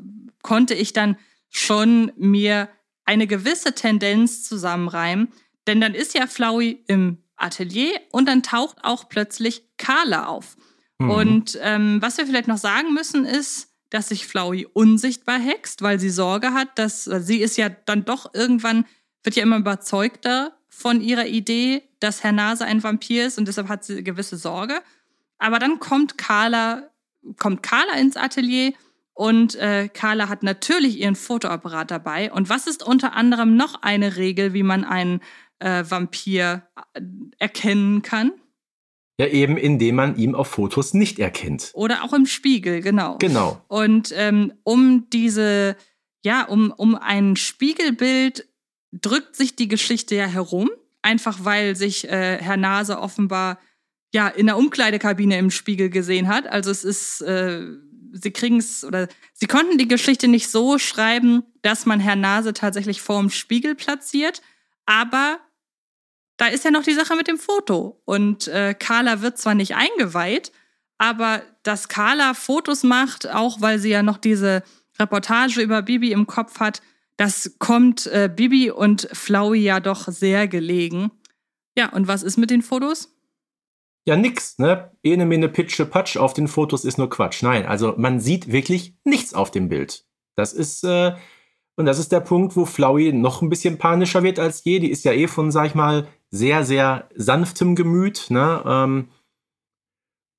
konnte 0.43 0.75
ich 0.75 0.93
dann 0.93 1.17
schon 1.49 2.11
mir 2.17 2.67
eine 3.05 3.27
gewisse 3.27 3.73
Tendenz 3.73 4.43
zusammenreimen. 4.43 5.31
Denn 5.67 5.81
dann 5.81 5.93
ist 5.93 6.13
ja 6.13 6.27
Flowey 6.27 6.83
im 6.87 7.19
Atelier 7.37 7.99
und 8.11 8.27
dann 8.27 8.43
taucht 8.43 8.77
auch 8.83 9.09
plötzlich 9.09 9.63
Carla 9.77 10.27
auf. 10.27 10.57
Mhm. 10.99 11.09
Und 11.09 11.59
ähm, 11.61 12.01
was 12.01 12.17
wir 12.17 12.25
vielleicht 12.25 12.47
noch 12.47 12.57
sagen 12.57 12.93
müssen 12.93 13.25
ist, 13.25 13.69
dass 13.89 14.09
sich 14.09 14.27
Flowey 14.27 14.67
unsichtbar 14.73 15.39
hext, 15.39 15.81
weil 15.81 15.99
sie 15.99 16.09
Sorge 16.09 16.53
hat, 16.53 16.77
dass 16.77 17.05
sie 17.05 17.41
ist 17.41 17.57
ja 17.57 17.69
dann 17.69 18.05
doch 18.05 18.33
irgendwann, 18.33 18.85
wird 19.23 19.35
ja 19.35 19.43
immer 19.43 19.57
überzeugter 19.57 20.53
von 20.67 21.01
ihrer 21.01 21.27
Idee, 21.27 21.83
dass 21.99 22.23
Herr 22.23 22.31
Nase 22.31 22.65
ein 22.65 22.83
Vampir 22.83 23.27
ist 23.27 23.37
und 23.37 23.47
deshalb 23.47 23.69
hat 23.69 23.85
sie 23.85 24.03
gewisse 24.03 24.37
Sorge. 24.37 24.81
Aber 25.37 25.59
dann 25.59 25.79
kommt 25.79 26.17
Carla, 26.17 26.89
kommt 27.37 27.63
Carla 27.63 27.93
ins 27.93 28.17
Atelier 28.17 28.73
und 29.15 29.55
äh, 29.55 29.87
Carla 29.87 30.27
hat 30.27 30.43
natürlich 30.43 30.99
ihren 30.99 31.15
Fotoapparat 31.15 31.89
dabei. 31.89 32.31
Und 32.33 32.49
was 32.49 32.67
ist 32.67 32.85
unter 32.85 33.13
anderem 33.13 33.55
noch 33.55 33.81
eine 33.81 34.17
Regel, 34.17 34.53
wie 34.53 34.61
man 34.61 34.83
einen 34.83 35.21
äh, 35.59 35.85
Vampir 35.87 36.67
äh, 36.93 37.01
erkennen 37.39 38.01
kann? 38.01 38.33
Ja, 39.17 39.27
eben 39.27 39.55
indem 39.55 39.95
man 39.95 40.17
ihn 40.17 40.35
auf 40.35 40.49
Fotos 40.49 40.93
nicht 40.93 41.17
erkennt. 41.19 41.71
Oder 41.73 42.03
auch 42.03 42.11
im 42.11 42.25
Spiegel, 42.25 42.81
genau. 42.81 43.17
Genau. 43.19 43.61
Und 43.69 44.13
ähm, 44.13 44.51
um 44.63 45.09
diese, 45.11 45.77
ja, 46.25 46.43
um, 46.43 46.71
um 46.71 46.95
ein 46.95 47.37
Spiegelbild 47.37 48.45
drückt 48.91 49.37
sich 49.37 49.55
die 49.55 49.69
Geschichte 49.69 50.15
ja 50.15 50.25
herum. 50.25 50.69
Einfach 51.01 51.45
weil 51.45 51.77
sich 51.77 52.09
äh, 52.09 52.39
Herr 52.41 52.57
Nase 52.57 52.99
offenbar 52.99 53.59
ja 54.13 54.27
in 54.27 54.47
der 54.47 54.57
Umkleidekabine 54.57 55.37
im 55.37 55.51
Spiegel 55.51 55.89
gesehen 55.89 56.27
hat. 56.27 56.47
Also 56.47 56.69
es 56.69 56.83
ist 56.83 57.21
äh, 57.21 57.61
sie 58.21 58.31
kriegen 58.31 58.57
es 58.57 58.83
oder 58.83 59.07
sie 59.33 59.47
konnten 59.47 59.77
die 59.77 59.87
Geschichte 59.87 60.27
nicht 60.27 60.49
so 60.49 60.77
schreiben, 60.77 61.43
dass 61.61 61.85
man 61.85 61.99
Herr 61.99 62.15
Nase 62.15 62.53
tatsächlich 62.53 63.01
vorm 63.01 63.29
Spiegel 63.29 63.75
platziert, 63.75 64.41
aber 64.85 65.39
da 66.37 66.47
ist 66.47 66.65
ja 66.65 66.71
noch 66.71 66.83
die 66.83 66.93
Sache 66.93 67.15
mit 67.15 67.27
dem 67.27 67.37
Foto. 67.37 68.01
Und 68.05 68.47
äh, 68.47 68.73
Carla 68.73 69.21
wird 69.21 69.37
zwar 69.37 69.55
nicht 69.55 69.75
eingeweiht, 69.75 70.51
aber 70.97 71.41
dass 71.63 71.87
Carla 71.87 72.33
Fotos 72.33 72.83
macht, 72.83 73.27
auch 73.29 73.61
weil 73.61 73.79
sie 73.79 73.89
ja 73.89 74.03
noch 74.03 74.17
diese 74.17 74.63
Reportage 74.99 75.61
über 75.61 75.81
Bibi 75.81 76.11
im 76.11 76.27
Kopf 76.27 76.59
hat, 76.59 76.81
das 77.17 77.55
kommt 77.59 78.07
äh, 78.07 78.29
Bibi 78.33 78.71
und 78.71 79.07
Flowey 79.13 79.61
ja 79.61 79.79
doch 79.79 80.07
sehr 80.09 80.47
gelegen. 80.47 81.11
Ja, 81.77 81.89
und 81.89 82.07
was 82.07 82.23
ist 82.23 82.37
mit 82.37 82.49
den 82.49 82.61
Fotos? 82.61 83.14
Ja 84.05 84.15
nix, 84.15 84.57
ne? 84.59 84.91
Ene 85.03 85.25
mene 85.25 85.49
pitsche 85.49 85.85
patsch 85.85 86.17
auf 86.17 86.33
den 86.33 86.47
Fotos 86.47 86.85
ist 86.85 86.97
nur 86.97 87.09
Quatsch. 87.09 87.43
Nein, 87.43 87.65
also 87.65 87.95
man 87.97 88.19
sieht 88.19 88.51
wirklich 88.51 88.95
nichts 89.03 89.33
auf 89.33 89.51
dem 89.51 89.67
Bild. 89.67 90.05
Das 90.35 90.53
ist, 90.53 90.83
äh, 90.83 91.15
und 91.75 91.85
das 91.85 91.99
ist 91.99 92.11
der 92.11 92.19
Punkt, 92.21 92.55
wo 92.55 92.65
Flowey 92.65 93.11
noch 93.11 93.41
ein 93.41 93.49
bisschen 93.49 93.77
panischer 93.77 94.23
wird 94.23 94.39
als 94.39 94.63
je. 94.63 94.79
Die 94.79 94.91
ist 94.91 95.05
ja 95.05 95.11
eh 95.11 95.27
von, 95.27 95.51
sag 95.51 95.67
ich 95.67 95.75
mal, 95.75 96.07
sehr, 96.29 96.63
sehr 96.63 97.09
sanftem 97.15 97.75
Gemüt, 97.75 98.27
ne? 98.29 98.63
Ähm, 98.65 99.09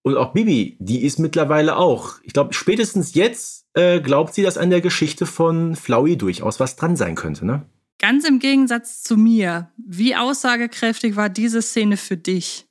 und 0.02 0.16
auch 0.16 0.32
Bibi, 0.32 0.76
die 0.78 1.02
ist 1.02 1.18
mittlerweile 1.18 1.76
auch. 1.76 2.20
Ich 2.22 2.32
glaube, 2.32 2.54
spätestens 2.54 3.14
jetzt 3.14 3.66
äh, 3.74 4.00
glaubt 4.00 4.34
sie, 4.34 4.42
dass 4.42 4.56
an 4.56 4.70
der 4.70 4.80
Geschichte 4.80 5.26
von 5.26 5.74
Flowey 5.74 6.16
durchaus 6.16 6.60
was 6.60 6.76
dran 6.76 6.94
sein 6.94 7.16
könnte, 7.16 7.44
ne? 7.44 7.68
Ganz 7.98 8.28
im 8.28 8.38
Gegensatz 8.38 9.02
zu 9.02 9.16
mir. 9.16 9.72
Wie 9.76 10.14
aussagekräftig 10.14 11.16
war 11.16 11.28
diese 11.28 11.60
Szene 11.60 11.96
für 11.96 12.16
dich? 12.16 12.65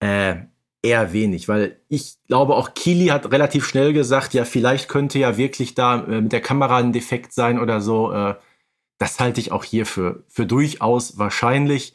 Äh, 0.00 0.36
eher 0.82 1.12
wenig, 1.12 1.48
weil 1.48 1.80
ich 1.88 2.16
glaube, 2.26 2.54
auch 2.54 2.74
Kili 2.74 3.06
hat 3.06 3.30
relativ 3.32 3.66
schnell 3.66 3.92
gesagt, 3.92 4.32
ja, 4.34 4.44
vielleicht 4.44 4.88
könnte 4.88 5.18
ja 5.18 5.36
wirklich 5.36 5.74
da 5.74 6.04
äh, 6.04 6.20
mit 6.20 6.32
der 6.32 6.40
Kamera 6.40 6.76
ein 6.76 6.92
Defekt 6.92 7.32
sein 7.32 7.58
oder 7.58 7.80
so. 7.80 8.12
Äh, 8.12 8.34
das 8.98 9.20
halte 9.20 9.40
ich 9.40 9.52
auch 9.52 9.64
hier 9.64 9.86
für, 9.86 10.24
für 10.28 10.46
durchaus 10.46 11.18
wahrscheinlich. 11.18 11.94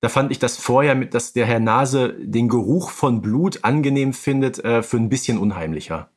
Da 0.00 0.08
fand 0.08 0.30
ich 0.30 0.38
das 0.38 0.56
vorher, 0.56 0.94
mit, 0.94 1.14
dass 1.14 1.32
der 1.32 1.46
Herr 1.46 1.60
Nase 1.60 2.14
den 2.18 2.48
Geruch 2.48 2.90
von 2.90 3.22
Blut 3.22 3.64
angenehm 3.64 4.12
findet, 4.12 4.62
äh, 4.64 4.82
für 4.82 4.98
ein 4.98 5.08
bisschen 5.08 5.38
unheimlicher. 5.38 6.10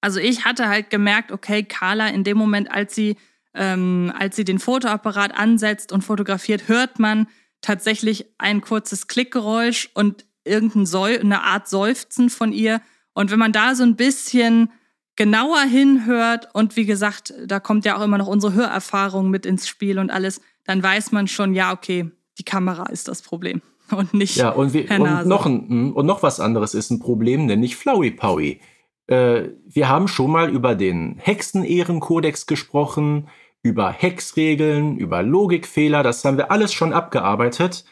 Also 0.00 0.20
ich 0.20 0.44
hatte 0.44 0.68
halt 0.68 0.90
gemerkt, 0.90 1.32
okay, 1.32 1.62
Carla 1.62 2.08
in 2.08 2.24
dem 2.24 2.36
Moment, 2.36 2.70
als 2.70 2.94
sie, 2.94 3.16
ähm, 3.54 4.12
als 4.18 4.36
sie 4.36 4.44
den 4.44 4.58
Fotoapparat 4.58 5.36
ansetzt 5.36 5.92
und 5.92 6.02
fotografiert, 6.02 6.68
hört 6.68 6.98
man 6.98 7.28
tatsächlich 7.60 8.26
ein 8.38 8.60
kurzes 8.60 9.06
Klickgeräusch 9.06 9.90
und 9.94 10.26
irgendein 10.44 10.86
Seu 10.86 11.18
eine 11.18 11.42
Art 11.42 11.68
Seufzen 11.68 12.30
von 12.30 12.52
ihr. 12.52 12.80
Und 13.14 13.30
wenn 13.30 13.38
man 13.38 13.52
da 13.52 13.74
so 13.74 13.82
ein 13.82 13.96
bisschen 13.96 14.70
genauer 15.16 15.62
hinhört 15.62 16.48
und 16.54 16.76
wie 16.76 16.86
gesagt, 16.86 17.34
da 17.46 17.60
kommt 17.60 17.84
ja 17.84 17.96
auch 17.96 18.02
immer 18.02 18.18
noch 18.18 18.26
unsere 18.26 18.54
Hörerfahrung 18.54 19.30
mit 19.30 19.46
ins 19.46 19.68
Spiel 19.68 19.98
und 19.98 20.10
alles, 20.10 20.40
dann 20.64 20.82
weiß 20.82 21.12
man 21.12 21.28
schon, 21.28 21.54
ja, 21.54 21.72
okay, 21.72 22.10
die 22.38 22.44
Kamera 22.44 22.86
ist 22.86 23.08
das 23.08 23.22
Problem 23.22 23.60
und 23.90 24.14
nicht 24.14 24.36
ja, 24.36 24.50
und, 24.50 24.72
wir, 24.72 24.90
und 24.90 25.26
noch 25.26 25.46
ein, 25.46 25.68
hm, 25.68 25.92
und 25.92 26.06
noch 26.06 26.22
was 26.22 26.40
anderes 26.40 26.74
ist 26.74 26.90
ein 26.90 27.00
Problem, 27.00 27.46
nämlich 27.46 27.76
Flowey 27.76 28.10
Powie. 28.10 28.60
Äh, 29.06 29.50
wir 29.66 29.88
haben 29.88 30.08
schon 30.08 30.30
mal 30.30 30.50
über 30.50 30.74
den 30.74 31.18
Hexenehrenkodex 31.18 32.46
gesprochen, 32.46 33.28
über 33.62 33.92
Hexregeln, 33.92 34.96
über 34.96 35.22
Logikfehler, 35.22 36.02
das 36.02 36.24
haben 36.24 36.36
wir 36.36 36.50
alles 36.50 36.72
schon 36.72 36.92
abgearbeitet. 36.92 37.84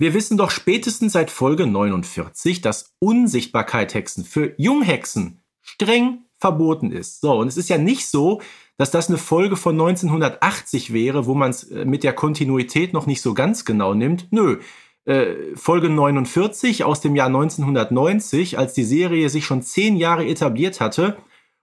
Wir 0.00 0.14
wissen 0.14 0.38
doch 0.38 0.50
spätestens 0.50 1.12
seit 1.12 1.30
Folge 1.30 1.66
49, 1.66 2.62
dass 2.62 2.94
Unsichtbarkeit-Hexen 3.00 4.24
für 4.24 4.54
Junghexen 4.56 5.42
streng 5.60 6.20
verboten 6.38 6.90
ist. 6.90 7.20
So, 7.20 7.34
und 7.34 7.48
es 7.48 7.58
ist 7.58 7.68
ja 7.68 7.76
nicht 7.76 8.08
so, 8.08 8.40
dass 8.78 8.90
das 8.90 9.10
eine 9.10 9.18
Folge 9.18 9.56
von 9.56 9.74
1980 9.74 10.94
wäre, 10.94 11.26
wo 11.26 11.34
man 11.34 11.50
es 11.50 11.64
äh, 11.64 11.84
mit 11.84 12.02
der 12.02 12.14
Kontinuität 12.14 12.94
noch 12.94 13.04
nicht 13.04 13.20
so 13.20 13.34
ganz 13.34 13.66
genau 13.66 13.92
nimmt. 13.92 14.28
Nö. 14.30 14.60
Äh, 15.04 15.54
Folge 15.54 15.90
49 15.90 16.82
aus 16.84 17.02
dem 17.02 17.14
Jahr 17.14 17.26
1990, 17.26 18.56
als 18.56 18.72
die 18.72 18.84
Serie 18.84 19.28
sich 19.28 19.44
schon 19.44 19.60
zehn 19.60 19.96
Jahre 19.96 20.24
etabliert 20.24 20.80
hatte. 20.80 21.18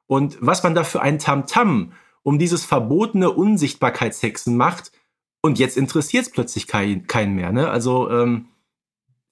Und 0.06 0.38
was 0.42 0.62
man 0.62 0.76
da 0.76 0.84
für 0.84 1.02
ein 1.02 1.18
Tamtam 1.18 1.94
um 2.22 2.38
dieses 2.38 2.66
verbotene 2.66 3.32
Unsichtbarkeitshexen 3.32 4.56
macht, 4.56 4.92
und 5.48 5.58
jetzt 5.58 5.78
interessiert 5.78 6.26
es 6.26 6.32
plötzlich 6.32 6.68
keinen 6.68 7.08
kein 7.08 7.34
mehr. 7.34 7.52
Ne? 7.52 7.70
Also 7.70 8.10
ähm, 8.12 8.50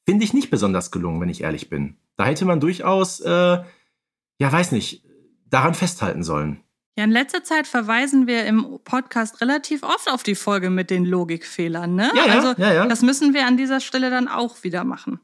finde 0.06 0.24
ich 0.24 0.34
nicht 0.34 0.50
besonders 0.50 0.90
gelungen, 0.90 1.22
wenn 1.22 1.30
ich 1.30 1.42
ehrlich 1.42 1.70
bin. 1.70 1.98
Da 2.16 2.26
hätte 2.26 2.46
man 2.46 2.60
durchaus, 2.60 3.20
äh, 3.20 3.30
ja, 3.30 4.52
weiß 4.52 4.72
nicht, 4.72 5.04
daran 5.46 5.74
festhalten 5.74 6.24
sollen. 6.24 6.62
Ja, 6.98 7.04
in 7.04 7.12
letzter 7.12 7.44
Zeit 7.44 7.68
verweisen 7.68 8.26
wir 8.26 8.46
im 8.46 8.80
Podcast 8.86 9.42
relativ 9.42 9.84
oft 9.84 10.10
auf 10.10 10.24
die 10.24 10.36
Folge 10.36 10.70
mit 10.70 10.90
den 10.90 11.04
Logikfehlern. 11.04 11.94
Ne? 11.94 12.10
Ja, 12.16 12.28
ja, 12.28 12.34
also 12.34 12.62
ja, 12.62 12.74
ja. 12.74 12.86
das 12.88 13.02
müssen 13.02 13.34
wir 13.34 13.46
an 13.46 13.58
dieser 13.58 13.82
Stelle 13.82 14.10
dann 14.10 14.30
auch 14.30 14.64
wieder 14.64 14.86
machen. 14.86 15.20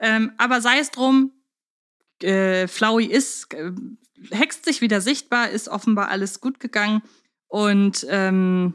Ähm, 0.00 0.32
aber 0.38 0.62
sei 0.62 0.78
es 0.78 0.90
drum, 0.90 1.32
äh, 2.22 2.66
Flowey 2.66 3.04
ist, 3.04 3.52
äh, 3.52 3.72
hext 4.30 4.64
sich 4.64 4.80
wieder 4.80 5.02
sichtbar, 5.02 5.50
ist 5.50 5.68
offenbar 5.68 6.08
alles 6.08 6.40
gut 6.40 6.60
gegangen. 6.60 7.02
Und 7.48 8.06
ähm, 8.08 8.74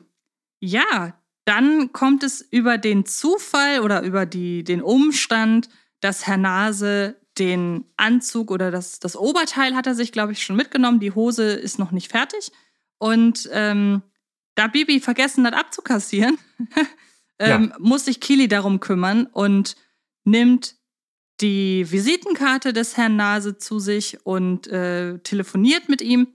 ja, 0.59 1.16
dann 1.47 1.93
kommt 1.93 2.23
es 2.23 2.41
über 2.41 2.77
den 2.77 3.05
Zufall 3.05 3.79
oder 3.79 4.01
über 4.01 4.25
die, 4.25 4.65
den 4.65 4.81
Umstand, 4.81 5.69
dass 6.01 6.27
Herr 6.27 6.35
Nase 6.35 7.15
den 7.39 7.85
Anzug 7.95 8.51
oder 8.51 8.69
das, 8.69 8.99
das 8.99 9.15
Oberteil 9.15 9.73
hat 9.73 9.87
er 9.87 9.95
sich, 9.95 10.11
glaube 10.11 10.33
ich, 10.33 10.43
schon 10.43 10.57
mitgenommen. 10.57 10.99
Die 10.99 11.13
Hose 11.13 11.53
ist 11.53 11.79
noch 11.79 11.91
nicht 11.91 12.11
fertig. 12.11 12.51
Und 12.97 13.47
ähm, 13.53 14.01
da 14.55 14.67
Bibi 14.67 14.99
vergessen 14.99 15.45
hat 15.47 15.53
abzukassieren, 15.53 16.37
ähm, 17.39 17.69
ja. 17.69 17.77
muss 17.79 18.05
sich 18.05 18.19
Kili 18.19 18.49
darum 18.49 18.81
kümmern 18.81 19.25
und 19.27 19.77
nimmt 20.25 20.75
die 21.39 21.89
Visitenkarte 21.89 22.73
des 22.73 22.97
Herrn 22.97 23.15
Nase 23.15 23.57
zu 23.57 23.79
sich 23.79 24.25
und 24.25 24.67
äh, 24.67 25.19
telefoniert 25.19 25.87
mit 25.87 26.01
ihm 26.01 26.27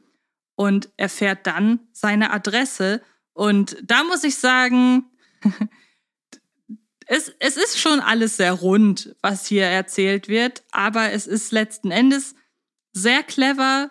und 0.55 0.89
erfährt 0.97 1.47
dann 1.47 1.81
seine 1.93 2.31
Adresse 2.31 3.03
und 3.35 3.77
da 3.83 4.05
muss 4.05 4.25
ich 4.25 4.37
sagen, 4.37 5.05
es, 7.07 7.33
es 7.39 7.57
ist 7.57 7.79
schon 7.79 8.01
alles 8.01 8.37
sehr 8.37 8.53
rund, 8.53 9.15
was 9.23 9.47
hier 9.47 9.65
erzählt 9.65 10.29
wird, 10.29 10.63
aber 10.71 11.13
es 11.13 11.27
ist 11.27 11.53
letzten 11.53 11.91
Endes 11.91 12.35
sehr 12.93 13.23
clever, 13.23 13.91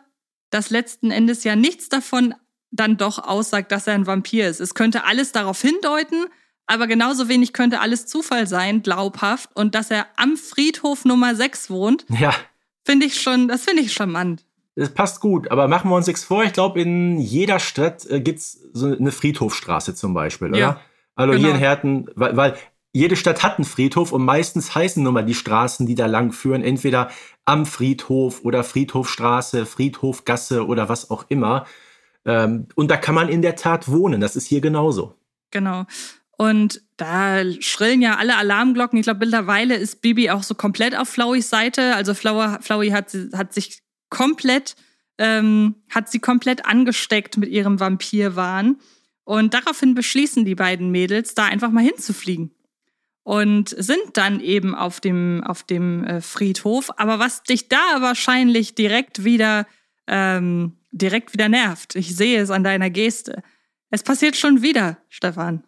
dass 0.50 0.70
letzten 0.70 1.12
Endes 1.12 1.44
ja 1.44 1.56
nichts 1.56 1.90
davon 1.90 2.36
dann 2.72 2.98
doch 2.98 3.20
aussagt, 3.20 3.72
dass 3.72 3.88
er 3.88 3.96
ein 3.96 4.08
Vampir 4.08 4.48
ist. 4.48 4.60
Es 4.60 4.74
könnte 4.76 5.04
alles 5.04 5.32
darauf 5.32 5.62
hindeuten, 5.62 6.26
aber 6.66 6.88
genauso 6.88 7.28
wenig 7.28 7.54
könnte 7.54 7.82
alles 7.82 8.06
Zufall 8.06 8.48
sein, 8.48 8.82
glaubhaft. 8.82 9.50
Und 9.56 9.76
dass 9.76 9.92
er 9.92 10.08
am 10.16 10.38
Friedhof 10.38 11.04
Nummer 11.06 11.36
6 11.36 11.70
wohnt, 11.70 12.06
Ja, 12.10 12.34
finde 12.86 13.06
ich 13.06 13.22
schon, 13.22 13.48
das 13.48 13.64
finde 13.66 13.82
ich 13.84 13.94
charmant. 13.94 14.46
Das 14.76 14.90
passt 14.90 15.20
gut. 15.20 15.52
Aber 15.52 15.68
machen 15.68 15.90
wir 15.90 15.96
uns 15.96 16.08
nichts 16.08 16.24
vor. 16.24 16.44
Ich 16.44 16.54
glaube, 16.54 16.82
in 16.82 17.20
jeder 17.20 17.60
Stadt 17.60 18.06
äh, 18.10 18.22
gibt's 18.22 18.60
so 18.74 18.88
eine 18.88 19.12
Friedhofstraße 19.12 19.96
zum 19.96 20.14
Beispiel, 20.14 20.50
oder? 20.50 20.58
Ja, 20.60 20.82
also 21.16 21.34
hier 21.34 21.42
genau. 21.42 21.54
in 21.54 21.60
Herten, 21.60 22.08
weil, 22.16 22.38
weil 22.38 22.58
jede 22.94 23.16
Stadt 23.16 23.44
hat 23.44 23.58
einen 23.58 23.66
Friedhof 23.66 24.12
und 24.12 24.24
meistens 24.24 24.76
heißen 24.76 25.02
nun 25.02 25.14
mal 25.14 25.24
die 25.24 25.34
Straßen, 25.34 25.86
die 25.86 25.96
da 25.96 26.08
lang 26.08 26.32
führen, 26.32 26.64
entweder 26.64 27.10
am 27.46 27.66
Friedhof 27.66 28.44
oder 28.44 28.64
Friedhofstraße, 28.64 29.66
Friedhofgasse 29.66 30.66
oder 30.66 30.90
was 30.90 31.10
auch 31.10 31.26
immer. 31.30 31.66
Ähm, 32.26 32.68
und 32.76 32.92
da 32.92 32.98
kann 32.98 33.16
man 33.16 33.30
in 33.30 33.42
der 33.42 33.56
Tat 33.56 33.90
wohnen. 33.90 34.20
Das 34.22 34.36
ist 34.36 34.48
hier 34.48 34.62
genauso. 34.62 35.16
Genau. 35.52 35.86
Und 36.38 36.82
da 36.98 37.44
schrillen 37.62 38.02
ja 38.02 38.18
alle 38.18 38.36
Alarmglocken. 38.36 38.98
Ich 38.98 39.04
glaube, 39.04 39.20
mittlerweile 39.20 39.76
ist 39.76 40.02
Bibi 40.02 40.30
auch 40.30 40.44
so 40.44 40.56
komplett 40.56 40.98
auf 40.98 41.08
Flowys 41.08 41.50
Seite. 41.50 41.96
Also 41.96 42.14
Flower, 42.14 42.60
Flowey 42.62 42.90
hat, 42.90 43.16
hat 43.34 43.54
sich 43.54 43.82
komplett, 44.12 44.76
ähm, 45.18 45.76
hat 45.90 46.12
sie 46.12 46.20
komplett 46.20 46.68
angesteckt 46.68 47.38
mit 47.38 47.50
ihrem 47.50 47.80
Vampirwahn. 47.80 48.78
Und 49.24 49.56
daraufhin 49.56 49.96
beschließen 49.96 50.46
die 50.46 50.56
beiden 50.56 50.92
Mädels, 50.92 51.34
da 51.34 51.46
einfach 51.46 51.72
mal 51.72 51.84
hinzufliegen. 51.84 52.52
Und 53.24 53.70
sind 53.70 54.18
dann 54.18 54.40
eben 54.40 54.76
auf 54.76 55.00
dem, 55.00 55.44
auf 55.44 55.64
dem 55.64 56.04
äh, 56.04 56.22
Friedhof. 56.22 56.90
Aber 56.98 57.18
was 57.18 57.42
dich 57.44 57.70
da 57.70 57.98
wahrscheinlich 58.00 58.76
direkt 58.76 59.24
wieder, 59.24 59.66
ähm, 60.08 60.78
direkt 60.92 61.34
wieder 61.34 61.50
nervt, 61.50 61.96
ich 61.96 62.16
sehe 62.16 62.42
es 62.42 62.52
an 62.52 62.64
deiner 62.64 62.90
Geste. 62.90 63.42
Es 63.90 64.04
passiert 64.04 64.36
schon 64.36 64.62
wieder, 64.62 64.98
Stefan. 65.10 65.64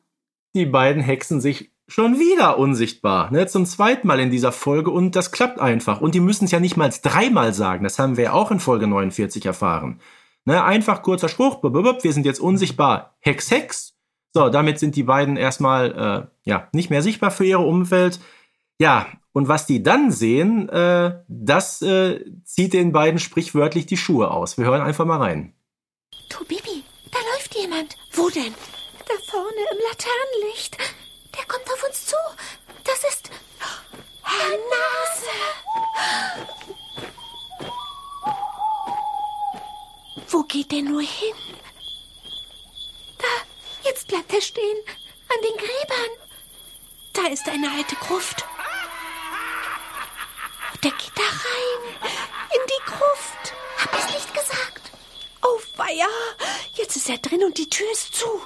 Die 0.55 0.65
beiden 0.65 1.01
hexen 1.01 1.41
sich 1.41 1.72
schon 1.87 2.19
wieder 2.19 2.57
unsichtbar. 2.57 3.31
Ne? 3.31 3.47
Zum 3.47 3.65
zweiten 3.65 4.07
Mal 4.07 4.19
in 4.19 4.31
dieser 4.31 4.51
Folge 4.51 4.91
und 4.91 5.15
das 5.15 5.31
klappt 5.31 5.59
einfach. 5.59 6.01
Und 6.01 6.15
die 6.15 6.19
müssen 6.19 6.45
es 6.45 6.51
ja 6.51 6.59
nicht 6.59 6.77
mal 6.77 6.91
dreimal 7.01 7.53
sagen. 7.53 7.83
Das 7.83 7.99
haben 7.99 8.17
wir 8.17 8.25
ja 8.25 8.33
auch 8.33 8.51
in 8.51 8.59
Folge 8.59 8.87
49 8.87 9.45
erfahren. 9.45 9.99
Ne? 10.45 10.63
Einfach 10.63 11.01
kurzer 11.01 11.29
Spruch, 11.29 11.55
bub, 11.55 11.73
bub, 11.73 12.03
wir 12.03 12.13
sind 12.13 12.25
jetzt 12.25 12.39
unsichtbar. 12.39 13.15
Hex, 13.19 13.51
Hex. 13.51 13.93
So, 14.33 14.49
damit 14.49 14.79
sind 14.79 14.95
die 14.95 15.03
beiden 15.03 15.37
erstmal 15.37 16.29
äh, 16.45 16.49
ja 16.49 16.67
nicht 16.73 16.89
mehr 16.89 17.03
sichtbar 17.03 17.31
für 17.31 17.45
ihre 17.45 17.61
Umwelt. 17.61 18.19
Ja, 18.79 19.07
und 19.31 19.47
was 19.47 19.65
die 19.67 19.83
dann 19.83 20.11
sehen, 20.11 20.69
äh, 20.69 21.19
das 21.27 21.81
äh, 21.81 22.23
zieht 22.43 22.73
den 22.73 22.91
beiden 22.91 23.19
sprichwörtlich 23.19 23.85
die 23.85 23.97
Schuhe 23.97 24.31
aus. 24.31 24.57
Wir 24.57 24.65
hören 24.65 24.81
einfach 24.81 25.05
mal 25.05 25.17
rein. 25.17 25.53
Du, 26.29 26.43
Bibi, 26.45 26.83
da 27.11 27.19
läuft 27.33 27.55
jemand. 27.55 27.95
Wo 28.13 28.29
denn? 28.29 28.53
Da 29.05 29.13
vorne 29.29 29.61
im 29.71 29.77
Laternenlicht. 29.89 30.77
Kommt 31.53 31.71
auf 31.71 31.83
uns 31.83 32.07
zu. 32.07 32.15
Das 32.83 33.03
ist 33.03 33.29
Herr 34.23 34.57
Nase. 34.73 35.37
Wo 40.29 40.41
geht 40.45 40.71
der 40.71 40.81
nur 40.81 41.03
hin? 41.03 41.35
Da, 43.19 43.27
jetzt 43.87 44.07
bleibt 44.07 44.33
er 44.33 44.41
stehen. 44.41 44.77
An 45.29 45.41
den 45.43 45.57
Gräbern. 45.57 46.09
Da 47.13 47.27
ist 47.27 47.47
eine 47.47 47.69
alte 47.69 47.95
Gruft. 47.97 48.43
Der 50.83 50.91
geht 50.91 51.11
da 51.15 51.21
rein. 51.21 52.11
In 52.55 52.61
die 52.65 52.83
Gruft. 52.89 53.53
Hab 53.77 53.93
ich's 53.93 54.11
nicht 54.11 54.33
gesagt? 54.33 54.91
Oh, 55.43 55.59
weia. 55.75 56.07
Jetzt 56.73 56.95
ist 56.95 57.09
er 57.09 57.19
drin 57.19 57.43
und 57.43 57.59
die 57.59 57.69
Tür 57.69 57.91
ist 57.91 58.15
zu. 58.15 58.41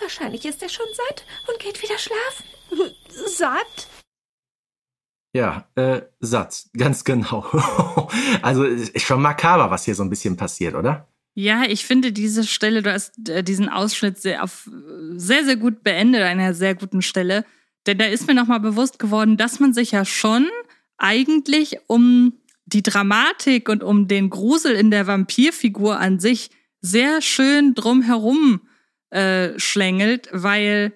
Wahrscheinlich 0.00 0.44
ist 0.44 0.62
er 0.62 0.68
schon 0.68 0.86
satt 0.94 1.24
und 1.48 1.58
geht 1.60 1.82
wieder 1.82 1.98
schlafen. 1.98 2.44
Satt? 3.26 3.88
Ja, 5.32 5.68
äh, 5.76 6.02
satt, 6.18 6.66
ganz 6.76 7.04
genau. 7.04 7.46
also 8.42 8.64
ist 8.64 9.00
schon 9.02 9.22
makaber, 9.22 9.70
was 9.70 9.84
hier 9.84 9.94
so 9.94 10.02
ein 10.02 10.10
bisschen 10.10 10.36
passiert, 10.36 10.74
oder? 10.74 11.08
Ja, 11.34 11.62
ich 11.68 11.84
finde 11.86 12.10
diese 12.10 12.44
Stelle, 12.44 12.82
du 12.82 12.92
hast 12.92 13.28
äh, 13.28 13.44
diesen 13.44 13.68
Ausschnitt 13.68 14.20
sehr, 14.20 14.42
auf, 14.42 14.68
sehr, 15.14 15.44
sehr 15.44 15.56
gut 15.56 15.84
beendet, 15.84 16.22
an 16.22 16.40
einer 16.40 16.54
sehr 16.54 16.74
guten 16.74 17.02
Stelle. 17.02 17.44
Denn 17.86 17.98
da 17.98 18.06
ist 18.06 18.26
mir 18.26 18.34
nochmal 18.34 18.60
bewusst 18.60 18.98
geworden, 18.98 19.36
dass 19.36 19.60
man 19.60 19.72
sich 19.72 19.92
ja 19.92 20.04
schon 20.04 20.48
eigentlich 20.98 21.78
um 21.86 22.34
die 22.66 22.82
Dramatik 22.82 23.68
und 23.68 23.82
um 23.84 24.08
den 24.08 24.30
Grusel 24.30 24.74
in 24.74 24.90
der 24.90 25.06
Vampirfigur 25.06 25.98
an 25.98 26.18
sich 26.18 26.50
sehr 26.80 27.22
schön 27.22 27.74
drumherum 27.74 28.62
äh, 29.10 29.58
schlängelt, 29.58 30.28
weil 30.32 30.92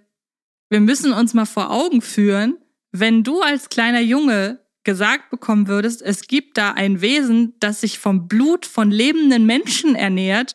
wir 0.70 0.80
müssen 0.80 1.12
uns 1.12 1.34
mal 1.34 1.46
vor 1.46 1.70
Augen 1.70 2.00
führen, 2.00 2.56
wenn 2.90 3.22
du 3.22 3.40
als 3.40 3.68
kleiner 3.68 4.00
Junge 4.00 4.60
gesagt 4.84 5.30
bekommen 5.30 5.66
würdest, 5.66 6.02
es 6.02 6.28
gibt 6.28 6.58
da 6.58 6.72
ein 6.72 7.00
Wesen, 7.00 7.54
das 7.58 7.80
sich 7.80 7.98
vom 7.98 8.28
Blut 8.28 8.66
von 8.66 8.90
lebenden 8.90 9.46
Menschen 9.46 9.94
ernährt, 9.94 10.54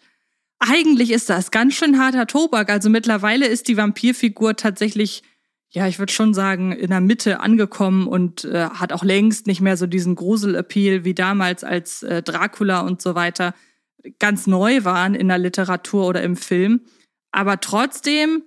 eigentlich 0.59 1.11
ist 1.11 1.29
das 1.29 1.51
ganz 1.51 1.73
schön 1.73 1.99
harter 1.99 2.27
Tobak. 2.27 2.69
Also 2.69 2.89
mittlerweile 2.89 3.47
ist 3.47 3.67
die 3.67 3.77
Vampirfigur 3.77 4.55
tatsächlich, 4.55 5.23
ja, 5.69 5.87
ich 5.87 5.99
würde 5.99 6.11
schon 6.11 6.33
sagen, 6.33 6.73
in 6.73 6.89
der 6.89 6.99
Mitte 6.99 7.39
angekommen 7.39 8.07
und 8.07 8.43
äh, 8.43 8.65
hat 8.65 8.91
auch 8.91 9.03
längst 9.03 9.47
nicht 9.47 9.61
mehr 9.61 9.77
so 9.77 9.87
diesen 9.87 10.15
Grusel-Appeal 10.15 11.05
wie 11.05 11.13
damals, 11.13 11.63
als 11.63 12.03
äh, 12.03 12.21
Dracula 12.21 12.81
und 12.81 13.01
so 13.01 13.15
weiter 13.15 13.55
ganz 14.19 14.47
neu 14.47 14.83
waren 14.83 15.15
in 15.15 15.27
der 15.27 15.37
Literatur 15.37 16.07
oder 16.07 16.21
im 16.21 16.35
Film. 16.35 16.81
Aber 17.31 17.59
trotzdem 17.59 18.43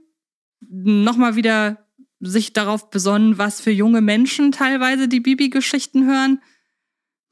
nochmal 0.60 1.36
wieder 1.36 1.86
sich 2.20 2.52
darauf 2.52 2.90
besonnen, 2.90 3.38
was 3.38 3.60
für 3.60 3.70
junge 3.70 4.00
Menschen 4.00 4.52
teilweise 4.52 5.08
die 5.08 5.20
Bibi-Geschichten 5.20 6.06
hören. 6.06 6.40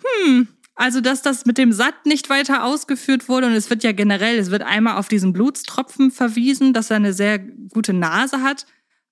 Hm, 0.03 0.49
also 0.75 1.01
dass 1.01 1.23
das 1.23 1.47
mit 1.47 1.59
dem 1.59 1.73
Satt 1.73 2.07
nicht 2.07 2.31
weiter 2.31 2.65
ausgeführt 2.65 3.29
wurde 3.29 3.47
und 3.47 3.53
es 3.53 3.71
wird 3.71 3.85
ja 3.85 3.93
generell, 3.93 4.39
es 4.39 4.51
wird 4.51 4.63
einmal 4.63 4.97
auf 4.97 5.09
diesen 5.09 5.33
Blutstropfen 5.33 6.11
verwiesen, 6.11 6.73
dass 6.73 6.91
er 6.91 6.97
eine 6.97 7.13
sehr 7.13 7.39
gute 7.39 7.93
Nase 7.93 8.43
hat, 8.43 8.67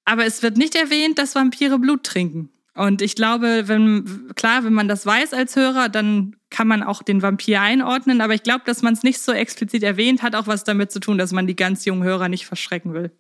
aber 0.04 0.24
es 0.24 0.42
wird 0.42 0.56
nicht 0.56 0.74
erwähnt, 0.74 1.18
dass 1.18 1.34
Vampire 1.34 1.78
Blut 1.78 2.04
trinken. 2.04 2.50
Und 2.74 3.02
ich 3.02 3.14
glaube, 3.14 3.64
wenn 3.66 4.32
klar, 4.34 4.64
wenn 4.64 4.72
man 4.72 4.88
das 4.88 5.04
weiß 5.04 5.34
als 5.34 5.56
Hörer, 5.56 5.88
dann 5.88 6.36
kann 6.50 6.68
man 6.68 6.82
auch 6.82 7.02
den 7.02 7.22
Vampir 7.22 7.60
einordnen, 7.60 8.20
aber 8.20 8.34
ich 8.34 8.42
glaube, 8.42 8.62
dass 8.64 8.82
man 8.82 8.94
es 8.94 9.02
nicht 9.02 9.20
so 9.20 9.32
explizit 9.32 9.82
erwähnt, 9.82 10.22
hat 10.22 10.34
auch 10.34 10.46
was 10.46 10.64
damit 10.64 10.90
zu 10.90 11.00
tun, 11.00 11.18
dass 11.18 11.32
man 11.32 11.46
die 11.46 11.56
ganz 11.56 11.84
jungen 11.84 12.04
Hörer 12.04 12.28
nicht 12.28 12.46
verschrecken 12.46 12.94
will. 12.94 13.12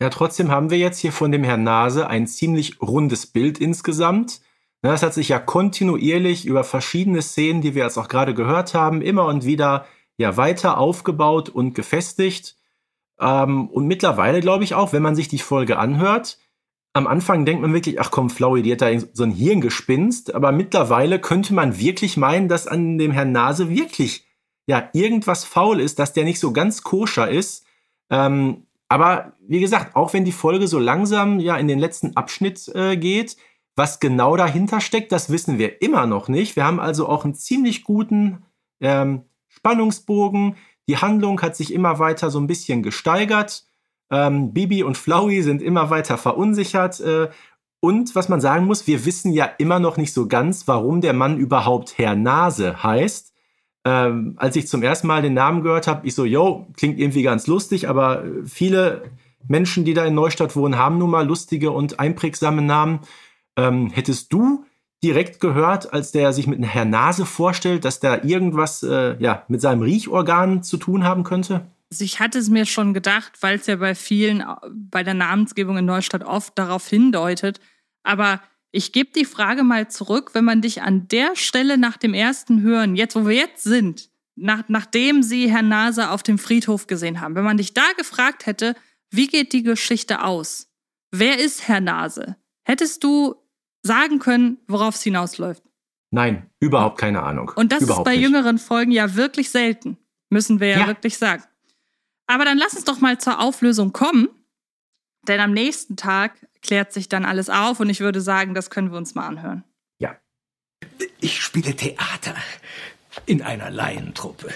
Ja, 0.00 0.08
trotzdem 0.08 0.50
haben 0.50 0.70
wir 0.70 0.78
jetzt 0.78 0.98
hier 0.98 1.12
von 1.12 1.30
dem 1.30 1.44
Herrn 1.44 1.62
Nase 1.62 2.08
ein 2.08 2.26
ziemlich 2.26 2.80
rundes 2.80 3.26
Bild 3.26 3.58
insgesamt. 3.58 4.40
Das 4.82 5.02
hat 5.02 5.12
sich 5.12 5.28
ja 5.28 5.38
kontinuierlich 5.38 6.46
über 6.46 6.64
verschiedene 6.64 7.20
Szenen, 7.20 7.60
die 7.60 7.74
wir 7.74 7.84
jetzt 7.84 7.98
auch 7.98 8.08
gerade 8.08 8.32
gehört 8.32 8.72
haben, 8.72 9.02
immer 9.02 9.26
und 9.26 9.44
wieder 9.44 9.86
ja 10.16 10.38
weiter 10.38 10.78
aufgebaut 10.78 11.50
und 11.50 11.74
gefestigt. 11.74 12.56
Ähm, 13.20 13.68
und 13.68 13.86
mittlerweile 13.86 14.40
glaube 14.40 14.64
ich 14.64 14.74
auch, 14.74 14.94
wenn 14.94 15.02
man 15.02 15.16
sich 15.16 15.28
die 15.28 15.38
Folge 15.38 15.78
anhört, 15.78 16.38
am 16.92 17.06
Anfang 17.06 17.44
denkt 17.44 17.62
man 17.62 17.72
wirklich, 17.72 18.00
ach 18.00 18.10
komm, 18.10 18.30
Flowey, 18.30 18.62
die 18.62 18.72
hat 18.72 18.80
da 18.80 18.88
so 19.12 19.22
ein 19.22 19.30
Hirngespinst, 19.30 20.34
aber 20.34 20.50
mittlerweile 20.50 21.20
könnte 21.20 21.54
man 21.54 21.78
wirklich 21.78 22.16
meinen, 22.16 22.48
dass 22.48 22.66
an 22.66 22.98
dem 22.98 23.12
Herrn 23.12 23.32
Nase 23.32 23.70
wirklich 23.70 24.26
ja 24.66 24.88
irgendwas 24.92 25.44
faul 25.44 25.80
ist, 25.80 25.98
dass 25.98 26.12
der 26.12 26.24
nicht 26.24 26.40
so 26.40 26.52
ganz 26.52 26.82
koscher 26.82 27.28
ist. 27.28 27.64
Ähm, 28.10 28.66
aber 28.88 29.34
wie 29.46 29.60
gesagt, 29.60 29.94
auch 29.94 30.12
wenn 30.12 30.24
die 30.24 30.32
Folge 30.32 30.66
so 30.66 30.80
langsam 30.80 31.38
ja 31.38 31.56
in 31.56 31.68
den 31.68 31.78
letzten 31.78 32.16
Abschnitt 32.16 32.68
äh, 32.74 32.96
geht, 32.96 33.36
was 33.76 34.00
genau 34.00 34.36
dahinter 34.36 34.80
steckt, 34.80 35.12
das 35.12 35.30
wissen 35.30 35.58
wir 35.58 35.80
immer 35.80 36.06
noch 36.06 36.28
nicht. 36.28 36.56
Wir 36.56 36.64
haben 36.64 36.80
also 36.80 37.08
auch 37.08 37.24
einen 37.24 37.34
ziemlich 37.34 37.84
guten 37.84 38.42
ähm, 38.80 39.22
Spannungsbogen. 39.48 40.56
Die 40.88 40.96
Handlung 40.96 41.40
hat 41.40 41.54
sich 41.54 41.72
immer 41.72 42.00
weiter 42.00 42.30
so 42.30 42.40
ein 42.40 42.48
bisschen 42.48 42.82
gesteigert. 42.82 43.64
Ähm, 44.10 44.52
Bibi 44.52 44.82
und 44.82 44.96
Flowey 44.96 45.42
sind 45.42 45.62
immer 45.62 45.90
weiter 45.90 46.18
verunsichert. 46.18 47.00
Äh, 47.00 47.28
und 47.80 48.14
was 48.14 48.28
man 48.28 48.40
sagen 48.40 48.66
muss, 48.66 48.86
wir 48.86 49.06
wissen 49.06 49.32
ja 49.32 49.46
immer 49.58 49.78
noch 49.78 49.96
nicht 49.96 50.12
so 50.12 50.28
ganz, 50.28 50.68
warum 50.68 51.00
der 51.00 51.14
Mann 51.14 51.38
überhaupt 51.38 51.96
Herr 51.96 52.14
Nase 52.14 52.82
heißt. 52.82 53.32
Ähm, 53.86 54.34
als 54.36 54.56
ich 54.56 54.68
zum 54.68 54.82
ersten 54.82 55.06
Mal 55.06 55.22
den 55.22 55.32
Namen 55.32 55.62
gehört 55.62 55.86
habe, 55.86 56.06
ich 56.06 56.14
so, 56.14 56.26
yo, 56.26 56.66
klingt 56.76 56.98
irgendwie 56.98 57.22
ganz 57.22 57.46
lustig, 57.46 57.88
aber 57.88 58.24
äh, 58.24 58.44
viele 58.44 59.10
Menschen, 59.48 59.86
die 59.86 59.94
da 59.94 60.04
in 60.04 60.14
Neustadt 60.14 60.54
wohnen, 60.54 60.76
haben 60.76 60.98
nun 60.98 61.10
mal 61.10 61.26
lustige 61.26 61.70
und 61.70 61.98
einprägsame 61.98 62.60
Namen. 62.60 63.00
Ähm, 63.56 63.88
hättest 63.88 64.32
du 64.32 64.66
direkt 65.02 65.40
gehört, 65.40 65.94
als 65.94 66.12
der 66.12 66.34
sich 66.34 66.46
mit 66.46 66.58
einem 66.58 66.68
Herr 66.68 66.84
Nase 66.84 67.24
vorstellt, 67.24 67.86
dass 67.86 68.00
da 68.00 68.22
irgendwas 68.22 68.82
äh, 68.82 69.16
ja, 69.18 69.44
mit 69.48 69.62
seinem 69.62 69.80
Riechorgan 69.80 70.62
zu 70.62 70.76
tun 70.76 71.04
haben 71.04 71.24
könnte? 71.24 71.66
Also 71.92 72.04
ich 72.04 72.20
hatte 72.20 72.38
es 72.38 72.48
mir 72.48 72.66
schon 72.66 72.94
gedacht, 72.94 73.32
weil 73.40 73.56
es 73.58 73.66
ja 73.66 73.76
bei 73.76 73.94
vielen 73.94 74.40
äh, 74.40 74.44
bei 74.70 75.02
der 75.02 75.14
Namensgebung 75.14 75.78
in 75.78 75.84
Neustadt 75.86 76.24
oft 76.24 76.56
darauf 76.58 76.86
hindeutet. 76.88 77.60
Aber 78.04 78.40
ich 78.72 78.92
gebe 78.92 79.10
die 79.14 79.24
Frage 79.24 79.64
mal 79.64 79.88
zurück, 79.90 80.30
wenn 80.34 80.44
man 80.44 80.62
dich 80.62 80.82
an 80.82 81.08
der 81.08 81.34
Stelle 81.34 81.76
nach 81.78 81.96
dem 81.96 82.14
ersten 82.14 82.62
Hören, 82.62 82.94
jetzt 82.94 83.16
wo 83.16 83.26
wir 83.26 83.34
jetzt 83.36 83.64
sind, 83.64 84.08
nach, 84.36 84.62
nachdem 84.68 85.22
sie 85.24 85.50
Herrn 85.50 85.68
Nase 85.68 86.10
auf 86.10 86.22
dem 86.22 86.38
Friedhof 86.38 86.86
gesehen 86.86 87.20
haben. 87.20 87.34
Wenn 87.34 87.44
man 87.44 87.56
dich 87.56 87.74
da 87.74 87.82
gefragt 87.98 88.46
hätte, 88.46 88.76
wie 89.10 89.26
geht 89.26 89.52
die 89.52 89.64
Geschichte 89.64 90.22
aus? 90.22 90.68
Wer 91.10 91.38
ist 91.40 91.66
Herr 91.66 91.80
Nase? 91.80 92.36
Hättest 92.64 93.02
du 93.02 93.34
sagen 93.82 94.20
können, 94.20 94.58
worauf 94.68 94.94
es 94.94 95.02
hinausläuft? 95.02 95.64
Nein, 96.12 96.48
überhaupt 96.60 96.98
keine 96.98 97.22
Ahnung. 97.24 97.50
Und 97.56 97.72
das 97.72 97.82
überhaupt 97.82 98.06
ist 98.06 98.12
bei 98.12 98.16
nicht. 98.16 98.22
jüngeren 98.24 98.58
Folgen 98.58 98.92
ja 98.92 99.16
wirklich 99.16 99.50
selten, 99.50 99.98
müssen 100.28 100.60
wir 100.60 100.68
ja, 100.68 100.78
Ja. 100.80 100.86
wirklich 100.86 101.18
sagen. 101.18 101.42
Aber 102.30 102.44
dann 102.44 102.58
lass 102.58 102.74
uns 102.74 102.84
doch 102.84 103.00
mal 103.00 103.18
zur 103.18 103.40
Auflösung 103.40 103.92
kommen, 103.92 104.28
denn 105.26 105.40
am 105.40 105.50
nächsten 105.50 105.96
Tag 105.96 106.34
klärt 106.62 106.92
sich 106.92 107.08
dann 107.08 107.24
alles 107.24 107.50
auf 107.50 107.80
und 107.80 107.90
ich 107.90 107.98
würde 107.98 108.20
sagen, 108.20 108.54
das 108.54 108.70
können 108.70 108.92
wir 108.92 108.98
uns 108.98 109.16
mal 109.16 109.26
anhören. 109.26 109.64
Ja. 109.98 110.16
Ich 111.20 111.42
spiele 111.42 111.74
Theater 111.74 112.36
in 113.26 113.42
einer 113.42 113.68
Laientruppe. 113.70 114.54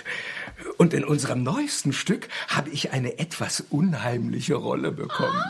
Und 0.79 0.95
in 0.95 1.05
unserem 1.05 1.43
neuesten 1.43 1.93
Stück 1.93 2.29
habe 2.47 2.71
ich 2.71 2.93
eine 2.93 3.19
etwas 3.19 3.61
unheimliche 3.61 4.55
Rolle 4.55 4.93
bekommen. 4.93 5.43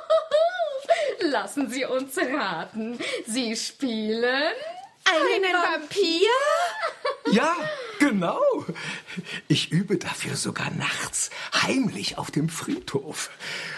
Lassen 1.20 1.68
Sie 1.68 1.84
uns 1.84 2.16
raten. 2.16 2.98
Sie 3.26 3.54
spielen 3.56 4.52
Einen 5.04 5.52
Vampir? 5.52 6.30
Ja, 7.30 7.54
genau. 8.00 8.40
Ich 9.46 9.70
übe 9.70 9.96
dafür 9.96 10.34
sogar 10.34 10.70
nachts 10.72 11.30
heimlich 11.54 12.18
auf 12.18 12.32
dem 12.32 12.48
Friedhof 12.48 13.30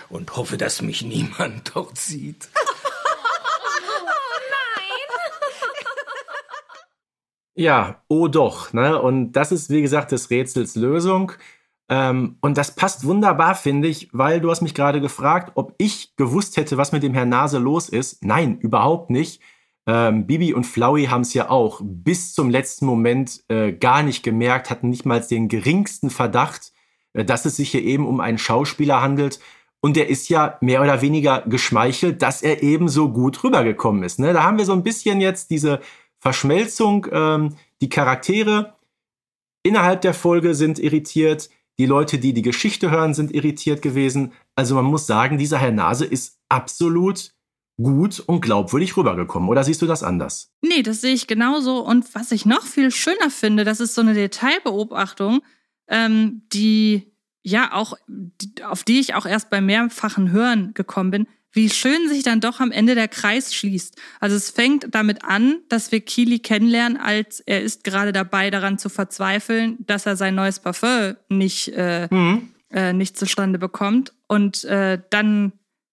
und 0.09 0.35
hoffe, 0.37 0.57
dass 0.57 0.81
mich 0.81 1.03
niemand 1.03 1.73
dort 1.75 1.99
sieht. 1.99 2.49
Ja, 7.55 8.03
oh 8.09 8.29
doch. 8.29 8.73
Ne? 8.73 9.01
Und 9.01 9.33
das 9.33 9.53
ist, 9.53 9.68
wie 9.70 9.83
gesagt, 9.83 10.12
des 10.12 10.31
Rätsels 10.31 10.75
Lösung. 10.75 11.33
Ähm, 11.89 12.39
und 12.41 12.57
das 12.57 12.75
passt 12.75 13.05
wunderbar, 13.05 13.55
finde 13.55 13.89
ich, 13.89 14.09
weil 14.12 14.41
du 14.41 14.51
hast 14.51 14.62
mich 14.62 14.75
gerade 14.75 15.01
gefragt, 15.01 15.53
ob 15.55 15.75
ich 15.77 16.16
gewusst 16.16 16.57
hätte, 16.57 16.79
was 16.79 16.93
mit 16.93 17.03
dem 17.03 17.12
Herrn 17.12 17.29
Nase 17.29 17.59
los 17.59 17.89
ist. 17.89 18.25
Nein, 18.25 18.59
überhaupt 18.59 19.11
nicht. 19.11 19.43
Ähm, 19.87 20.26
Bibi 20.26 20.55
und 20.55 20.64
Flowey 20.64 21.07
haben 21.07 21.22
es 21.22 21.35
ja 21.35 21.51
auch 21.51 21.80
bis 21.83 22.35
zum 22.35 22.51
letzten 22.51 22.87
Moment 22.87 23.43
äh, 23.49 23.72
gar 23.72 24.03
nicht 24.03 24.22
gemerkt, 24.22 24.70
hatten 24.70 24.91
nicht 24.91 25.05
mal 25.05 25.20
den 25.20 25.49
geringsten 25.49 26.11
Verdacht, 26.11 26.72
äh, 27.14 27.24
dass 27.24 27.45
es 27.45 27.57
sich 27.57 27.70
hier 27.70 27.83
eben 27.83 28.07
um 28.07 28.20
einen 28.20 28.39
Schauspieler 28.39 29.03
handelt. 29.03 29.41
Und 29.80 29.97
der 29.97 30.09
ist 30.09 30.28
ja 30.28 30.59
mehr 30.61 30.80
oder 30.80 31.03
weniger 31.03 31.43
geschmeichelt, 31.43 32.22
dass 32.22 32.43
er 32.43 32.62
eben 32.62 32.89
so 32.89 33.11
gut 33.11 33.43
rübergekommen 33.43 34.05
ist. 34.05 34.20
Ne? 34.20 34.33
Da 34.33 34.45
haben 34.45 34.59
wir 34.59 34.64
so 34.64 34.72
ein 34.72 34.85
bisschen 34.85 35.20
jetzt 35.20 35.51
diese 35.51 35.80
Verschmelzung. 36.20 37.09
Ähm, 37.11 37.57
die 37.80 37.89
Charaktere 37.89 38.74
innerhalb 39.64 40.03
der 40.03 40.14
Folge 40.14 40.55
sind 40.55 40.78
irritiert. 40.78 41.51
Die 41.80 41.87
Leute, 41.87 42.18
die 42.18 42.33
die 42.33 42.43
Geschichte 42.43 42.93
hören, 42.93 43.14
sind 43.14 43.35
irritiert 43.35 43.83
gewesen. 43.83 44.33
Also 44.55 44.76
man 44.76 44.85
muss 44.85 45.09
sagen, 45.09 45.39
dieser 45.39 45.59
Herr 45.59 45.72
Nase 45.72 46.05
ist 46.05 46.39
absolut 46.49 47.35
gut 47.83 48.20
und 48.20 48.41
glaubwürdig 48.41 48.97
rübergekommen. 48.97 49.49
Oder 49.49 49.64
siehst 49.64 49.83
du 49.83 49.87
das 49.87 50.03
anders? 50.03 50.53
Nee, 50.62 50.83
das 50.83 51.01
sehe 51.01 51.14
ich 51.14 51.26
genauso. 51.26 51.80
Und 51.80 52.14
was 52.14 52.33
ich 52.33 52.47
noch 52.47 52.64
viel 52.64 52.91
schöner 52.91 53.30
finde, 53.30 53.64
das 53.64 53.80
ist 53.80 53.95
so 53.95 54.01
eine 54.01 54.14
Detailbeobachtung, 54.14 55.43
ähm, 55.89 56.43
die 56.53 57.12
ja 57.43 57.72
auch, 57.72 57.95
die, 58.07 58.62
auf 58.64 58.85
die 58.85 59.01
ich 59.01 59.14
auch 59.14 59.26
erst 59.26 59.51
beim 59.51 59.66
mehrfachen 59.66 60.30
Hören 60.30 60.74
gekommen 60.74 61.11
bin, 61.11 61.26
wie 61.53 61.68
schön 61.68 62.09
sich 62.09 62.22
dann 62.22 62.41
doch 62.41 62.61
am 62.61 62.72
Ende 62.72 62.95
der 62.95 63.09
Kreis 63.09 63.55
schließt. 63.55 64.01
Also 64.20 64.37
es 64.37 64.51
fängt 64.51 64.95
damit 64.95 65.24
an, 65.24 65.59
dass 65.68 65.93
wir 65.93 66.01
Kili 66.01 66.39
kennenlernen, 66.39 66.97
als 66.97 67.41
er 67.41 67.62
ist 67.62 67.85
gerade 67.85 68.12
dabei, 68.12 68.51
daran 68.51 68.78
zu 68.78 68.89
verzweifeln, 68.89 69.76
dass 69.80 70.07
er 70.07 70.16
sein 70.16 70.35
neues 70.35 70.61
Parfum 70.61 71.16
nicht, 71.28 71.68
äh, 71.68 72.09
äh, 72.70 72.93
nicht 72.95 73.18
zustande 73.18 73.59
bekommt. 73.59 74.14
Und 74.28 74.64
äh, 74.64 74.99
dann 75.11 75.53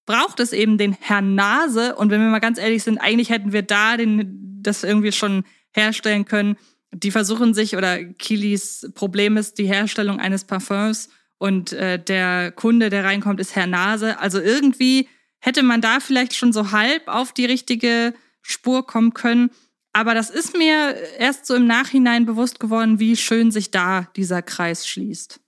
braucht 0.09 0.39
es 0.39 0.53
eben 0.53 0.79
den 0.79 0.97
Herrn 0.99 1.35
Nase. 1.35 1.95
Und 1.95 2.09
wenn 2.09 2.19
wir 2.19 2.29
mal 2.29 2.39
ganz 2.39 2.57
ehrlich 2.57 2.81
sind, 2.81 2.97
eigentlich 2.97 3.29
hätten 3.29 3.53
wir 3.53 3.61
da 3.61 3.95
den, 3.95 4.59
das 4.59 4.83
irgendwie 4.83 5.11
schon 5.11 5.43
herstellen 5.71 6.25
können. 6.25 6.57
Die 6.91 7.11
versuchen 7.11 7.53
sich, 7.53 7.77
oder 7.77 8.03
Kilis 8.03 8.89
Problem 8.95 9.37
ist 9.37 9.59
die 9.59 9.67
Herstellung 9.67 10.19
eines 10.19 10.45
Parfums. 10.45 11.09
Und 11.37 11.73
äh, 11.73 12.03
der 12.03 12.51
Kunde, 12.51 12.89
der 12.89 13.03
reinkommt, 13.03 13.39
ist 13.39 13.55
Herr 13.55 13.67
Nase. 13.67 14.17
Also 14.17 14.41
irgendwie 14.41 15.07
hätte 15.37 15.61
man 15.61 15.79
da 15.79 15.99
vielleicht 15.99 16.33
schon 16.33 16.53
so 16.53 16.71
halb 16.71 17.07
auf 17.07 17.31
die 17.31 17.45
richtige 17.45 18.15
Spur 18.41 18.87
kommen 18.87 19.13
können. 19.13 19.51
Aber 19.93 20.15
das 20.15 20.31
ist 20.31 20.57
mir 20.57 20.95
erst 21.19 21.45
so 21.45 21.53
im 21.53 21.67
Nachhinein 21.67 22.25
bewusst 22.25 22.59
geworden, 22.59 22.99
wie 22.99 23.15
schön 23.15 23.51
sich 23.51 23.69
da 23.69 24.07
dieser 24.15 24.41
Kreis 24.41 24.87
schließt. 24.87 25.39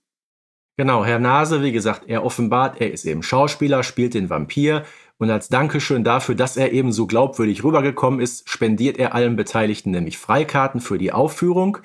Genau, 0.82 1.04
Herr 1.04 1.20
Nase, 1.20 1.62
wie 1.62 1.70
gesagt, 1.70 2.08
er 2.08 2.24
offenbart, 2.24 2.80
er 2.80 2.92
ist 2.92 3.04
eben 3.04 3.22
Schauspieler, 3.22 3.84
spielt 3.84 4.14
den 4.14 4.30
Vampir 4.30 4.84
und 5.16 5.30
als 5.30 5.48
Dankeschön 5.48 6.02
dafür, 6.02 6.34
dass 6.34 6.56
er 6.56 6.72
eben 6.72 6.90
so 6.90 7.06
glaubwürdig 7.06 7.62
rübergekommen 7.62 8.18
ist, 8.18 8.50
spendiert 8.50 8.98
er 8.98 9.14
allen 9.14 9.36
Beteiligten 9.36 9.92
nämlich 9.92 10.18
Freikarten 10.18 10.80
für 10.80 10.98
die 10.98 11.12
Aufführung. 11.12 11.78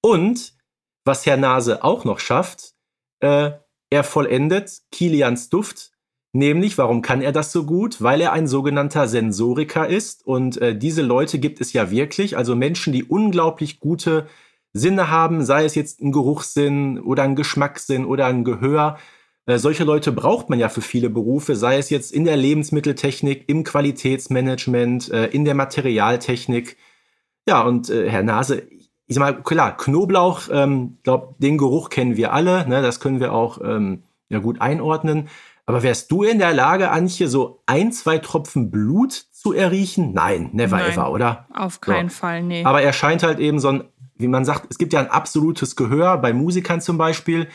Und 0.00 0.54
was 1.04 1.24
Herr 1.24 1.36
Nase 1.36 1.84
auch 1.84 2.04
noch 2.04 2.18
schafft, 2.18 2.72
äh, 3.20 3.52
er 3.90 4.02
vollendet 4.02 4.80
Kilians 4.90 5.48
Duft. 5.48 5.92
Nämlich, 6.32 6.76
warum 6.78 7.00
kann 7.00 7.22
er 7.22 7.30
das 7.30 7.52
so 7.52 7.64
gut? 7.64 8.02
Weil 8.02 8.20
er 8.20 8.32
ein 8.32 8.48
sogenannter 8.48 9.06
Sensoriker 9.06 9.86
ist. 9.86 10.26
Und 10.26 10.60
äh, 10.60 10.76
diese 10.76 11.02
Leute 11.02 11.38
gibt 11.38 11.60
es 11.60 11.72
ja 11.72 11.92
wirklich. 11.92 12.36
Also 12.36 12.56
Menschen, 12.56 12.92
die 12.92 13.04
unglaublich 13.04 13.78
gute 13.78 14.26
Sinne 14.72 15.10
haben, 15.10 15.44
sei 15.44 15.64
es 15.64 15.74
jetzt 15.74 16.00
ein 16.00 16.12
Geruchssinn 16.12 16.98
oder 16.98 17.22
ein 17.24 17.36
Geschmackssinn 17.36 18.04
oder 18.04 18.26
ein 18.26 18.44
Gehör. 18.44 18.98
Äh, 19.46 19.58
solche 19.58 19.84
Leute 19.84 20.12
braucht 20.12 20.48
man 20.48 20.58
ja 20.58 20.68
für 20.68 20.80
viele 20.80 21.10
Berufe, 21.10 21.56
sei 21.56 21.78
es 21.78 21.90
jetzt 21.90 22.12
in 22.12 22.24
der 22.24 22.36
Lebensmitteltechnik, 22.36 23.48
im 23.48 23.64
Qualitätsmanagement, 23.64 25.10
äh, 25.10 25.26
in 25.26 25.44
der 25.44 25.54
Materialtechnik. 25.54 26.76
Ja, 27.46 27.62
und 27.62 27.90
äh, 27.90 28.08
Herr 28.08 28.22
Nase, 28.22 28.62
ich 29.06 29.14
sag 29.16 29.20
mal, 29.20 29.42
klar, 29.42 29.76
Knoblauch, 29.76 30.42
ähm, 30.50 30.98
glaub, 31.02 31.38
den 31.38 31.58
Geruch 31.58 31.90
kennen 31.90 32.16
wir 32.16 32.32
alle, 32.32 32.66
ne, 32.68 32.82
das 32.82 33.00
können 33.00 33.20
wir 33.20 33.32
auch 33.32 33.60
ähm, 33.62 34.04
ja, 34.28 34.38
gut 34.38 34.60
einordnen. 34.60 35.28
Aber 35.66 35.82
wärst 35.82 36.10
du 36.10 36.22
in 36.24 36.38
der 36.38 36.52
Lage, 36.52 36.90
Antje, 36.90 37.28
so 37.28 37.62
ein, 37.66 37.92
zwei 37.92 38.18
Tropfen 38.18 38.70
Blut 38.70 39.12
zu 39.12 39.52
erriechen? 39.52 40.12
Nein, 40.12 40.50
never 40.52 40.78
Nein, 40.78 40.92
ever, 40.92 41.12
oder? 41.12 41.46
Auf 41.54 41.80
keinen 41.80 42.08
Ja. 42.08 42.14
Fall, 42.14 42.42
nee. 42.42 42.64
Aber 42.64 42.82
er 42.82 42.92
scheint 42.92 43.22
halt 43.22 43.38
eben 43.38 43.60
so 43.60 43.68
ein, 43.68 43.84
wie 44.22 44.28
man 44.28 44.44
sagt, 44.44 44.68
es 44.70 44.78
gibt 44.78 44.92
ja 44.92 45.00
ein 45.00 45.10
absolutes 45.10 45.76
Gehör 45.76 46.18
bei 46.18 46.32
Musikern 46.32 46.80
zum 46.80 46.98
Beispiel. 46.98 47.48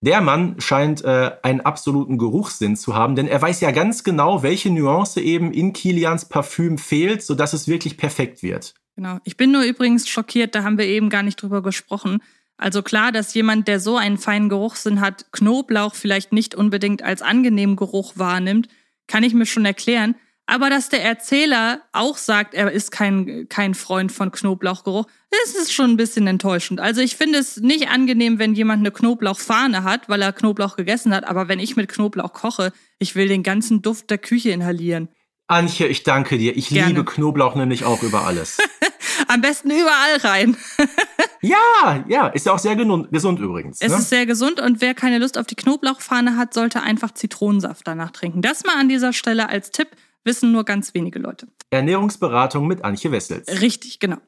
Der 0.00 0.20
Mann 0.20 0.60
scheint 0.60 1.04
äh, 1.04 1.32
einen 1.42 1.60
absoluten 1.60 2.18
Geruchssinn 2.18 2.76
zu 2.76 2.96
haben, 2.96 3.14
denn 3.14 3.28
er 3.28 3.40
weiß 3.40 3.60
ja 3.60 3.70
ganz 3.70 4.02
genau, 4.02 4.42
welche 4.42 4.70
Nuance 4.70 5.20
eben 5.20 5.52
in 5.52 5.72
Kilians 5.72 6.28
Parfüm 6.28 6.78
fehlt, 6.78 7.22
sodass 7.22 7.52
es 7.52 7.68
wirklich 7.68 7.96
perfekt 7.96 8.42
wird. 8.42 8.74
Genau. 8.96 9.18
Ich 9.24 9.36
bin 9.36 9.52
nur 9.52 9.62
übrigens 9.62 10.08
schockiert, 10.08 10.54
da 10.54 10.64
haben 10.64 10.76
wir 10.76 10.86
eben 10.86 11.08
gar 11.08 11.22
nicht 11.22 11.40
drüber 11.40 11.62
gesprochen. 11.62 12.20
Also 12.56 12.82
klar, 12.82 13.12
dass 13.12 13.34
jemand, 13.34 13.68
der 13.68 13.80
so 13.80 13.96
einen 13.96 14.18
feinen 14.18 14.48
Geruchssinn 14.48 15.00
hat, 15.00 15.26
Knoblauch 15.32 15.94
vielleicht 15.94 16.32
nicht 16.32 16.54
unbedingt 16.54 17.02
als 17.02 17.22
angenehmen 17.22 17.76
Geruch 17.76 18.14
wahrnimmt, 18.16 18.68
kann 19.06 19.24
ich 19.24 19.34
mir 19.34 19.46
schon 19.46 19.64
erklären. 19.64 20.14
Aber 20.52 20.68
dass 20.68 20.90
der 20.90 21.02
Erzähler 21.02 21.80
auch 21.92 22.18
sagt, 22.18 22.52
er 22.52 22.70
ist 22.70 22.90
kein, 22.90 23.46
kein 23.48 23.72
Freund 23.72 24.12
von 24.12 24.30
Knoblauchgeruch, 24.30 25.06
das 25.30 25.54
ist 25.54 25.72
schon 25.72 25.92
ein 25.92 25.96
bisschen 25.96 26.26
enttäuschend. 26.26 26.78
Also 26.78 27.00
ich 27.00 27.16
finde 27.16 27.38
es 27.38 27.56
nicht 27.56 27.88
angenehm, 27.88 28.38
wenn 28.38 28.52
jemand 28.52 28.80
eine 28.80 28.90
Knoblauchfahne 28.90 29.82
hat, 29.82 30.10
weil 30.10 30.20
er 30.20 30.34
Knoblauch 30.34 30.76
gegessen 30.76 31.14
hat. 31.14 31.26
Aber 31.26 31.48
wenn 31.48 31.58
ich 31.58 31.74
mit 31.76 31.88
Knoblauch 31.88 32.34
koche, 32.34 32.70
ich 32.98 33.14
will 33.14 33.28
den 33.28 33.42
ganzen 33.42 33.80
Duft 33.80 34.10
der 34.10 34.18
Küche 34.18 34.50
inhalieren. 34.50 35.08
Antje, 35.46 35.86
ich 35.86 36.02
danke 36.02 36.36
dir. 36.36 36.54
Ich 36.54 36.68
Gerne. 36.68 36.88
liebe 36.88 37.06
Knoblauch 37.06 37.54
nämlich 37.54 37.86
auch 37.86 38.02
über 38.02 38.26
alles. 38.26 38.58
Am 39.28 39.40
besten 39.40 39.70
überall 39.70 40.18
rein. 40.22 40.58
ja, 41.40 42.04
ja, 42.08 42.26
ist 42.26 42.44
ja 42.44 42.52
auch 42.52 42.58
sehr 42.58 42.76
gesund, 42.76 43.10
gesund 43.10 43.40
übrigens. 43.40 43.80
Es 43.80 43.90
ne? 43.90 43.96
ist 43.96 44.10
sehr 44.10 44.26
gesund 44.26 44.60
und 44.60 44.82
wer 44.82 44.92
keine 44.92 45.16
Lust 45.16 45.38
auf 45.38 45.46
die 45.46 45.54
Knoblauchfahne 45.54 46.36
hat, 46.36 46.52
sollte 46.52 46.82
einfach 46.82 47.12
Zitronensaft 47.12 47.88
danach 47.88 48.10
trinken. 48.10 48.42
Das 48.42 48.64
mal 48.64 48.76
an 48.78 48.90
dieser 48.90 49.14
Stelle 49.14 49.48
als 49.48 49.70
Tipp, 49.70 49.88
wissen 50.24 50.52
nur 50.52 50.64
ganz 50.64 50.94
wenige 50.94 51.18
Leute. 51.18 51.48
Ernährungsberatung 51.70 52.66
mit 52.66 52.84
Antje 52.84 53.10
Wessels. 53.10 53.60
Richtig, 53.60 53.98
genau. 53.98 54.18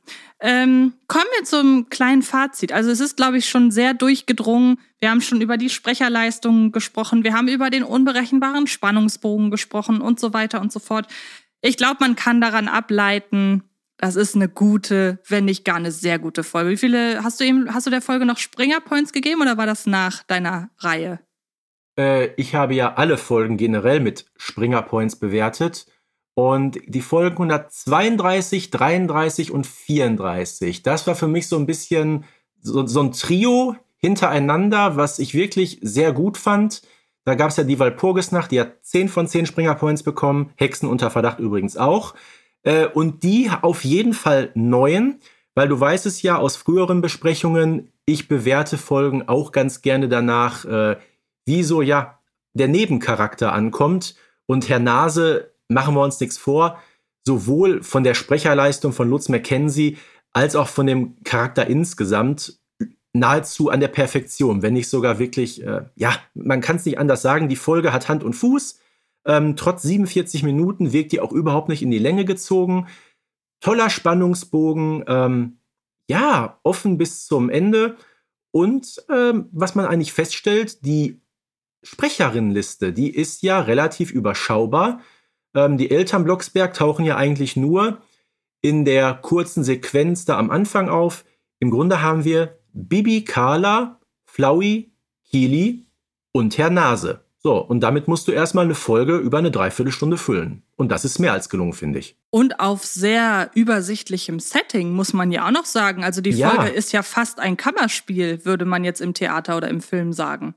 Ähm, 0.41 0.95
kommen 1.09 1.27
wir 1.37 1.45
zum 1.45 1.89
kleinen 1.89 2.23
Fazit. 2.23 2.73
Also 2.73 2.91
es 2.91 3.01
ist, 3.01 3.17
glaube 3.17 3.39
ich, 3.39 3.49
schon 3.49 3.71
sehr 3.71 3.95
durchgedrungen. 3.95 4.79
Wir 4.99 5.11
haben 5.11 5.21
schon 5.21 5.41
über 5.41 5.57
die 5.57 5.71
Sprecherleistungen 5.71 6.73
gesprochen. 6.73 7.25
Wir 7.25 7.35
haben 7.35 7.49
über 7.49 7.71
den 7.71 7.83
unberechenbaren 7.83 8.67
Spannungsbogen 8.67 9.51
gesprochen 9.51 10.01
und 10.01 10.19
so 10.19 10.33
weiter 10.33 10.61
und 10.61 10.73
so 10.73 10.81
fort. 10.81 11.07
Ich 11.61 11.77
glaube, 11.77 11.97
man 12.01 12.17
kann 12.17 12.41
daran 12.41 12.69
ableiten, 12.69 13.63
das 13.97 14.17
ist 14.17 14.35
eine 14.35 14.49
gute, 14.49 15.21
wenn 15.29 15.45
nicht 15.45 15.65
gar 15.65 15.77
eine 15.77 15.93
sehr 15.93 16.19
gute 16.19 16.43
Folge. 16.43 16.71
Wie 16.71 16.77
viele 16.77 17.23
hast 17.23 17.41
du 17.41 17.45
eben, 17.45 17.73
hast 17.73 17.87
du 17.87 17.91
der 17.91 18.03
Folge 18.03 18.27
noch 18.27 18.39
Springer 18.39 18.81
Points 18.81 19.13
gegeben 19.13 19.41
oder 19.41 19.57
war 19.57 19.67
das 19.67 19.87
nach 19.87 20.25
deiner 20.25 20.71
Reihe? 20.79 21.21
Äh, 21.99 22.31
ich 22.37 22.55
habe 22.55 22.75
ja 22.75 22.95
alle 22.95 23.19
Folgen 23.19 23.57
generell 23.57 24.01
mit 24.01 24.27
Springer 24.37 24.83
Points 24.83 25.17
bewertet. 25.17 25.87
Und 26.35 26.81
die 26.87 27.01
Folgen 27.01 27.37
132, 27.37 28.71
33 28.71 29.53
und 29.53 29.67
34, 29.69 30.83
das 30.83 31.07
war 31.07 31.15
für 31.15 31.29
mich 31.29 31.47
so 31.47 31.57
ein 31.57 31.67
bisschen 31.67 32.25
so, 32.61 32.85
so 32.87 33.01
ein 33.01 33.13
Trio 33.13 33.77
hintereinander, 33.99 34.97
was 34.97 35.21
ich 35.21 35.35
wirklich 35.35 35.79
sehr 35.81 36.13
gut 36.13 36.37
fand. 36.37 36.83
Da 37.25 37.37
gab 37.37 37.51
es 37.51 37.57
ja 37.57 37.65
die 37.65 37.79
Walpurgisnacht, 37.79 38.51
die 38.51 38.61
hat 38.61 38.85
10 38.85 39.09
von 39.09 39.27
10 39.29 39.47
Springer-Points 39.47 40.03
bekommen, 40.03 40.51
Hexen 40.57 40.89
unter 40.89 41.11
Verdacht 41.11 41.39
übrigens 41.39 41.77
auch. 41.77 42.15
Äh, 42.65 42.87
und 42.87 43.23
die 43.23 43.51
auf 43.63 43.85
jeden 43.85 44.13
Fall 44.13 44.51
neuen, 44.55 45.21
weil 45.55 45.69
du 45.69 45.79
weißt 45.79 46.05
es 46.07 46.21
ja 46.23 46.37
aus 46.37 46.57
früheren 46.57 47.01
Besprechungen, 47.01 47.93
ich 48.07 48.29
bewerte 48.29 48.77
Folgen 48.77 49.29
auch 49.29 49.53
ganz 49.53 49.81
gerne 49.83 50.09
danach, 50.09 50.65
äh, 50.65 50.97
wie 51.47 51.63
so 51.63 51.83
ja 51.83 52.21
der 52.55 52.69
Nebencharakter 52.69 53.53
ankommt. 53.53 54.15
Und 54.47 54.69
Herr 54.69 54.79
Nase, 54.79 55.55
machen 55.69 55.95
wir 55.95 56.03
uns 56.03 56.21
nichts 56.21 56.39
vor, 56.39 56.79
sowohl 57.25 57.83
von 57.83 58.05
der 58.05 58.15
Sprecherleistung 58.15 58.93
von 58.93 59.09
Lutz 59.09 59.29
McKenzie 59.29 59.99
als 60.33 60.57
auch 60.57 60.69
von 60.69 60.87
dem 60.87 61.23
Charakter 61.25 61.67
insgesamt 61.67 62.59
nahezu 63.13 63.71
an 63.71 63.81
der 63.81 63.89
Perfektion, 63.89 64.63
wenn 64.63 64.75
nicht 64.75 64.89
sogar 64.89 65.19
wirklich, 65.19 65.63
äh, 65.63 65.85
ja, 65.95 66.17
man 66.35 66.61
kann 66.61 66.77
es 66.77 66.85
nicht 66.85 66.99
anders 66.99 67.23
sagen, 67.23 67.49
die 67.49 67.57
Folge 67.57 67.93
hat 67.93 68.09
Hand 68.09 68.25
und 68.25 68.35
Fuß. 68.35 68.81
Ähm, 69.27 69.57
trotz 69.57 69.83
47 69.83 70.43
Minuten 70.43 70.93
wirkt 70.93 71.13
die 71.13 71.21
auch 71.21 71.33
überhaupt 71.33 71.69
nicht 71.69 71.83
in 71.83 71.93
die 71.93 71.99
Länge 71.99 72.25
gezogen. 72.25 72.89
Toller 73.61 73.89
Spannungsbogen, 73.89 75.05
ähm, 75.07 75.59
ja, 76.11 76.59
offen 76.65 76.99
bis 76.99 77.27
zum 77.27 77.49
Ende. 77.49 77.97
Und 78.51 79.03
ähm, 79.09 79.49
was 79.53 79.75
man 79.77 79.87
eigentlich 79.87 80.13
feststellt, 80.13 80.85
die 80.85 81.21
Sprecherinnenliste, 81.85 82.93
die 82.93 83.15
ist 83.15 83.43
ja 83.43 83.61
relativ 83.61 84.11
überschaubar. 84.11 85.01
Ähm, 85.55 85.77
die 85.79 85.91
Eltern 85.91 86.25
Blocksberg 86.25 86.75
tauchen 86.75 87.05
ja 87.05 87.17
eigentlich 87.17 87.57
nur 87.57 87.99
in 88.61 88.85
der 88.85 89.15
kurzen 89.15 89.63
Sequenz 89.63 90.25
da 90.25 90.39
am 90.39 90.51
Anfang 90.51 90.89
auf. 90.89 91.25
Im 91.61 91.71
Grunde 91.71 92.03
haben 92.03 92.25
wir 92.25 92.59
Bibi, 92.73 93.25
Carla, 93.25 94.01
Flowey, 94.25 94.93
Kili 95.31 95.87
und 96.33 96.59
Herr 96.59 96.71
Nase. 96.71 97.21
So, 97.39 97.59
und 97.59 97.81
damit 97.81 98.09
musst 98.09 98.27
du 98.27 98.33
erstmal 98.33 98.65
eine 98.65 98.75
Folge 98.75 99.19
über 99.19 99.37
eine 99.37 99.51
Dreiviertelstunde 99.51 100.17
füllen. 100.17 100.63
Und 100.77 100.91
das 100.91 101.05
ist 101.05 101.19
mehr 101.19 101.35
als 101.35 101.51
gelungen, 101.51 101.75
finde 101.75 101.99
ich. 101.99 102.17
Und 102.31 102.59
auf 102.59 102.87
sehr 102.87 103.51
übersichtlichem 103.55 104.41
Setting, 104.41 104.93
muss 104.95 105.13
man 105.13 105.31
ja 105.31 105.47
auch 105.47 105.51
noch 105.51 105.67
sagen. 105.67 106.05
Also 106.05 106.23
die 106.23 106.31
Ja. 106.31 106.51
Folge 106.51 106.71
ist 106.71 106.93
ja 106.93 107.03
fast 107.03 107.41
ein 107.41 107.59
Kammerspiel, 107.59 108.47
würde 108.47 108.65
man 108.65 108.83
jetzt 108.83 109.03
im 109.03 109.13
Theater 109.13 109.59
oder 109.59 109.69
im 109.69 109.83
Film 109.83 110.15
sagen. 110.15 110.55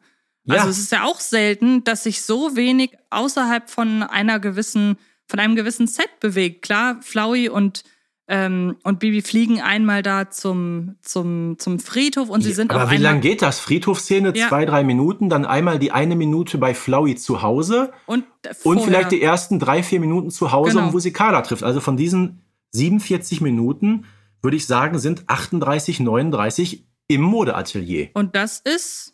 Also 0.47 0.65
Ja. 0.65 0.69
es 0.69 0.77
ist 0.77 0.91
ja 0.91 1.03
auch 1.03 1.19
selten, 1.19 1.83
dass 1.83 2.03
sich 2.03 2.21
so 2.21 2.55
wenig 2.55 2.91
außerhalb 3.09 3.69
von 3.69 4.03
einer 4.03 4.39
gewissen, 4.39 4.97
von 5.27 5.39
einem 5.39 5.55
gewissen 5.55 5.87
Set 5.87 6.19
bewegt. 6.19 6.61
Klar, 6.61 6.97
Flowey 7.01 7.49
und 7.49 7.83
ähm, 8.29 8.75
und 8.83 8.99
Bibi 8.99 9.21
fliegen 9.21 9.61
einmal 9.61 10.03
da 10.03 10.29
zum, 10.29 10.95
zum, 11.01 11.57
zum 11.59 11.79
Friedhof 11.79 12.27
und 12.29 12.41
sie 12.41 12.51
sind 12.51 12.71
Aber 12.71 12.83
auch 12.83 12.91
wie 12.91 12.95
einmal 12.95 13.13
lang 13.13 13.21
geht 13.21 13.41
das? 13.41 13.61
Friedhofsszene, 13.61 14.33
Ja. 14.35 14.49
zwei, 14.49 14.65
drei 14.65 14.83
Minuten, 14.83 15.29
dann 15.29 15.45
einmal 15.45 15.79
die 15.79 15.93
eine 15.93 16.17
Minute 16.17 16.57
bei 16.57 16.73
Flowey 16.73 17.15
zu 17.15 17.41
Hause 17.41 17.93
und, 18.05 18.25
und 18.65 18.81
vielleicht 18.81 19.11
die 19.13 19.21
ersten 19.21 19.59
drei, 19.59 19.81
vier 19.81 20.01
Minuten 20.01 20.29
zu 20.29 20.51
Hause, 20.51 20.77
Genau. 20.79 20.91
wo 20.91 20.99
sie 20.99 21.13
Carla 21.13 21.41
trifft. 21.41 21.63
Also 21.63 21.79
von 21.79 21.95
diesen 21.95 22.41
47 22.71 23.39
Minuten 23.39 24.03
würde 24.41 24.57
ich 24.57 24.67
sagen, 24.67 24.99
sind 24.99 25.23
38, 25.27 26.01
39 26.01 26.85
im 27.07 27.21
Modeatelier. 27.21 28.09
Und 28.13 28.35
das 28.35 28.59
ist, 28.59 29.13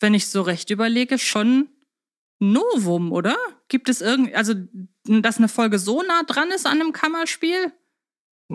wenn 0.00 0.14
ich 0.14 0.28
so 0.28 0.42
recht 0.42 0.70
überlege, 0.70 1.18
schon 1.18 1.68
Novum, 2.38 3.12
oder? 3.12 3.36
Gibt 3.68 3.88
es 3.88 4.00
irgend, 4.00 4.34
also, 4.34 4.54
dass 5.04 5.38
eine 5.38 5.48
Folge 5.48 5.78
so 5.78 6.02
nah 6.02 6.22
dran 6.26 6.50
ist 6.50 6.66
an 6.66 6.80
einem 6.80 6.92
Kammerspiel? 6.92 7.72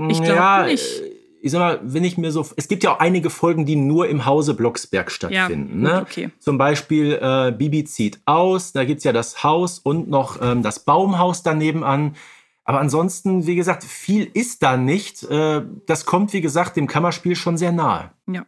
Ich 0.10 0.22
glaub 0.22 0.36
ja, 0.36 0.66
nicht. 0.66 1.02
äh, 1.02 1.12
Ich 1.42 1.52
sag 1.52 1.60
mal, 1.60 1.80
wenn 1.84 2.04
ich 2.04 2.18
mir 2.18 2.32
so, 2.32 2.48
es 2.56 2.68
gibt 2.68 2.84
ja 2.84 2.94
auch 2.94 3.00
einige 3.00 3.30
Folgen, 3.30 3.66
die 3.66 3.76
nur 3.76 4.08
im 4.08 4.26
Hause 4.26 4.54
Blocksberg 4.54 5.12
stattfinden. 5.12 5.82
gut, 5.82 5.82
ne? 5.82 6.02
okay. 6.02 6.30
Zum 6.40 6.58
Beispiel 6.58 7.20
äh, 7.22 7.52
Bibi 7.52 7.84
zieht 7.84 8.22
aus, 8.26 8.72
da 8.72 8.86
gibt's 8.86 9.04
ja 9.04 9.12
das 9.12 9.44
Haus 9.44 9.80
und 9.80 10.10
noch 10.10 10.40
ähm, 10.42 10.62
das 10.62 10.86
Baumhaus 10.86 11.44
daneben 11.44 11.84
an. 11.84 12.16
Aber 12.64 12.80
ansonsten, 12.80 13.48
wie 13.48 13.56
gesagt, 13.56 13.84
viel 13.84 14.30
ist 14.34 14.62
da 14.62 14.78
nicht. 14.78 15.24
Äh, 15.24 15.64
das 15.88 16.06
kommt, 16.06 16.32
wie 16.32 16.42
gesagt, 16.42 16.78
dem 16.78 16.88
Kammerspiel 16.88 17.36
schon 17.36 17.58
sehr 17.58 17.72
nahe. 17.72 18.12
Ja. 18.28 18.46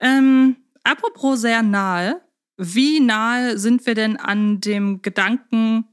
Ähm, 0.00 0.56
apropos 0.84 1.40
sehr 1.40 1.62
nahe, 1.62 2.20
wie 2.56 3.00
nahe 3.00 3.58
sind 3.58 3.86
wir 3.86 3.94
denn 3.94 4.16
an 4.16 4.60
dem 4.60 5.02
Gedanken, 5.02 5.84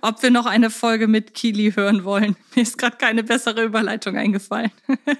ob 0.00 0.22
wir 0.22 0.30
noch 0.30 0.46
eine 0.46 0.70
Folge 0.70 1.08
mit 1.08 1.34
Kili 1.34 1.72
hören 1.72 2.04
wollen? 2.04 2.36
Mir 2.54 2.62
ist 2.62 2.78
gerade 2.78 2.96
keine 2.96 3.24
bessere 3.24 3.64
Überleitung 3.64 4.16
eingefallen. 4.16 4.70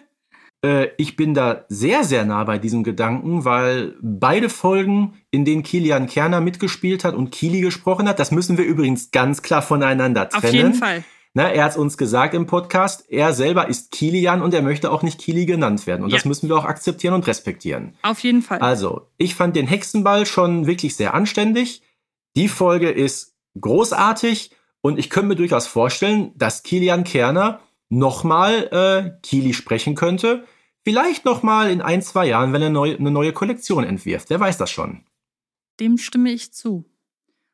Äh, 0.65 0.91
ich 0.97 1.17
bin 1.17 1.35
da 1.35 1.65
sehr, 1.69 2.05
sehr 2.05 2.25
nah 2.25 2.45
bei 2.45 2.57
diesem 2.57 2.85
Gedanken, 2.85 3.45
weil 3.45 3.97
beide 4.01 4.49
Folgen, 4.49 5.15
in 5.33 5.45
denen 5.45 5.65
Kilian 5.65 6.07
Kerner 6.07 6.41
mitgespielt 6.41 7.03
hat 7.03 7.17
und 7.17 7.33
Kili 7.33 7.61
gesprochen 7.61 8.09
hat, 8.09 8.21
das 8.21 8.31
müssen 8.31 8.57
wir 8.59 8.65
übrigens 8.65 9.11
ganz 9.11 9.43
klar 9.43 9.61
voneinander 9.61 10.29
trennen. 10.29 10.45
Auf 10.45 10.53
jeden 10.53 10.75
Fall. 10.75 11.05
Na, 11.35 11.51
er 11.51 11.65
hat 11.65 11.77
uns 11.79 11.97
gesagt 11.97 12.35
im 12.35 12.47
Podcast, 12.47 13.11
er 13.11 13.33
selber 13.33 13.69
ist 13.69 13.91
Kilian 13.91 14.43
und 14.43 14.53
er 14.53 14.61
möchte 14.61 14.91
auch 14.91 15.03
nicht 15.03 15.19
Kili 15.19 15.47
genannt 15.47 15.87
werden. 15.87 16.05
Und 16.05 16.11
Ja. 16.11 16.17
das 16.17 16.27
müssen 16.27 16.49
wir 16.51 16.57
auch 16.57 16.67
akzeptieren 16.67 17.15
und 17.15 17.27
respektieren. 17.27 17.95
Auf 18.03 18.19
jeden 18.21 18.43
Fall. 18.43 18.59
Also, 18.59 19.09
ich 19.17 19.35
fand 19.35 19.57
den 19.57 19.67
Hexenball 19.67 20.27
schon 20.27 20.67
wirklich 20.67 20.95
sehr 20.95 21.15
anständig. 21.15 21.83
Die 22.37 22.49
Folge 22.49 22.91
ist 22.91 23.35
großartig 23.59 24.51
und 24.83 24.99
ich 24.99 25.09
könnte 25.09 25.29
mir 25.29 25.37
durchaus 25.37 25.67
vorstellen, 25.67 26.33
dass 26.37 26.63
Kilian 26.63 27.05
Kerner 27.05 27.61
nochmal 27.89 28.69
äh, 28.71 29.19
Kili 29.23 29.55
sprechen 29.55 29.95
könnte. 29.95 30.45
Vielleicht 30.85 31.25
nochmal 31.25 31.71
in 31.71 31.81
ein, 31.81 32.03
zwei 32.03 32.27
Jahren, 32.27 32.53
wenn 32.53 32.63
er 32.63 32.71
neu, 32.71 32.97
eine 32.97 33.11
neue 33.11 33.33
Kollektion 33.33 33.85
entwirft. 33.85 34.29
Wer 34.31 34.41
weiß 34.41 34.59
das 34.59 34.71
schon. 34.71 35.05
Dem 35.81 35.97
stimme 35.97 36.31
ich 36.31 36.53
zu. 36.53 36.85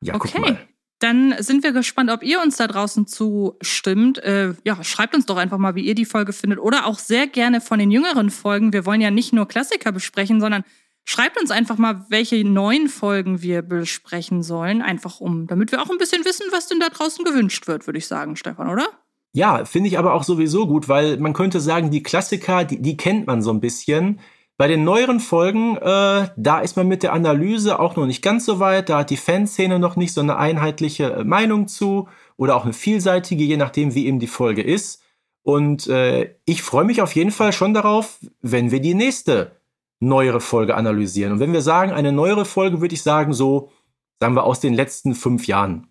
Ja, 0.00 0.14
guck 0.14 0.26
okay. 0.34 0.40
mal. 0.40 0.67
Dann 0.98 1.34
sind 1.38 1.62
wir 1.62 1.72
gespannt, 1.72 2.10
ob 2.10 2.24
ihr 2.24 2.42
uns 2.42 2.56
da 2.56 2.66
draußen 2.66 3.06
zustimmt. 3.06 4.18
Äh, 4.18 4.54
ja, 4.64 4.82
schreibt 4.82 5.14
uns 5.14 5.26
doch 5.26 5.36
einfach 5.36 5.58
mal, 5.58 5.76
wie 5.76 5.82
ihr 5.82 5.94
die 5.94 6.04
Folge 6.04 6.32
findet. 6.32 6.58
Oder 6.58 6.86
auch 6.86 6.98
sehr 6.98 7.28
gerne 7.28 7.60
von 7.60 7.78
den 7.78 7.90
jüngeren 7.90 8.30
Folgen. 8.30 8.72
Wir 8.72 8.84
wollen 8.84 9.00
ja 9.00 9.10
nicht 9.10 9.32
nur 9.32 9.46
Klassiker 9.46 9.92
besprechen, 9.92 10.40
sondern 10.40 10.64
schreibt 11.04 11.40
uns 11.40 11.52
einfach 11.52 11.78
mal, 11.78 12.04
welche 12.08 12.44
neuen 12.44 12.88
Folgen 12.88 13.42
wir 13.42 13.62
besprechen 13.62 14.42
sollen. 14.42 14.82
Einfach 14.82 15.20
um, 15.20 15.46
damit 15.46 15.70
wir 15.70 15.80
auch 15.80 15.90
ein 15.90 15.98
bisschen 15.98 16.24
wissen, 16.24 16.46
was 16.50 16.66
denn 16.66 16.80
da 16.80 16.88
draußen 16.88 17.24
gewünscht 17.24 17.68
wird, 17.68 17.86
würde 17.86 17.98
ich 17.98 18.08
sagen, 18.08 18.34
Stefan, 18.34 18.68
oder? 18.68 18.88
Ja, 19.32 19.64
finde 19.64 19.88
ich 19.88 19.98
aber 19.98 20.14
auch 20.14 20.24
sowieso 20.24 20.66
gut, 20.66 20.88
weil 20.88 21.18
man 21.18 21.32
könnte 21.32 21.60
sagen, 21.60 21.92
die 21.92 22.02
Klassiker, 22.02 22.64
die, 22.64 22.82
die 22.82 22.96
kennt 22.96 23.26
man 23.26 23.40
so 23.40 23.52
ein 23.52 23.60
bisschen. 23.60 24.18
Bei 24.58 24.66
den 24.66 24.82
neueren 24.82 25.20
Folgen, 25.20 25.76
äh, 25.76 26.28
da 26.36 26.58
ist 26.58 26.76
man 26.76 26.88
mit 26.88 27.04
der 27.04 27.12
Analyse 27.12 27.78
auch 27.78 27.94
noch 27.94 28.06
nicht 28.06 28.22
ganz 28.22 28.44
so 28.44 28.58
weit. 28.58 28.88
Da 28.88 28.98
hat 28.98 29.10
die 29.10 29.16
Fanszene 29.16 29.78
noch 29.78 29.94
nicht 29.94 30.12
so 30.12 30.20
eine 30.20 30.36
einheitliche 30.36 31.12
äh, 31.12 31.24
Meinung 31.24 31.68
zu 31.68 32.08
oder 32.36 32.56
auch 32.56 32.64
eine 32.64 32.72
vielseitige, 32.72 33.44
je 33.44 33.56
nachdem, 33.56 33.94
wie 33.94 34.06
eben 34.06 34.18
die 34.18 34.26
Folge 34.26 34.62
ist. 34.62 35.00
Und 35.44 35.86
äh, 35.86 36.34
ich 36.44 36.62
freue 36.62 36.84
mich 36.84 37.00
auf 37.02 37.14
jeden 37.14 37.30
Fall 37.30 37.52
schon 37.52 37.72
darauf, 37.72 38.18
wenn 38.42 38.72
wir 38.72 38.80
die 38.80 38.94
nächste 38.94 39.52
neuere 40.00 40.40
Folge 40.40 40.74
analysieren. 40.74 41.34
Und 41.34 41.38
wenn 41.38 41.52
wir 41.52 41.62
sagen, 41.62 41.92
eine 41.92 42.10
neuere 42.10 42.44
Folge, 42.44 42.80
würde 42.80 42.96
ich 42.96 43.02
sagen, 43.04 43.32
so, 43.32 43.70
sagen 44.18 44.34
wir, 44.34 44.42
aus 44.42 44.58
den 44.58 44.74
letzten 44.74 45.14
fünf 45.14 45.46
Jahren. 45.46 45.86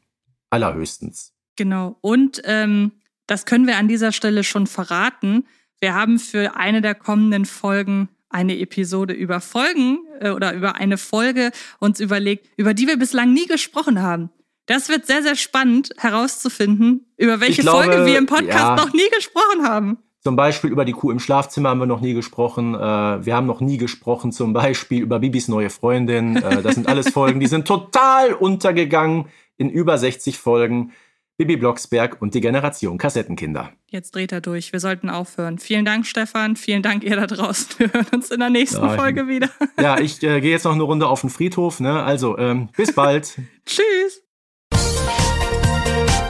Allerhöchstens. 0.49 1.33
Genau. 1.55 1.95
Und 2.01 2.41
ähm, 2.43 2.91
das 3.27 3.45
können 3.45 3.65
wir 3.65 3.77
an 3.77 3.87
dieser 3.87 4.11
Stelle 4.11 4.43
schon 4.43 4.67
verraten. 4.67 5.47
Wir 5.79 5.95
haben 5.95 6.19
für 6.19 6.57
eine 6.57 6.81
der 6.81 6.95
kommenden 6.95 7.45
Folgen 7.45 8.09
eine 8.37 8.59
Episode 8.59 9.13
über 9.15 9.41
Folgen 9.41 9.97
äh, 10.19 10.29
oder 10.29 10.53
über 10.53 10.75
eine 10.75 10.97
Folge 10.97 11.51
uns 11.79 11.99
überlegt, 11.99 12.47
über 12.55 12.75
die 12.75 12.87
wir 12.87 12.97
bislang 12.97 13.33
nie 13.33 13.47
gesprochen 13.47 14.01
haben. 14.01 14.29
Das 14.67 14.89
wird 14.89 15.07
sehr, 15.07 15.23
sehr 15.23 15.35
spannend 15.35 15.91
herauszufinden, 15.97 17.07
über 17.17 17.41
welche 17.41 17.63
glaube, 17.63 17.85
Folge 17.85 18.05
wir 18.05 18.17
im 18.17 18.27
Podcast 18.27 18.49
ja. 18.51 18.75
noch 18.75 18.93
nie 18.93 19.09
gesprochen 19.15 19.67
haben. 19.67 19.97
Zum 20.21 20.35
Beispiel 20.35 20.69
über 20.69 20.85
die 20.85 20.91
Kuh 20.91 21.09
im 21.09 21.19
Schlafzimmer 21.19 21.69
haben 21.69 21.79
wir 21.79 21.85
noch 21.85 22.01
nie 22.01 22.13
gesprochen. 22.13 22.75
Äh, 22.75 23.25
wir 23.25 23.35
haben 23.35 23.47
noch 23.47 23.61
nie 23.61 23.77
gesprochen, 23.77 24.31
zum 24.31 24.53
Beispiel 24.53 25.01
über 25.01 25.19
Bibis 25.19 25.47
neue 25.47 25.69
Freundin. 25.69 26.35
Äh, 26.35 26.61
das 26.61 26.75
sind 26.75 26.87
alles 26.87 27.09
Folgen, 27.09 27.39
die 27.39 27.47
sind 27.47 27.67
total 27.67 28.33
untergegangen 28.33 29.25
in 29.57 29.69
über 29.69 29.97
60 29.97 30.37
Folgen. 30.37 30.91
Bibi 31.37 31.55
Blocksberg 31.57 32.19
und 32.19 32.33
die 32.33 32.41
Generation 32.41 32.97
Kassettenkinder. 32.97 33.71
Jetzt 33.85 34.15
dreht 34.15 34.31
er 34.31 34.41
durch. 34.41 34.73
Wir 34.73 34.79
sollten 34.79 35.07
aufhören. 35.11 35.59
Vielen 35.59 35.85
Dank, 35.85 36.07
Stefan. 36.07 36.55
Vielen 36.55 36.81
Dank, 36.81 37.03
ihr 37.03 37.15
da 37.15 37.27
draußen. 37.27 37.67
Wir 37.77 37.93
hören 37.93 38.07
uns 38.11 38.31
in 38.31 38.39
der 38.39 38.49
nächsten 38.49 38.83
Ja, 38.83 38.93
ich- 38.95 38.99
Folge 38.99 39.27
wieder. 39.27 39.49
Ja, 39.79 39.99
ich 39.99 40.23
äh, 40.23 40.41
gehe 40.41 40.49
jetzt 40.51 40.63
noch 40.65 40.73
eine 40.73 40.81
Runde 40.81 41.07
auf 41.07 41.21
den 41.21 41.29
Friedhof. 41.29 41.79
Ne? 41.79 42.01
Also, 42.01 42.39
ähm, 42.39 42.69
bis 42.75 42.93
bald. 42.95 43.35
Tschüss. 43.67 44.23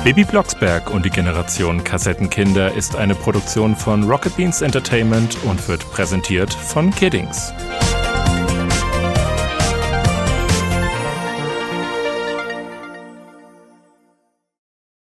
Baby 0.03 0.25
Blocksberg 0.25 0.93
und 0.93 1.05
die 1.05 1.09
Generation 1.09 1.83
Kassettenkinder 1.85 2.73
ist 2.73 2.97
eine 2.97 3.15
Produktion 3.15 3.75
von 3.77 4.03
Rocket 4.03 4.35
Beans 4.35 4.61
Entertainment 4.61 5.37
und 5.45 5.65
wird 5.69 5.89
präsentiert 5.91 6.53
von 6.53 6.91
Kiddings. 6.91 7.53